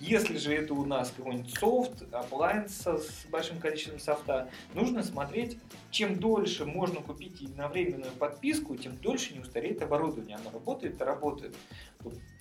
Если 0.00 0.38
же 0.38 0.54
это 0.54 0.72
у 0.72 0.86
нас 0.86 1.12
какой-нибудь 1.14 1.54
софт, 1.58 2.02
appliance 2.10 2.98
с 2.98 3.26
большим 3.30 3.60
количеством 3.60 4.00
софта, 4.00 4.48
нужно 4.74 5.02
смотреть, 5.02 5.58
чем 5.90 6.18
дольше 6.18 6.64
можно 6.64 7.02
купить 7.02 7.40
единовременную 7.42 8.12
подписку, 8.12 8.76
тем 8.76 8.96
дольше 8.96 9.34
не 9.34 9.40
устареет 9.40 9.82
оборудование. 9.82 10.36
Оно 10.36 10.50
работает, 10.52 11.00
работает. 11.02 11.54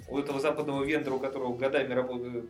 У 0.09 0.17
этого 0.17 0.39
западного 0.39 0.83
вендора, 0.83 1.15
у 1.15 1.19
которого 1.19 1.55
годами 1.55 1.93
работает 1.93 2.45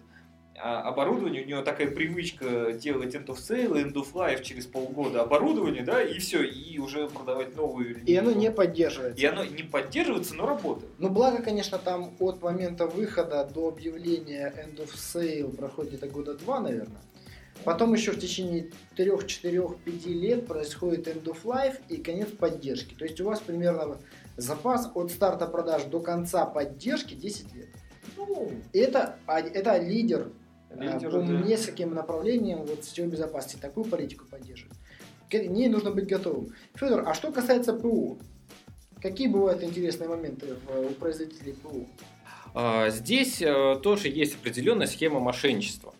а, 0.61 0.81
оборудование, 0.81 1.43
у 1.43 1.47
него 1.47 1.61
такая 1.61 1.89
привычка 1.89 2.73
делать 2.73 3.15
end 3.15 3.27
of 3.27 3.37
sale, 3.37 3.73
end 3.75 3.93
of 3.93 4.13
life 4.13 4.43
через 4.43 4.65
полгода 4.65 5.21
оборудование, 5.21 5.83
да, 5.83 6.01
и 6.01 6.19
все, 6.19 6.43
и 6.43 6.77
уже 6.79 7.07
продавать 7.07 7.55
новые. 7.55 7.99
И 8.05 8.15
оно 8.15 8.31
не 8.31 8.51
поддерживается. 8.51 9.21
И 9.21 9.25
оно 9.25 9.45
не 9.45 9.63
поддерживается, 9.63 10.35
но 10.35 10.45
работает. 10.45 10.91
Ну, 10.97 11.09
благо, 11.09 11.41
конечно, 11.41 11.77
там 11.77 12.13
от 12.19 12.41
момента 12.41 12.87
выхода 12.87 13.45
до 13.45 13.69
объявления 13.69 14.53
end 14.57 14.77
of 14.77 14.93
sale 14.95 15.55
проходит 15.55 15.93
где-то 15.93 16.07
года 16.07 16.33
два, 16.33 16.59
наверное. 16.59 17.01
Потом 17.63 17.93
еще 17.93 18.11
в 18.11 18.19
течение 18.19 18.69
3, 18.95 19.11
4, 19.27 19.63
5 19.85 20.05
лет 20.07 20.47
происходит 20.47 21.07
end 21.07 21.23
of 21.23 21.43
life 21.43 21.77
и 21.89 21.97
конец 21.97 22.29
поддержки. 22.29 22.95
То 22.95 23.05
есть 23.05 23.19
у 23.21 23.25
вас 23.25 23.39
примерно 23.39 23.97
запас 24.39 24.89
от 24.95 25.11
старта 25.11 25.45
продаж 25.47 25.83
до 25.85 25.99
конца 25.99 26.45
поддержки 26.45 27.13
10 27.13 27.53
лет. 27.55 27.69
Ну, 28.17 28.51
это, 28.73 29.15
это 29.27 29.77
лидер, 29.77 30.31
Лидер, 30.75 31.09
по 31.11 31.17
да. 31.19 31.23
нескольким 31.47 31.93
направлениям 31.95 32.63
вот 32.65 32.83
сетевой 32.85 33.09
безопасности 33.11 33.59
такую 33.59 33.85
политику 33.85 34.25
поддерживает. 34.29 34.75
К 35.29 35.33
ней 35.35 35.67
нужно 35.67 35.91
быть 35.91 36.07
готовым. 36.07 36.49
Федор, 36.75 37.07
а 37.07 37.13
что 37.13 37.31
касается 37.31 37.73
ПУ? 37.73 38.19
Какие 39.01 39.27
бывают 39.27 39.63
интересные 39.63 40.09
моменты 40.09 40.55
в- 40.67 40.79
у 40.79 40.89
производителей 40.89 41.53
ПУ? 41.53 41.87
А, 42.53 42.89
Здесь 42.89 43.41
э, 43.41 43.79
тоже 43.81 44.09
есть 44.09 44.35
определенная 44.35 44.87
схема 44.87 45.19
мошенничества. 45.19 45.93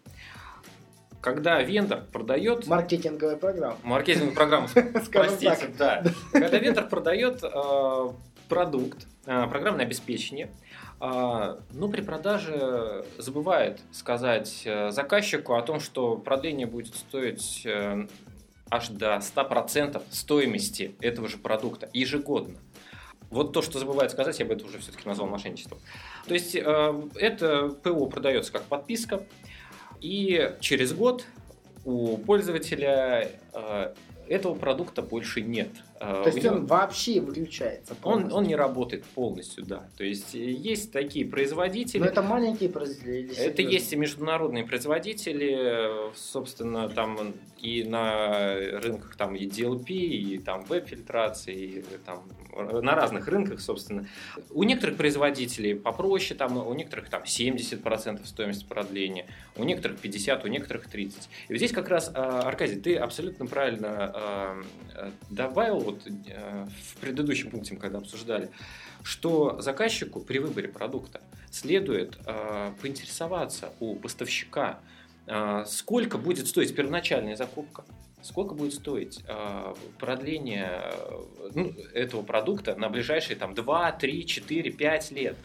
Когда 1.22 1.62
вендор 1.62 2.06
продает 2.14 2.66
Маркетинговая 2.68 3.36
программа. 3.36 3.78
маркетинговую 3.84 4.36
программу, 4.36 4.68
Скажем 5.04 5.10
простите, 5.12 5.68
так. 5.78 6.04
да. 6.04 6.12
Когда 6.32 6.58
вендор 6.60 6.88
продает 6.88 7.44
э, 7.44 8.10
продукт, 8.50 9.08
э, 9.26 9.48
программное 9.48 9.86
обеспечение, 9.86 10.50
э, 11.00 11.60
ну, 11.72 11.90
при 11.90 12.02
продаже 12.02 13.06
забывает 13.18 13.80
сказать 13.92 14.64
э, 14.66 14.92
заказчику 14.92 15.54
о 15.54 15.62
том, 15.62 15.80
что 15.80 16.18
продление 16.18 16.68
будет 16.68 16.96
стоить 16.96 17.62
э, 17.66 18.08
аж 18.70 18.90
до 18.90 19.18
100% 19.18 20.02
стоимости 20.10 20.96
этого 21.00 21.30
же 21.30 21.38
продукта 21.38 21.90
ежегодно. 21.94 22.58
Вот 23.30 23.54
то, 23.54 23.62
что 23.62 23.78
забывает 23.78 24.12
сказать, 24.12 24.40
я 24.40 24.46
бы 24.46 24.56
это 24.56 24.66
уже 24.66 24.80
все-таки 24.80 25.08
назвал 25.08 25.30
мошенничеством. 25.30 25.80
То 26.28 26.34
есть 26.34 26.56
э, 26.56 27.02
это 27.16 27.70
ПО 27.70 28.08
продается 28.08 28.52
как 28.52 28.64
подписка, 28.64 29.24
и 30.02 30.56
через 30.60 30.94
год 30.94 31.26
у 31.86 32.18
пользователя 32.18 33.32
этого 34.30 34.54
продукта 34.54 35.02
больше 35.02 35.42
нет. 35.42 35.70
Э, 36.00 36.22
То 36.24 36.30
есть 36.30 36.44
него- 36.44 36.56
он 36.56 36.66
вообще 36.66 37.20
выключается. 37.20 37.94
он, 37.94 38.00
полностью. 38.00 38.38
он 38.38 38.44
не 38.46 38.56
работает 38.56 39.04
полностью, 39.04 39.66
да. 39.66 39.90
То 39.98 40.06
есть 40.06 40.34
э, 40.34 40.40
есть 40.40 40.94
такие 40.94 41.26
производители. 41.26 42.00
Но 42.00 42.06
это 42.06 42.22
маленькие 42.22 42.70
производители? 42.70 43.36
Это 43.36 43.62
есть 43.62 43.92
и 43.92 43.98
международные 43.98 44.64
производители, 44.64 46.10
собственно, 46.16 46.88
там 46.88 47.34
и 47.58 47.84
на 47.84 48.56
рынках 48.80 49.18
там 49.18 49.36
и 49.36 49.46
DLP, 49.46 49.92
и 49.92 50.38
там 50.38 50.64
веб-фильтрации, 50.64 51.56
и 51.56 51.84
там 52.06 52.24
э, 52.56 52.80
на 52.80 52.96
разных 52.96 53.28
рынках, 53.28 53.60
собственно. 53.60 54.08
У 54.52 54.64
некоторых 54.64 54.96
производителей 54.96 55.76
попроще, 55.76 56.38
там, 56.38 56.56
у 56.66 56.74
некоторых 56.74 57.10
там 57.10 57.24
70% 57.24 58.26
стоимости 58.26 58.64
продления, 58.64 59.26
у 59.58 59.66
некоторых 59.66 60.00
50, 60.00 60.46
у 60.46 60.48
некоторых 60.48 60.88
30. 60.88 61.30
И 61.50 61.54
вот 61.54 61.58
здесь 61.58 61.74
как 61.74 61.90
раз, 61.90 62.10
э, 62.10 62.14
Аркадий, 62.14 62.80
ты 62.80 62.96
абсолютно 62.96 63.46
правильно 63.48 64.64
э, 64.96 65.12
добавил 65.30 65.89
вот 65.92 66.08
э, 66.08 66.68
в 66.94 66.98
предыдущем 66.98 67.52
пункте, 67.52 67.76
когда 67.76 68.00
обсуждали, 68.00 68.50
что 69.04 69.62
заказчику 69.62 70.20
при 70.20 70.40
выборе 70.40 70.68
продукта 70.68 71.22
следует 71.52 72.18
э, 72.26 72.72
поинтересоваться 72.82 73.74
у 73.80 73.96
поставщика, 73.96 74.80
э, 75.28 75.64
сколько 75.68 76.18
будет 76.18 76.48
стоить 76.48 76.76
первоначальная 76.76 77.36
закупка, 77.36 77.84
сколько 78.22 78.54
будет 78.54 78.74
стоить 78.74 79.24
продление 79.98 80.94
ну, 81.54 81.74
этого 81.94 82.22
продукта 82.22 82.76
на 82.76 82.90
ближайшие 82.90 83.38
там, 83.38 83.54
2, 83.54 83.92
3, 83.94 84.26
4, 84.26 84.72
5 84.72 85.12
лет. 85.12 85.38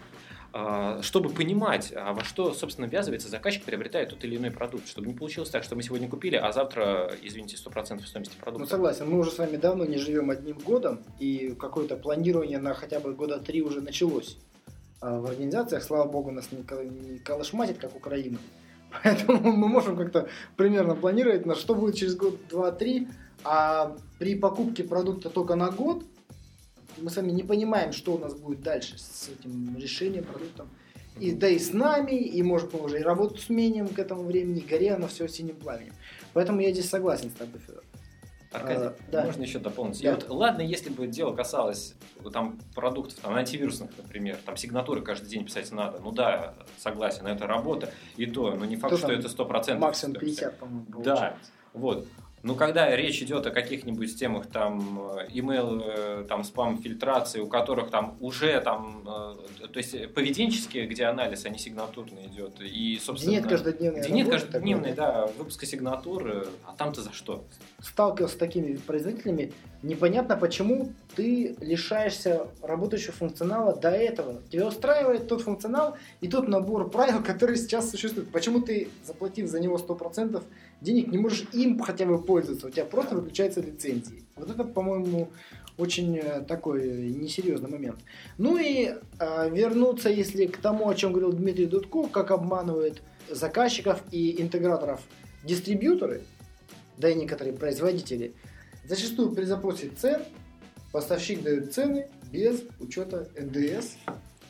Э, 0.54 1.00
Чтобы 1.02 1.30
понимать, 1.30 1.92
а 1.96 2.12
во 2.12 2.22
что, 2.22 2.54
собственно, 2.54 2.86
ввязывается 2.86 3.28
заказчик, 3.28 3.64
приобретая 3.64 4.06
тот 4.06 4.22
или 4.22 4.36
иной 4.36 4.52
продукт. 4.52 4.86
Чтобы 4.86 5.08
не 5.08 5.14
получилось 5.14 5.50
так, 5.50 5.64
что 5.64 5.74
мы 5.74 5.82
сегодня 5.82 6.08
купили, 6.08 6.36
а 6.36 6.52
завтра, 6.52 7.10
извините, 7.22 7.56
100% 7.56 8.06
стоимости 8.06 8.34
Ну 8.38 8.44
продукта. 8.44 8.70
согласен, 8.70 9.10
мы 9.10 9.18
уже 9.18 9.32
с 9.32 9.38
вами 9.38 9.56
давно 9.56 9.84
не 9.84 9.96
живем 9.96 10.30
одним 10.30 10.58
годом, 10.58 11.00
и 11.18 11.56
какое-то 11.58 11.96
планирование 11.96 12.58
на 12.58 12.72
хотя 12.72 13.00
бы 13.00 13.14
года 13.14 13.40
три 13.40 13.62
уже 13.62 13.80
началось 13.80 14.38
а, 15.00 15.18
в 15.18 15.26
организациях. 15.26 15.82
Слава 15.82 16.08
богу, 16.08 16.30
нас 16.30 16.48
не, 16.52 16.58
не 16.84 17.18
колошматит, 17.18 17.78
как 17.78 17.96
Украина. 17.96 18.38
Поэтому 19.02 19.52
мы 19.52 19.66
можем 19.66 19.96
как-то 19.96 20.28
примерно 20.56 20.94
планировать, 20.94 21.46
на 21.46 21.56
что 21.56 21.74
будет 21.74 21.96
через 21.96 22.14
год, 22.14 22.38
два, 22.48 22.70
три. 22.70 23.08
А 23.42 23.96
при 24.20 24.36
покупке 24.36 24.84
продукта 24.84 25.30
только 25.30 25.56
на 25.56 25.70
год 25.72 26.04
мы 26.98 27.10
сами 27.10 27.30
не 27.30 27.42
понимаем, 27.42 27.92
что 27.92 28.14
у 28.14 28.18
нас 28.18 28.34
будет 28.34 28.62
дальше 28.62 28.98
с 28.98 29.28
этим 29.28 29.76
решением, 29.78 30.24
продуктом. 30.24 30.68
И 31.20 31.30
да 31.32 31.48
и 31.48 31.58
с 31.58 31.72
нами, 31.72 32.12
и 32.16 32.42
может 32.42 32.72
мы 32.72 32.80
уже 32.82 32.98
и 32.98 33.02
работу 33.02 33.38
сменим 33.38 33.86
к 33.88 33.98
этому 33.98 34.24
времени, 34.24 34.60
и 34.60 34.66
горе 34.66 34.92
оно 34.94 35.06
все 35.06 35.28
синим 35.28 35.54
пламенем. 35.56 35.92
Поэтому 36.32 36.60
я 36.60 36.72
здесь 36.72 36.88
согласен 36.88 37.30
с 37.30 37.34
тобой, 37.34 37.60
Федор. 37.64 37.84
Аркадий, 38.50 38.84
А, 38.84 38.96
да. 39.10 39.24
можно 39.24 39.42
еще 39.42 39.58
дополнить? 39.58 40.00
И 40.00 40.04
Да. 40.04 40.14
вот, 40.14 40.28
ладно, 40.28 40.62
если 40.62 40.88
бы 40.90 41.06
дело 41.08 41.34
касалось 41.34 41.94
там 42.32 42.58
продуктов, 42.74 43.18
там, 43.20 43.34
антивирусных, 43.34 43.90
например, 43.96 44.38
там 44.44 44.56
сигнатуры 44.56 45.02
каждый 45.02 45.28
день 45.28 45.44
писать 45.44 45.70
надо. 45.72 45.98
Ну 46.00 46.10
да, 46.12 46.54
согласен, 46.78 47.26
это 47.26 47.46
работа, 47.46 47.92
и 48.16 48.26
то, 48.26 48.52
но 48.54 48.64
не 48.64 48.76
факт, 48.76 48.92
То 48.92 48.98
что 48.98 49.06
там 49.08 49.18
это 49.18 49.28
100%. 49.28 49.78
Максимум 49.78 50.16
стоимости. 50.16 50.40
50, 50.40 50.58
по-моему, 50.58 50.86
Да, 50.88 50.94
получается. 51.14 51.50
вот. 51.74 52.06
Но 52.44 52.54
когда 52.56 52.94
речь 52.94 53.22
идет 53.22 53.46
о 53.46 53.50
каких-нибудь 53.50 54.18
темах 54.18 54.46
там 54.46 55.00
э, 55.16 55.28
email, 55.28 55.82
э, 55.82 56.24
там 56.28 56.44
спам 56.44 56.76
фильтрации, 56.76 57.40
у 57.40 57.46
которых 57.46 57.90
там 57.90 58.18
уже 58.20 58.60
там, 58.60 59.02
э, 59.62 59.66
то 59.66 59.78
есть 59.78 60.12
поведенческие, 60.12 60.86
где 60.86 61.06
анализ, 61.06 61.46
а 61.46 61.48
не 61.48 61.58
сигнатурный 61.58 62.26
идет, 62.26 62.60
и 62.60 62.96
Где 62.96 63.00
собственно 63.00 63.32
нет 63.32 63.46
каждодневной 63.46 64.00
где 64.00 64.12
нет 64.12 64.28
каждодневной, 64.28 64.92
да, 64.92 65.26
выпуска 65.38 65.64
сигнатуры, 65.64 66.48
а 66.66 66.74
там-то 66.76 67.00
за 67.00 67.14
что? 67.14 67.44
Сталкивался 67.80 68.34
с 68.34 68.38
такими 68.38 68.76
производителями, 68.76 69.50
непонятно, 69.82 70.36
почему 70.36 70.92
ты 71.16 71.56
лишаешься 71.62 72.48
работающего 72.60 73.12
функционала 73.12 73.74
до 73.74 73.90
этого. 73.90 74.42
Тебя 74.50 74.66
устраивает 74.66 75.28
тот 75.28 75.40
функционал 75.40 75.96
и 76.20 76.28
тот 76.28 76.48
набор 76.48 76.90
правил, 76.90 77.22
который 77.26 77.56
сейчас 77.56 77.90
существует. 77.90 78.30
Почему 78.30 78.60
ты, 78.60 78.88
заплатив 79.02 79.48
за 79.48 79.60
него 79.60 79.78
100% 79.78 80.42
денег, 80.80 81.08
не 81.08 81.18
можешь 81.18 81.46
им 81.52 81.78
хотя 81.78 82.06
бы 82.06 82.22
пользоваться? 82.22 82.66
У 82.66 82.70
тебя 82.70 82.84
просто 82.84 83.16
выключаются 83.16 83.60
лицензии. 83.60 84.24
Вот 84.36 84.50
это, 84.50 84.64
по-моему, 84.64 85.30
очень 85.76 86.16
э, 86.18 86.40
такой 86.42 87.10
несерьезный 87.12 87.70
момент. 87.70 88.00
Ну 88.38 88.56
и 88.56 88.94
э, 89.18 89.50
вернуться, 89.50 90.08
если 90.08 90.46
к 90.46 90.58
тому, 90.58 90.88
о 90.88 90.94
чем 90.94 91.12
говорил 91.12 91.32
Дмитрий 91.32 91.66
Дудко, 91.66 92.08
как 92.08 92.30
обманывают 92.30 93.02
заказчиков 93.30 94.00
и 94.10 94.40
интеграторов 94.40 95.00
дистрибьюторы, 95.44 96.22
да 96.98 97.10
и 97.10 97.14
некоторые 97.14 97.54
производители, 97.54 98.34
зачастую 98.84 99.32
при 99.32 99.44
запросе 99.44 99.88
цен 99.88 100.22
поставщик 100.92 101.42
дает 101.42 101.72
цены 101.74 102.08
без 102.30 102.62
учета 102.78 103.28
НДС 103.36 103.94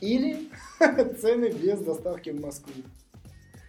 или 0.01 0.51
цены 1.21 1.51
без 1.51 1.81
доставки 1.81 2.31
в 2.31 2.41
Москву. 2.41 2.73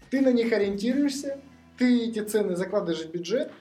Ты 0.09 0.21
на 0.21 0.31
них 0.31 0.51
ориентируешься, 0.51 1.39
ты 1.77 2.07
эти 2.09 2.19
цены 2.19 2.55
закладываешь 2.55 3.05
в 3.05 3.11
бюджет, 3.11 3.51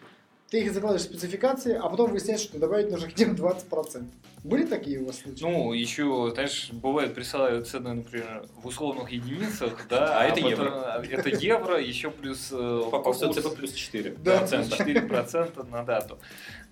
ты 0.51 0.61
их 0.61 0.73
закладываешь 0.73 1.03
в 1.07 1.11
спецификации, 1.11 1.75
а 1.75 1.89
потом 1.89 2.11
выясняется, 2.11 2.47
что 2.47 2.59
добавить 2.59 2.91
нужно 2.91 3.09
к 3.11 3.19
ним 3.19 3.35
20%. 3.35 4.05
Были 4.45 4.67
такие 4.67 5.01
у 5.01 5.07
вас 5.07 5.21
случаи? 5.21 5.43
Ну, 5.43 5.73
еще, 5.73 6.31
знаешь, 6.35 6.69
бывает, 6.71 7.15
присылают 7.15 7.67
цены, 7.67 7.95
например, 7.95 8.47
в 8.63 8.67
условных 8.67 9.11
единицах, 9.11 9.87
да, 9.89 10.21
А 10.21 10.25
это 10.25 10.35
потом- 10.35 10.51
евро. 10.51 11.05
Это 11.11 11.29
евро, 11.31 11.81
еще 11.81 12.11
плюс... 12.11 12.53
э, 12.53 12.83
Упаковка 12.87 13.27
курс 13.29 13.39
ЦП 13.43 13.57
плюс 13.57 13.73
4. 13.73 14.17
Да. 14.23 14.39
процента. 14.39 14.77
4% 14.77 15.71
на 15.71 15.83
дату. 15.83 16.19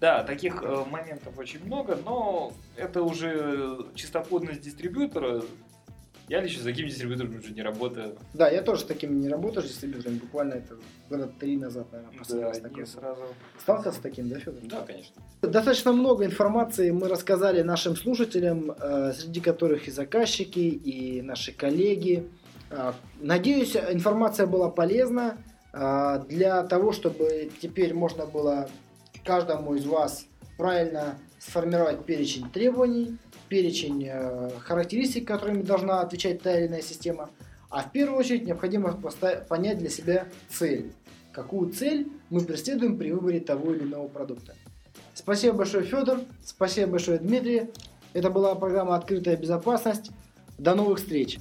Да, 0.01 0.23
таких 0.23 0.63
э, 0.63 0.85
моментов 0.91 1.39
очень 1.39 1.65
много, 1.65 1.99
но 2.05 2.53
это 2.77 3.03
уже 3.03 3.87
чистоплотность 3.95 4.61
дистрибьютора. 4.61 5.43
Я 6.29 6.41
лично 6.41 6.63
с 6.63 6.65
таким 6.65 6.89
дистрибьютором 6.89 7.37
уже 7.37 7.53
не 7.53 7.63
работаю. 7.63 8.17
Да, 8.33 8.49
я 8.49 8.63
тоже 8.63 8.83
с 8.83 8.85
такими 8.85 9.15
не 9.15 9.29
работаю, 9.29 9.65
с 9.65 9.69
дистрибьюторами. 9.69 10.19
Буквально 10.19 10.55
это 10.55 10.77
года 11.11 11.27
три 11.39 11.57
назад, 11.57 11.87
наверное, 11.93 12.19
последний 12.19 12.45
Да, 12.45 12.51
раз 12.51 12.61
было. 12.61 12.85
сразу. 12.87 13.23
Сталкивался 13.61 13.99
с 13.99 14.03
таким, 14.03 14.29
да, 14.29 14.39
Федор? 14.39 14.61
Да, 14.63 14.81
конечно. 14.87 15.15
Достаточно 15.43 15.93
много 15.93 16.25
информации 16.25 16.91
мы 16.91 17.09
рассказали 17.09 17.63
нашим 17.63 17.97
слушателям, 17.97 18.71
э, 18.71 19.13
среди 19.13 19.41
которых 19.41 19.89
и 19.89 19.91
заказчики, 19.91 20.61
и 20.61 21.21
наши 21.23 21.53
коллеги. 21.53 22.29
Э, 22.71 22.93
Надеюсь, 23.21 23.77
информация 23.77 24.47
была 24.47 24.71
полезна 24.71 25.37
э, 25.73 26.25
для 26.29 26.63
того, 26.63 26.93
чтобы 26.93 27.51
теперь 27.61 27.93
можно 27.95 28.25
было 28.27 28.71
каждому 29.25 29.75
из 29.75 29.85
вас 29.85 30.27
правильно 30.57 31.19
сформировать 31.39 32.05
перечень 32.05 32.49
требований, 32.51 33.19
перечень 33.53 34.09
э, 34.11 34.49
характеристик, 34.61 35.29
которыми 35.29 35.61
должна 35.61 36.01
отвечать 36.01 36.41
та 36.41 36.59
или 36.59 36.69
иная 36.69 36.81
система, 36.81 37.29
А 37.69 37.83
в 37.83 37.93
первую 37.93 38.19
очередь 38.19 38.47
необходимо 38.47 38.99
понять 39.47 39.77
для 39.77 39.91
себя 39.91 40.27
цель. 40.49 40.93
Какую 41.33 41.71
цель 41.71 42.09
мы 42.31 42.41
преследуем 42.41 42.97
при 42.97 43.13
выборе 43.13 43.41
того 43.41 43.75
или 43.75 43.83
иного 43.83 44.09
продукта. 44.09 44.55
Спасибо 45.13 45.59
большое, 45.59 45.85
Федор. 45.85 46.21
Спасибо 46.43 46.93
большое, 46.93 47.19
Дмитрий. 47.19 47.65
Это 48.15 48.31
была 48.31 48.55
программа 48.55 48.97
«Открытая 48.97 49.37
безопасность». 49.37 50.11
До 50.57 50.75
новых 50.75 50.99
встреч! 50.99 51.39